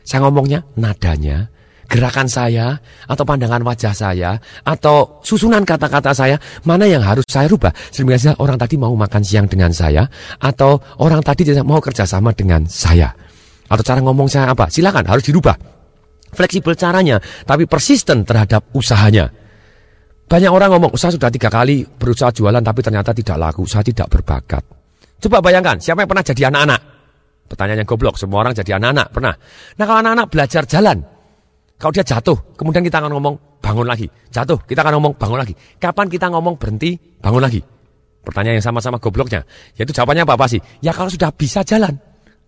Saya 0.01 0.25
ngomongnya, 0.25 0.65
nadanya, 0.81 1.53
gerakan 1.91 2.31
saya 2.31 2.79
atau 3.11 3.27
pandangan 3.27 3.67
wajah 3.67 3.91
saya 3.91 4.39
atau 4.63 5.19
susunan 5.27 5.67
kata-kata 5.67 6.15
saya 6.15 6.39
mana 6.63 6.87
yang 6.87 7.03
harus 7.03 7.27
saya 7.27 7.51
rubah? 7.51 7.75
Sehingga 7.91 8.39
orang 8.39 8.55
tadi 8.55 8.79
mau 8.79 8.95
makan 8.95 9.27
siang 9.27 9.51
dengan 9.51 9.75
saya 9.75 10.07
atau 10.39 10.79
orang 11.03 11.19
tadi 11.27 11.51
tidak 11.51 11.67
mau 11.67 11.83
kerjasama 11.83 12.31
dengan 12.31 12.63
saya? 12.71 13.11
Atau 13.67 13.83
cara 13.83 13.99
ngomong 14.07 14.31
saya 14.31 14.55
apa? 14.55 14.71
Silakan 14.71 15.03
harus 15.11 15.27
dirubah. 15.27 15.59
Fleksibel 16.31 16.79
caranya 16.79 17.19
tapi 17.43 17.67
persisten 17.67 18.23
terhadap 18.23 18.71
usahanya. 18.71 19.27
Banyak 20.31 20.51
orang 20.55 20.79
ngomong 20.79 20.95
saya 20.95 21.11
sudah 21.19 21.27
tiga 21.27 21.51
kali 21.51 21.83
berusaha 21.83 22.31
jualan 22.31 22.63
tapi 22.63 22.87
ternyata 22.87 23.11
tidak 23.11 23.35
laku 23.35 23.67
saya 23.67 23.83
tidak 23.83 24.07
berbakat. 24.07 24.63
Coba 25.19 25.43
bayangkan 25.43 25.83
siapa 25.83 26.07
yang 26.07 26.11
pernah 26.15 26.23
jadi 26.23 26.43
anak-anak? 26.55 26.81
Pertanyaan 27.51 27.83
yang 27.83 27.91
goblok 27.91 28.15
semua 28.15 28.47
orang 28.47 28.55
jadi 28.55 28.79
anak-anak 28.79 29.11
pernah? 29.11 29.35
Nah 29.75 29.85
kalau 29.91 29.99
anak-anak 30.07 30.27
belajar 30.31 30.63
jalan 30.71 31.03
kalau 31.81 31.97
dia 31.97 32.05
jatuh, 32.05 32.37
kemudian 32.61 32.85
kita 32.85 33.01
akan 33.01 33.17
ngomong 33.17 33.41
bangun 33.65 33.89
lagi. 33.89 34.05
Jatuh, 34.29 34.61
kita 34.69 34.85
akan 34.85 35.01
ngomong 35.01 35.17
bangun 35.17 35.41
lagi. 35.41 35.57
Kapan 35.81 36.13
kita 36.13 36.29
ngomong 36.29 36.61
berhenti, 36.61 36.93
bangun 37.25 37.41
lagi? 37.41 37.65
Pertanyaan 38.21 38.61
yang 38.61 38.67
sama-sama 38.69 39.01
gobloknya. 39.01 39.49
Yaitu 39.81 39.97
jawabannya 39.97 40.29
apa, 40.29 40.37
apa 40.37 40.45
sih? 40.45 40.61
Ya 40.85 40.93
kalau 40.93 41.09
sudah 41.09 41.33
bisa 41.33 41.65
jalan. 41.65 41.97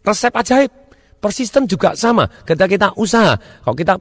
Resep 0.04 0.36
ajaib. 0.36 0.68
Persisten 1.16 1.64
juga 1.64 1.96
sama. 1.96 2.28
Ketika 2.44 2.68
kita 2.68 2.88
usaha, 3.00 3.32
kalau 3.64 3.72
kita 3.72 3.96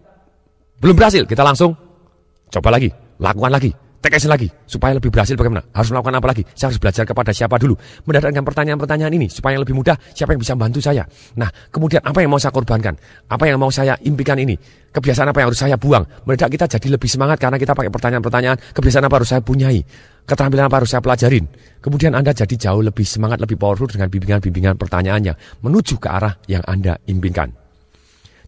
belum 0.84 1.00
berhasil, 1.00 1.24
kita 1.24 1.48
langsung 1.48 1.80
coba 2.52 2.70
lagi, 2.76 2.92
lakukan 3.16 3.56
lagi. 3.56 3.72
Action 4.10 4.34
lagi 4.34 4.50
supaya 4.66 4.98
lebih 4.98 5.14
berhasil 5.14 5.38
bagaimana? 5.38 5.62
Harus 5.70 5.94
melakukan 5.94 6.18
apa 6.18 6.28
lagi? 6.34 6.44
Saya 6.58 6.74
harus 6.74 6.82
belajar 6.82 7.06
kepada 7.06 7.30
siapa 7.30 7.62
dulu? 7.62 7.78
Mendatangkan 8.10 8.42
pertanyaan-pertanyaan 8.42 9.14
ini 9.14 9.28
supaya 9.30 9.62
lebih 9.62 9.78
mudah, 9.78 9.94
siapa 10.18 10.34
yang 10.34 10.42
bisa 10.42 10.58
membantu 10.58 10.82
saya? 10.82 11.06
Nah, 11.38 11.50
kemudian 11.70 12.02
apa 12.02 12.18
yang 12.26 12.34
mau 12.34 12.42
saya 12.42 12.50
korbankan? 12.50 12.98
Apa 13.30 13.46
yang 13.46 13.62
mau 13.62 13.70
saya 13.70 13.94
impikan 14.02 14.42
ini? 14.42 14.58
Kebiasaan 14.92 15.30
apa 15.30 15.46
yang 15.46 15.48
harus 15.54 15.62
saya 15.62 15.78
buang? 15.78 16.04
Mendadak 16.26 16.50
kita 16.50 16.66
jadi 16.66 16.98
lebih 16.98 17.08
semangat 17.08 17.38
karena 17.38 17.62
kita 17.62 17.78
pakai 17.78 17.94
pertanyaan-pertanyaan, 17.94 18.58
kebiasaan 18.74 19.06
apa 19.06 19.16
harus 19.22 19.30
saya 19.30 19.42
punyai? 19.46 19.80
Keterampilan 20.26 20.66
apa 20.66 20.76
harus 20.82 20.90
saya 20.90 21.02
pelajarin? 21.06 21.46
Kemudian 21.78 22.18
Anda 22.18 22.34
jadi 22.34 22.56
jauh 22.58 22.82
lebih 22.82 23.06
semangat, 23.06 23.38
lebih 23.38 23.56
powerful 23.62 23.86
dengan 23.86 24.10
bimbingan-bimbingan 24.10 24.82
pertanyaannya 24.82 25.62
menuju 25.62 26.02
ke 26.02 26.10
arah 26.10 26.34
yang 26.50 26.66
Anda 26.66 26.98
impikan. 27.06 27.62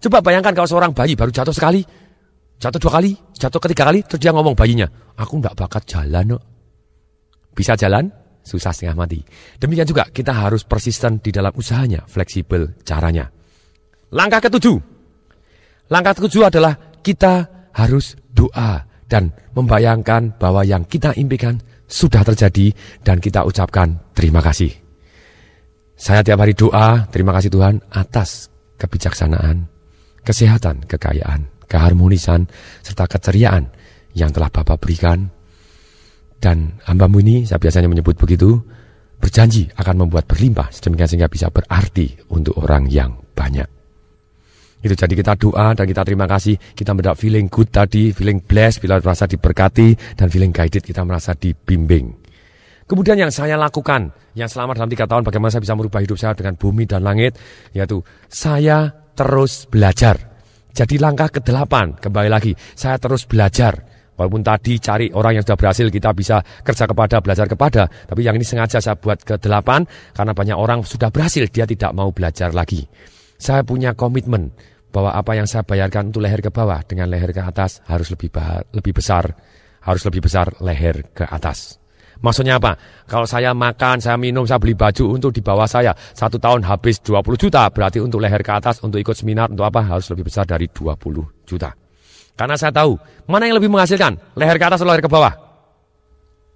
Coba 0.03 0.19
bayangkan 0.19 0.51
kalau 0.51 0.67
seorang 0.67 0.91
bayi 0.91 1.15
baru 1.15 1.31
jatuh 1.31 1.55
sekali, 1.55 1.79
jatuh 2.63 2.79
dua 2.79 2.91
kali, 2.95 3.11
jatuh 3.35 3.59
ketiga 3.59 3.91
kali, 3.91 3.99
terus 4.07 4.23
dia 4.23 4.31
ngomong 4.31 4.55
bayinya, 4.55 4.87
aku 5.19 5.43
nggak 5.43 5.51
bakat 5.59 5.83
jalan, 5.83 6.35
no. 6.35 6.39
Bisa 7.51 7.75
jalan, 7.75 8.07
susah 8.39 8.71
setengah 8.71 9.03
mati. 9.03 9.19
Demikian 9.59 9.83
juga 9.83 10.07
kita 10.07 10.31
harus 10.31 10.63
persisten 10.63 11.19
di 11.19 11.35
dalam 11.35 11.51
usahanya, 11.51 12.07
fleksibel 12.07 12.79
caranya. 12.87 13.27
Langkah 14.15 14.39
ketujuh. 14.39 14.79
Langkah 15.91 16.15
ketujuh 16.15 16.47
adalah 16.47 16.73
kita 17.03 17.67
harus 17.75 18.15
doa 18.31 18.79
dan 19.11 19.29
membayangkan 19.53 20.39
bahwa 20.39 20.63
yang 20.63 20.87
kita 20.87 21.11
impikan 21.19 21.59
sudah 21.85 22.23
terjadi 22.25 22.73
dan 23.03 23.19
kita 23.19 23.43
ucapkan 23.43 23.99
terima 24.15 24.39
kasih. 24.39 24.71
Saya 25.93 26.25
tiap 26.25 26.41
hari 26.41 26.57
doa, 26.57 27.05
terima 27.13 27.35
kasih 27.37 27.53
Tuhan 27.53 27.77
atas 27.93 28.49
kebijaksanaan, 28.81 29.69
kesehatan, 30.25 30.83
kekayaan, 30.89 31.45
keharmonisan, 31.73 32.45
serta 32.85 33.09
keceriaan 33.09 33.73
yang 34.13 34.29
telah 34.29 34.53
Bapak 34.53 34.77
berikan. 34.77 35.25
Dan 36.37 36.77
hambamu 36.85 37.25
ini, 37.25 37.49
saya 37.49 37.57
biasanya 37.57 37.89
menyebut 37.89 38.13
begitu, 38.13 38.61
berjanji 39.17 39.71
akan 39.73 40.05
membuat 40.05 40.29
berlimpah 40.29 40.69
sedemikian 40.69 41.09
sehingga 41.09 41.31
bisa 41.31 41.49
berarti 41.49 42.13
untuk 42.29 42.59
orang 42.61 42.85
yang 42.91 43.15
banyak. 43.33 43.65
Itu 44.83 44.99
jadi 44.99 45.15
kita 45.15 45.39
doa 45.39 45.71
dan 45.71 45.87
kita 45.87 46.03
terima 46.03 46.27
kasih, 46.27 46.59
kita 46.75 46.91
mendapat 46.91 47.15
feeling 47.15 47.47
good 47.47 47.71
tadi, 47.71 48.11
feeling 48.11 48.43
blessed, 48.43 48.83
bila 48.83 48.99
merasa 48.99 49.23
diberkati, 49.23 50.19
dan 50.19 50.27
feeling 50.27 50.51
guided, 50.51 50.83
kita 50.83 51.07
merasa 51.07 51.31
dibimbing. 51.31 52.11
Kemudian 52.83 53.15
yang 53.15 53.31
saya 53.31 53.55
lakukan, 53.55 54.11
yang 54.35 54.51
selama 54.51 54.75
dalam 54.75 54.91
tiga 54.91 55.07
tahun 55.07 55.23
bagaimana 55.23 55.55
saya 55.55 55.63
bisa 55.63 55.79
merubah 55.79 56.03
hidup 56.03 56.19
saya 56.19 56.35
dengan 56.35 56.59
bumi 56.59 56.83
dan 56.83 56.99
langit, 57.07 57.39
yaitu 57.71 58.03
saya 58.27 58.91
terus 59.15 59.71
belajar. 59.71 60.32
Jadi 60.73 60.97
langkah 60.97 61.29
ke-8, 61.29 62.01
kembali 62.01 62.29
lagi, 62.33 62.57
saya 62.73 62.97
terus 62.97 63.29
belajar. 63.29 63.77
Walaupun 64.13 64.41
tadi 64.41 64.77
cari 64.77 65.09
orang 65.13 65.37
yang 65.37 65.43
sudah 65.45 65.57
berhasil 65.57 65.85
kita 65.89 66.13
bisa 66.13 66.41
kerja 66.65 66.85
kepada, 66.89 67.21
belajar 67.21 67.45
kepada. 67.45 67.85
Tapi 67.85 68.21
yang 68.25 68.37
ini 68.37 68.45
sengaja 68.45 68.81
saya 68.81 68.97
buat 68.97 69.21
ke-8 69.21 69.69
karena 70.17 70.33
banyak 70.33 70.57
orang 70.57 70.81
sudah 70.81 71.13
berhasil, 71.13 71.45
dia 71.49 71.69
tidak 71.69 71.93
mau 71.93 72.09
belajar 72.09 72.53
lagi. 72.53 72.89
Saya 73.37 73.61
punya 73.61 73.93
komitmen 73.93 74.53
bahwa 74.93 75.13
apa 75.13 75.37
yang 75.37 75.45
saya 75.49 75.65
bayarkan 75.65 76.09
untuk 76.13 76.25
leher 76.25 76.41
ke 76.41 76.49
bawah 76.53 76.81
dengan 76.85 77.09
leher 77.09 77.33
ke 77.33 77.41
atas 77.41 77.81
harus 77.89 78.09
lebih 78.13 78.29
lebih 78.73 78.93
besar, 78.97 79.33
harus 79.81 80.01
lebih 80.05 80.25
besar 80.25 80.53
leher 80.61 81.09
ke 81.13 81.25
atas. 81.25 81.82
Maksudnya 82.23 82.55
apa? 82.55 82.79
Kalau 83.03 83.27
saya 83.27 83.51
makan, 83.51 83.99
saya 83.99 84.15
minum, 84.15 84.47
saya 84.47 84.55
beli 84.55 84.73
baju 84.73 85.11
untuk 85.11 85.35
di 85.35 85.43
bawah 85.43 85.67
saya. 85.67 85.91
Satu 85.91 86.39
tahun 86.39 86.63
habis 86.63 87.03
20 87.03 87.19
juta, 87.35 87.67
berarti 87.67 87.99
untuk 87.99 88.23
leher 88.23 88.39
ke 88.39 88.55
atas, 88.55 88.79
untuk 88.79 89.03
ikut 89.03 89.11
seminar, 89.11 89.51
untuk 89.51 89.67
apa? 89.67 89.83
Harus 89.83 90.07
lebih 90.15 90.31
besar 90.31 90.47
dari 90.47 90.71
20 90.71 90.95
juta. 91.43 91.75
Karena 92.33 92.55
saya 92.55 92.71
tahu, 92.71 92.95
mana 93.27 93.45
yang 93.45 93.59
lebih 93.59 93.67
menghasilkan? 93.67 94.15
Leher 94.39 94.55
ke 94.55 94.65
atas 94.65 94.79
atau 94.79 94.89
leher 94.89 95.03
ke 95.03 95.11
bawah? 95.11 95.35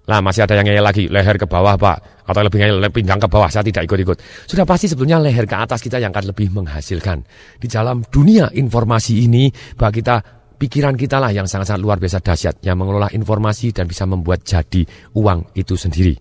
Lah 0.08 0.24
masih 0.24 0.48
ada 0.48 0.56
yang 0.56 0.64
ngeyel 0.64 0.80
lagi, 0.80 1.04
leher 1.04 1.36
ke 1.36 1.44
bawah 1.44 1.76
pak. 1.76 2.24
Atau 2.24 2.40
lebih 2.40 2.64
ngeyel, 2.64 2.80
pinggang 2.88 3.20
ke 3.20 3.28
bawah, 3.28 3.52
saya 3.52 3.60
tidak 3.60 3.84
ikut-ikut. 3.84 4.48
Sudah 4.48 4.64
pasti 4.64 4.88
sebetulnya 4.88 5.20
leher 5.20 5.44
ke 5.44 5.52
atas 5.52 5.84
kita 5.84 6.00
yang 6.00 6.16
akan 6.16 6.32
lebih 6.32 6.48
menghasilkan. 6.48 7.20
Di 7.60 7.68
dalam 7.68 8.00
dunia 8.08 8.48
informasi 8.56 9.28
ini, 9.28 9.52
bahwa 9.76 9.92
kita 9.92 10.16
pikiran 10.58 10.98
kita 10.98 11.22
lah 11.22 11.30
yang 11.30 11.46
sangat-sangat 11.46 11.80
luar 11.80 12.02
biasa 12.02 12.18
dahsyat 12.18 12.60
yang 12.66 12.76
mengelola 12.76 13.08
informasi 13.14 13.70
dan 13.70 13.86
bisa 13.86 14.04
membuat 14.04 14.42
jadi 14.42 14.82
uang 15.14 15.54
itu 15.54 15.78
sendiri. 15.78 16.18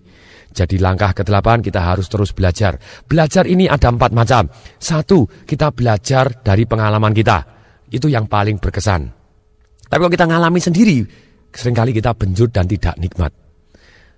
Jadi 0.53 0.81
langkah 0.81 1.13
ke-8 1.13 1.61
kita 1.61 1.81
harus 1.81 2.09
terus 2.09 2.33
belajar. 2.33 2.77
Belajar 3.05 3.45
ini 3.45 3.69
ada 3.69 3.93
empat 3.93 4.09
macam. 4.09 4.49
Satu, 4.81 5.25
kita 5.45 5.69
belajar 5.69 6.41
dari 6.41 6.65
pengalaman 6.65 7.13
kita. 7.13 7.45
Itu 7.89 8.09
yang 8.09 8.25
paling 8.25 8.57
berkesan. 8.57 9.01
Tapi 9.85 9.99
kalau 10.01 10.09
kita 10.09 10.25
ngalami 10.25 10.57
sendiri, 10.57 10.97
sering 11.53 11.77
kali 11.77 11.93
kita 11.93 12.13
benjut 12.17 12.49
dan 12.49 12.65
tidak 12.65 12.97
nikmat. 12.97 13.29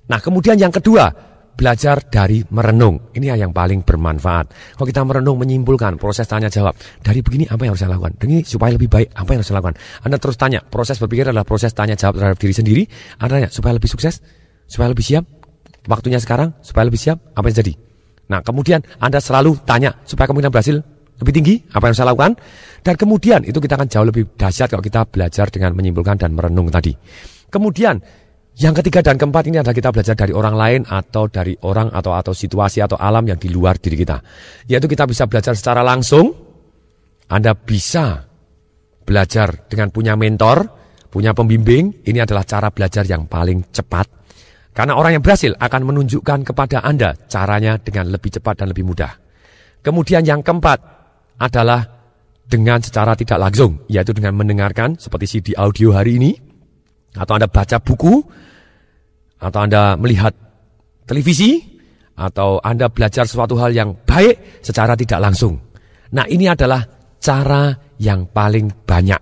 Nah 0.10 0.20
kemudian 0.24 0.56
yang 0.56 0.72
kedua, 0.74 1.12
belajar 1.60 2.00
dari 2.08 2.40
merenung. 2.56 3.12
Ini 3.12 3.36
yang 3.36 3.52
paling 3.52 3.84
bermanfaat. 3.84 4.80
Kalau 4.80 4.88
kita 4.88 5.04
merenung, 5.04 5.36
menyimpulkan 5.36 6.00
proses 6.00 6.24
tanya 6.24 6.48
jawab. 6.48 6.72
Dari 7.04 7.20
begini 7.20 7.44
apa 7.52 7.68
yang 7.68 7.76
harus 7.76 7.84
saya 7.84 8.00
lakukan? 8.00 8.16
Ini 8.24 8.48
supaya 8.48 8.72
lebih 8.72 8.88
baik, 8.88 9.12
apa 9.12 9.36
yang 9.36 9.44
harus 9.44 9.52
saya 9.52 9.60
lakukan? 9.60 9.76
Anda 10.08 10.16
terus 10.16 10.40
tanya, 10.40 10.64
proses 10.64 10.96
berpikir 10.96 11.28
adalah 11.28 11.44
proses 11.44 11.76
tanya 11.76 12.00
jawab 12.00 12.16
terhadap 12.16 12.40
diri 12.40 12.56
sendiri. 12.56 12.84
Anda 13.20 13.44
tanya, 13.44 13.50
supaya 13.52 13.76
lebih 13.76 13.92
sukses, 13.92 14.24
supaya 14.72 14.88
lebih 14.88 15.04
siap, 15.04 15.28
waktunya 15.92 16.24
sekarang, 16.24 16.56
supaya 16.64 16.88
lebih 16.88 17.02
siap, 17.04 17.20
apa 17.36 17.44
yang 17.52 17.58
jadi? 17.60 17.74
Nah 18.32 18.40
kemudian 18.40 18.80
Anda 19.04 19.20
selalu 19.20 19.60
tanya, 19.68 20.00
supaya 20.08 20.32
kemungkinan 20.32 20.54
berhasil 20.56 20.80
lebih 21.20 21.34
tinggi, 21.36 21.56
apa 21.76 21.92
yang 21.92 21.96
saya 22.00 22.16
lakukan? 22.16 22.40
Dan 22.80 22.96
kemudian 22.96 23.44
itu 23.44 23.60
kita 23.60 23.76
akan 23.76 23.92
jauh 23.92 24.08
lebih 24.08 24.24
dahsyat 24.40 24.72
kalau 24.72 24.80
kita 24.80 25.04
belajar 25.04 25.52
dengan 25.52 25.76
menyimpulkan 25.76 26.16
dan 26.16 26.32
merenung 26.32 26.72
tadi. 26.72 26.96
Kemudian 27.50 28.00
yang 28.60 28.76
ketiga 28.76 29.00
dan 29.00 29.16
keempat 29.16 29.48
ini 29.48 29.64
adalah 29.64 29.72
kita 29.72 29.90
belajar 29.96 30.20
dari 30.20 30.36
orang 30.36 30.56
lain 30.60 30.82
atau 30.84 31.32
dari 31.32 31.56
orang 31.64 31.96
atau 31.96 32.12
atau 32.12 32.36
situasi 32.36 32.84
atau 32.84 33.00
alam 33.00 33.24
yang 33.24 33.40
di 33.40 33.48
luar 33.48 33.80
diri 33.80 33.96
kita. 33.96 34.20
Yaitu 34.68 34.92
kita 34.92 35.08
bisa 35.08 35.32
belajar 35.32 35.56
secara 35.56 35.80
langsung. 35.80 36.36
Anda 37.32 37.56
bisa 37.56 38.20
belajar 39.08 39.70
dengan 39.72 39.96
punya 39.96 40.20
mentor, 40.20 40.68
punya 41.08 41.32
pembimbing. 41.32 42.04
Ini 42.04 42.28
adalah 42.28 42.44
cara 42.44 42.68
belajar 42.68 43.08
yang 43.08 43.32
paling 43.32 43.72
cepat. 43.72 44.12
Karena 44.76 45.00
orang 45.00 45.16
yang 45.16 45.24
berhasil 45.24 45.56
akan 45.56 45.82
menunjukkan 45.96 46.52
kepada 46.52 46.84
Anda 46.84 47.16
caranya 47.32 47.80
dengan 47.80 48.12
lebih 48.12 48.44
cepat 48.44 48.60
dan 48.60 48.76
lebih 48.76 48.84
mudah. 48.84 49.16
Kemudian 49.80 50.28
yang 50.28 50.44
keempat 50.44 50.80
adalah 51.40 51.80
dengan 52.44 52.84
secara 52.84 53.16
tidak 53.16 53.40
langsung, 53.40 53.88
yaitu 53.88 54.12
dengan 54.12 54.36
mendengarkan 54.36 55.00
seperti 55.00 55.26
CD 55.40 55.48
audio 55.56 55.96
hari 55.96 56.20
ini, 56.20 56.32
atau 57.16 57.40
Anda 57.40 57.48
baca 57.48 57.78
buku, 57.80 58.49
atau 59.40 59.60
Anda 59.64 59.96
melihat 59.96 60.36
televisi, 61.08 61.80
atau 62.20 62.60
Anda 62.60 62.92
belajar 62.92 63.24
sesuatu 63.24 63.56
hal 63.56 63.72
yang 63.72 63.96
baik 64.04 64.60
secara 64.60 64.94
tidak 65.00 65.24
langsung. 65.24 65.56
Nah 66.12 66.28
ini 66.28 66.52
adalah 66.52 66.84
cara 67.24 67.72
yang 67.96 68.28
paling 68.28 68.68
banyak. 68.84 69.22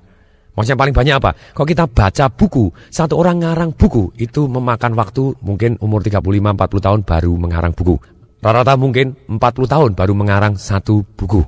Maksudnya 0.58 0.80
paling 0.82 0.96
banyak 0.98 1.16
apa? 1.22 1.32
Kalau 1.54 1.68
kita 1.70 1.86
baca 1.86 2.26
buku, 2.34 2.74
satu 2.90 3.14
orang 3.22 3.46
ngarang 3.46 3.78
buku 3.78 4.10
itu 4.18 4.50
memakan 4.50 4.98
waktu 4.98 5.38
mungkin 5.46 5.78
umur 5.78 6.02
35-40 6.02 6.82
tahun 6.82 7.00
baru 7.06 7.32
mengarang 7.38 7.78
buku. 7.78 7.94
Rata-rata 8.42 8.74
mungkin 8.74 9.14
40 9.30 9.38
tahun 9.70 9.92
baru 9.94 10.14
mengarang 10.18 10.58
satu 10.58 11.06
buku. 11.14 11.46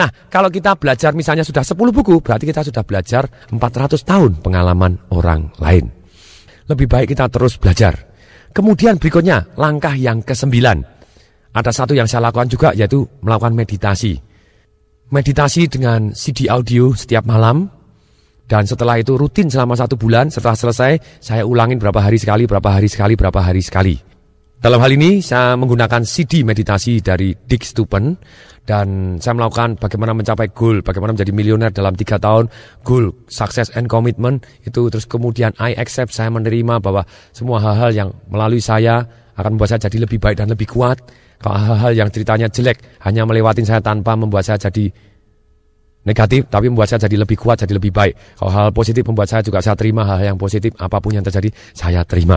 Nah, 0.00 0.08
kalau 0.32 0.48
kita 0.48 0.80
belajar 0.80 1.12
misalnya 1.12 1.44
sudah 1.44 1.60
10 1.60 1.76
buku, 1.92 2.24
berarti 2.24 2.48
kita 2.48 2.64
sudah 2.64 2.86
belajar 2.88 3.28
400 3.52 4.00
tahun 4.00 4.40
pengalaman 4.40 4.96
orang 5.12 5.52
lain. 5.60 5.97
Lebih 6.68 6.86
baik 6.86 7.16
kita 7.16 7.32
terus 7.32 7.56
belajar. 7.56 7.96
Kemudian 8.52 9.00
berikutnya, 9.00 9.56
langkah 9.56 9.96
yang 9.96 10.20
kesembilan. 10.20 10.84
Ada 11.56 11.72
satu 11.72 11.96
yang 11.96 12.04
saya 12.04 12.28
lakukan 12.28 12.48
juga 12.48 12.68
yaitu 12.76 13.08
melakukan 13.24 13.56
meditasi. 13.56 14.20
Meditasi 15.08 15.72
dengan 15.72 16.12
CD 16.12 16.52
audio 16.52 16.92
setiap 16.92 17.24
malam. 17.24 17.72
Dan 18.48 18.64
setelah 18.64 19.00
itu 19.00 19.16
rutin 19.16 19.48
selama 19.48 19.76
satu 19.76 19.96
bulan. 19.96 20.28
Setelah 20.28 20.56
selesai, 20.56 20.92
saya 21.20 21.44
ulangin 21.44 21.80
berapa 21.80 22.00
hari 22.00 22.20
sekali, 22.20 22.44
berapa 22.44 22.68
hari 22.68 22.88
sekali, 22.88 23.16
berapa 23.16 23.40
hari 23.40 23.60
sekali. 23.64 23.96
Dalam 24.58 24.82
hal 24.82 24.90
ini 24.90 25.22
saya 25.22 25.54
menggunakan 25.54 26.02
CD 26.02 26.42
meditasi 26.42 26.98
dari 26.98 27.30
Dick 27.30 27.62
Stupen 27.62 28.18
dan 28.68 29.16
saya 29.16 29.32
melakukan 29.32 29.80
bagaimana 29.80 30.12
mencapai 30.12 30.52
goal, 30.52 30.84
bagaimana 30.84 31.16
menjadi 31.16 31.32
miliuner 31.32 31.72
dalam 31.72 31.96
tiga 31.96 32.20
tahun, 32.20 32.52
goal, 32.84 33.16
success 33.24 33.72
and 33.72 33.88
commitment 33.88 34.44
itu 34.60 34.92
terus 34.92 35.08
kemudian 35.08 35.56
I 35.56 35.72
accept 35.72 36.12
saya 36.12 36.28
menerima 36.28 36.76
bahwa 36.84 37.08
semua 37.32 37.64
hal-hal 37.64 37.96
yang 37.96 38.08
melalui 38.28 38.60
saya 38.60 39.08
akan 39.40 39.56
membuat 39.56 39.72
saya 39.72 39.88
jadi 39.88 40.04
lebih 40.04 40.20
baik 40.20 40.44
dan 40.44 40.52
lebih 40.52 40.68
kuat. 40.68 41.00
Kalau 41.40 41.56
hal-hal 41.56 41.96
yang 41.96 42.08
ceritanya 42.12 42.52
jelek 42.52 43.00
hanya 43.08 43.24
melewatin 43.24 43.64
saya 43.64 43.80
tanpa 43.80 44.12
membuat 44.20 44.44
saya 44.44 44.60
jadi 44.60 44.92
negatif, 46.04 46.52
tapi 46.52 46.68
membuat 46.68 46.92
saya 46.92 47.08
jadi 47.08 47.24
lebih 47.24 47.40
kuat, 47.40 47.64
jadi 47.64 47.72
lebih 47.72 47.88
baik. 47.88 48.36
Kalau 48.36 48.52
hal 48.52 48.68
positif 48.76 49.00
membuat 49.08 49.32
saya 49.32 49.40
juga 49.40 49.64
saya 49.64 49.80
terima 49.80 50.04
hal-hal 50.04 50.36
yang 50.36 50.38
positif, 50.40 50.76
apa 50.76 51.00
pun 51.00 51.16
yang 51.16 51.24
terjadi 51.24 51.48
saya 51.72 52.04
terima. 52.04 52.36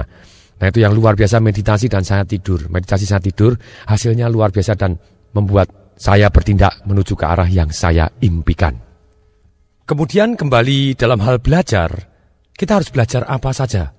Nah 0.64 0.70
itu 0.72 0.80
yang 0.80 0.96
luar 0.96 1.20
biasa 1.20 1.44
meditasi 1.44 1.92
dan 1.92 2.08
saya 2.08 2.24
tidur. 2.24 2.72
Meditasi 2.72 3.04
saya 3.04 3.20
tidur, 3.20 3.58
hasilnya 3.90 4.32
luar 4.32 4.54
biasa 4.54 4.80
dan 4.80 4.96
membuat 5.34 5.81
saya 6.02 6.34
bertindak 6.34 6.82
menuju 6.90 7.14
ke 7.14 7.26
arah 7.30 7.46
yang 7.46 7.70
saya 7.70 8.10
impikan. 8.26 8.74
Kemudian 9.86 10.34
kembali 10.34 10.98
dalam 10.98 11.22
hal 11.22 11.38
belajar, 11.38 11.94
kita 12.58 12.82
harus 12.82 12.90
belajar 12.90 13.22
apa 13.30 13.54
saja. 13.54 13.94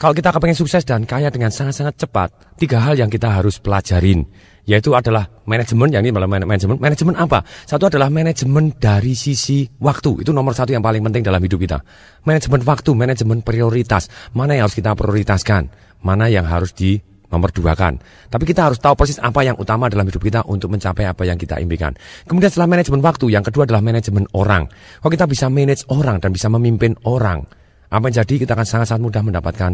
Kalau 0.00 0.16
kita 0.16 0.32
kepengen 0.32 0.58
sukses 0.58 0.82
dan 0.88 1.04
kaya 1.04 1.28
dengan 1.28 1.52
sangat-sangat 1.52 2.00
cepat, 2.00 2.28
tiga 2.56 2.80
hal 2.80 2.96
yang 2.96 3.12
kita 3.12 3.28
harus 3.30 3.60
pelajarin, 3.60 4.24
yaitu 4.64 4.96
adalah 4.96 5.28
manajemen, 5.44 5.92
yang 5.92 6.02
ini 6.02 6.10
malah 6.16 6.26
manajemen. 6.26 6.80
Manajemen 6.80 7.14
apa? 7.14 7.44
Satu 7.68 7.92
adalah 7.92 8.10
manajemen 8.10 8.74
dari 8.74 9.12
sisi 9.14 9.68
waktu. 9.78 10.24
Itu 10.24 10.34
nomor 10.34 10.56
satu 10.56 10.72
yang 10.74 10.82
paling 10.82 11.04
penting 11.04 11.22
dalam 11.22 11.38
hidup 11.44 11.60
kita. 11.60 11.78
Manajemen 12.26 12.64
waktu, 12.66 12.90
manajemen 12.96 13.38
prioritas. 13.44 14.10
Mana 14.34 14.58
yang 14.58 14.66
harus 14.66 14.80
kita 14.80 14.96
prioritaskan? 14.96 15.70
Mana 16.02 16.26
yang 16.26 16.48
harus 16.48 16.74
di 16.74 16.98
nomor 17.34 17.50
dua 17.50 17.74
kan. 17.74 17.98
Tapi 18.30 18.46
kita 18.46 18.70
harus 18.70 18.78
tahu 18.78 18.94
persis 18.94 19.18
apa 19.18 19.42
yang 19.42 19.58
utama 19.58 19.90
dalam 19.90 20.06
hidup 20.06 20.22
kita 20.22 20.46
untuk 20.46 20.70
mencapai 20.70 21.10
apa 21.10 21.26
yang 21.26 21.34
kita 21.34 21.58
impikan. 21.58 21.90
Kemudian 22.30 22.54
setelah 22.54 22.70
manajemen 22.70 23.02
waktu, 23.02 23.34
yang 23.34 23.42
kedua 23.42 23.66
adalah 23.66 23.82
manajemen 23.82 24.30
orang. 24.38 24.70
Kalau 25.02 25.10
kita 25.10 25.26
bisa 25.26 25.50
manage 25.50 25.82
orang 25.90 26.22
dan 26.22 26.30
bisa 26.30 26.46
memimpin 26.46 26.94
orang, 27.02 27.42
apa 27.90 28.04
yang 28.06 28.22
jadi 28.22 28.34
kita 28.46 28.54
akan 28.54 28.66
sangat-sangat 28.66 29.02
mudah 29.02 29.22
mendapatkan 29.26 29.72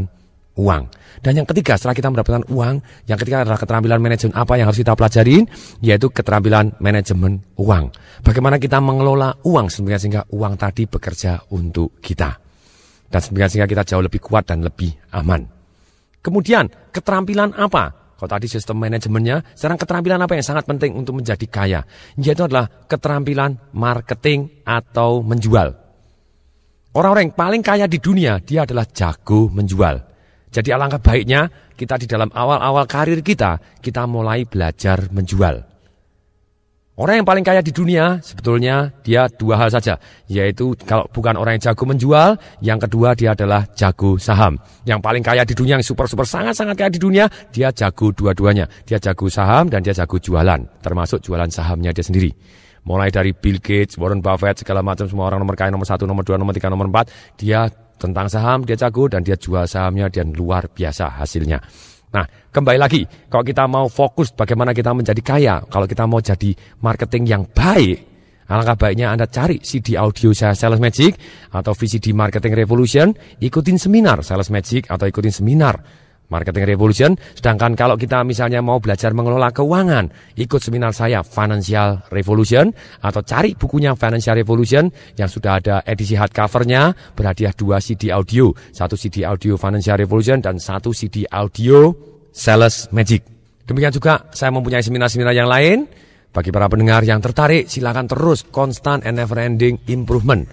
uang. 0.56 0.82
Dan 1.20 1.32
yang 1.36 1.46
ketiga 1.46 1.76
setelah 1.76 1.94
kita 1.94 2.08
mendapatkan 2.08 2.48
uang, 2.48 2.74
yang 3.06 3.18
ketiga 3.20 3.44
adalah 3.44 3.60
keterampilan 3.60 4.00
manajemen 4.00 4.34
apa 4.34 4.56
yang 4.56 4.66
harus 4.72 4.80
kita 4.80 4.96
pelajarin, 4.96 5.44
yaitu 5.84 6.08
keterampilan 6.08 6.74
manajemen 6.80 7.44
uang. 7.60 7.92
Bagaimana 8.24 8.56
kita 8.56 8.80
mengelola 8.80 9.36
uang 9.44 9.68
sehingga 9.68 10.24
uang 10.32 10.54
tadi 10.56 10.88
bekerja 10.88 11.52
untuk 11.52 12.00
kita. 12.00 12.40
Dan 13.10 13.20
sehingga 13.20 13.66
kita 13.66 13.82
jauh 13.82 14.06
lebih 14.06 14.22
kuat 14.22 14.46
dan 14.46 14.62
lebih 14.62 14.94
aman. 15.18 15.59
Kemudian 16.20 16.68
keterampilan 16.92 17.56
apa? 17.56 18.14
Kalau 18.20 18.36
tadi 18.36 18.52
sistem 18.52 18.76
manajemennya, 18.84 19.56
sekarang 19.56 19.80
keterampilan 19.80 20.20
apa 20.20 20.36
yang 20.36 20.44
sangat 20.44 20.68
penting 20.68 20.92
untuk 20.92 21.16
menjadi 21.16 21.46
kaya? 21.48 21.80
Yaitu 22.20 22.44
adalah 22.44 22.68
keterampilan 22.84 23.72
marketing 23.72 24.60
atau 24.68 25.24
menjual. 25.24 25.72
Orang-orang 26.92 27.32
yang 27.32 27.38
paling 27.38 27.62
kaya 27.64 27.86
di 27.88 27.96
dunia, 27.96 28.36
dia 28.44 28.68
adalah 28.68 28.84
jago 28.84 29.48
menjual. 29.48 30.04
Jadi 30.50 30.68
alangkah 30.68 31.00
baiknya 31.00 31.48
kita 31.78 31.96
di 31.96 32.04
dalam 32.10 32.28
awal-awal 32.28 32.84
karir 32.84 33.22
kita, 33.24 33.80
kita 33.80 34.04
mulai 34.04 34.44
belajar 34.44 35.08
menjual. 35.08 35.69
Orang 37.00 37.16
yang 37.16 37.24
paling 37.24 37.40
kaya 37.40 37.64
di 37.64 37.72
dunia 37.72 38.20
sebetulnya 38.20 38.92
dia 39.00 39.24
dua 39.40 39.56
hal 39.56 39.72
saja, 39.72 39.96
yaitu 40.28 40.76
kalau 40.84 41.08
bukan 41.08 41.32
orang 41.32 41.56
yang 41.56 41.72
jago 41.72 41.88
menjual, 41.88 42.36
yang 42.60 42.76
kedua 42.76 43.16
dia 43.16 43.32
adalah 43.32 43.64
jago 43.72 44.20
saham. 44.20 44.60
Yang 44.84 45.00
paling 45.00 45.24
kaya 45.24 45.40
di 45.48 45.56
dunia, 45.56 45.80
yang 45.80 45.86
super-super 45.86 46.28
sangat-sangat 46.28 46.76
kaya 46.76 46.92
di 46.92 47.00
dunia, 47.00 47.24
dia 47.56 47.72
jago 47.72 48.12
dua-duanya. 48.12 48.68
Dia 48.84 49.00
jago 49.00 49.32
saham 49.32 49.72
dan 49.72 49.80
dia 49.80 49.96
jago 49.96 50.20
jualan, 50.20 50.60
termasuk 50.84 51.24
jualan 51.24 51.48
sahamnya 51.48 51.88
dia 51.96 52.04
sendiri. 52.04 52.36
Mulai 52.84 53.08
dari 53.08 53.32
Bill 53.32 53.64
Gates, 53.64 53.96
Warren 53.96 54.20
Buffett, 54.20 54.60
segala 54.60 54.84
macam 54.84 55.08
semua 55.08 55.32
orang 55.32 55.40
nomor 55.40 55.56
kaya, 55.56 55.72
nomor 55.72 55.88
satu, 55.88 56.04
nomor 56.04 56.20
dua, 56.20 56.36
nomor 56.36 56.52
tiga, 56.52 56.68
nomor 56.68 56.84
empat. 56.84 57.08
Dia 57.40 57.64
tentang 57.96 58.28
saham, 58.28 58.60
dia 58.68 58.76
jago 58.76 59.08
dan 59.08 59.24
dia 59.24 59.40
jual 59.40 59.64
sahamnya 59.64 60.12
dan 60.12 60.36
luar 60.36 60.68
biasa 60.68 61.16
hasilnya. 61.16 61.64
Nah, 62.10 62.26
kembali 62.26 62.78
lagi, 62.78 63.06
kalau 63.30 63.46
kita 63.46 63.70
mau 63.70 63.86
fokus 63.86 64.34
bagaimana 64.34 64.74
kita 64.74 64.90
menjadi 64.90 65.22
kaya, 65.22 65.54
kalau 65.70 65.86
kita 65.86 66.10
mau 66.10 66.18
jadi 66.18 66.50
marketing 66.82 67.22
yang 67.30 67.42
baik, 67.46 68.02
alangkah 68.50 68.74
baiknya 68.74 69.14
Anda 69.14 69.30
cari 69.30 69.62
CD 69.62 69.94
audio 69.94 70.34
saya 70.34 70.58
Sales 70.58 70.82
Magic 70.82 71.14
atau 71.54 71.70
VCD 71.70 72.10
Marketing 72.10 72.58
Revolution, 72.58 73.14
ikutin 73.38 73.78
seminar 73.78 74.26
Sales 74.26 74.50
Magic 74.50 74.90
atau 74.90 75.06
ikutin 75.06 75.30
seminar 75.30 75.78
Marketing 76.30 76.64
Revolution. 76.64 77.10
Sedangkan 77.34 77.74
kalau 77.74 77.98
kita 77.98 78.22
misalnya 78.22 78.62
mau 78.62 78.78
belajar 78.78 79.10
mengelola 79.12 79.50
keuangan, 79.50 80.08
ikut 80.38 80.60
seminar 80.62 80.94
saya 80.94 81.20
Financial 81.26 82.06
Revolution 82.08 82.70
atau 83.02 83.20
cari 83.20 83.58
bukunya 83.58 83.92
Financial 83.98 84.38
Revolution 84.38 84.88
yang 85.18 85.28
sudah 85.28 85.58
ada 85.60 85.76
edisi 85.84 86.14
hardcovernya 86.14 87.14
berhadiah 87.18 87.52
dua 87.52 87.82
CD 87.82 88.14
audio, 88.14 88.54
satu 88.70 88.94
CD 88.94 89.26
audio 89.26 89.58
Financial 89.58 89.98
Revolution 89.98 90.38
dan 90.38 90.56
satu 90.56 90.94
CD 90.94 91.26
audio 91.28 91.92
Sales 92.30 92.88
Magic. 92.94 93.26
Demikian 93.66 93.92
juga 93.92 94.30
saya 94.30 94.54
mempunyai 94.54 94.80
seminar-seminar 94.80 95.34
yang 95.34 95.50
lain. 95.50 95.90
Bagi 96.30 96.54
para 96.54 96.70
pendengar 96.70 97.02
yang 97.02 97.18
tertarik, 97.18 97.66
silakan 97.66 98.06
terus 98.06 98.46
constant 98.54 99.02
and 99.02 99.18
never 99.18 99.34
ending 99.42 99.82
improvement 99.90 100.46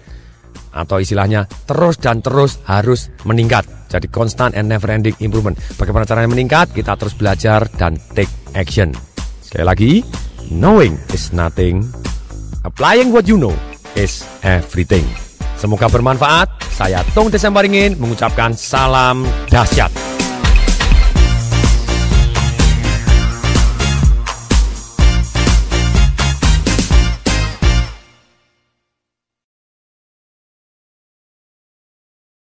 atau 0.74 0.98
istilahnya 0.98 1.46
terus 1.70 2.02
dan 2.02 2.18
terus 2.18 2.58
harus 2.66 3.14
meningkat. 3.22 3.77
Jadi 3.88 4.06
constant 4.12 4.52
and 4.52 4.68
never 4.68 4.92
ending 4.92 5.16
improvement. 5.24 5.56
Bagaimana 5.80 6.04
caranya 6.04 6.28
meningkat? 6.28 6.76
Kita 6.76 6.94
terus 6.94 7.16
belajar 7.16 7.64
dan 7.80 7.96
take 8.12 8.30
action. 8.52 8.92
Sekali 9.40 9.64
lagi, 9.64 9.92
knowing 10.52 10.94
is 11.16 11.32
nothing. 11.32 11.88
Applying 12.68 13.10
what 13.10 13.24
you 13.24 13.40
know 13.40 13.56
is 13.96 14.22
everything. 14.44 15.04
Semoga 15.56 15.88
bermanfaat. 15.88 16.68
Saya 16.78 17.02
Tung 17.16 17.32
Desembaringin 17.32 17.98
mengucapkan 17.98 18.54
salam 18.54 19.26
dahsyat. 19.50 20.17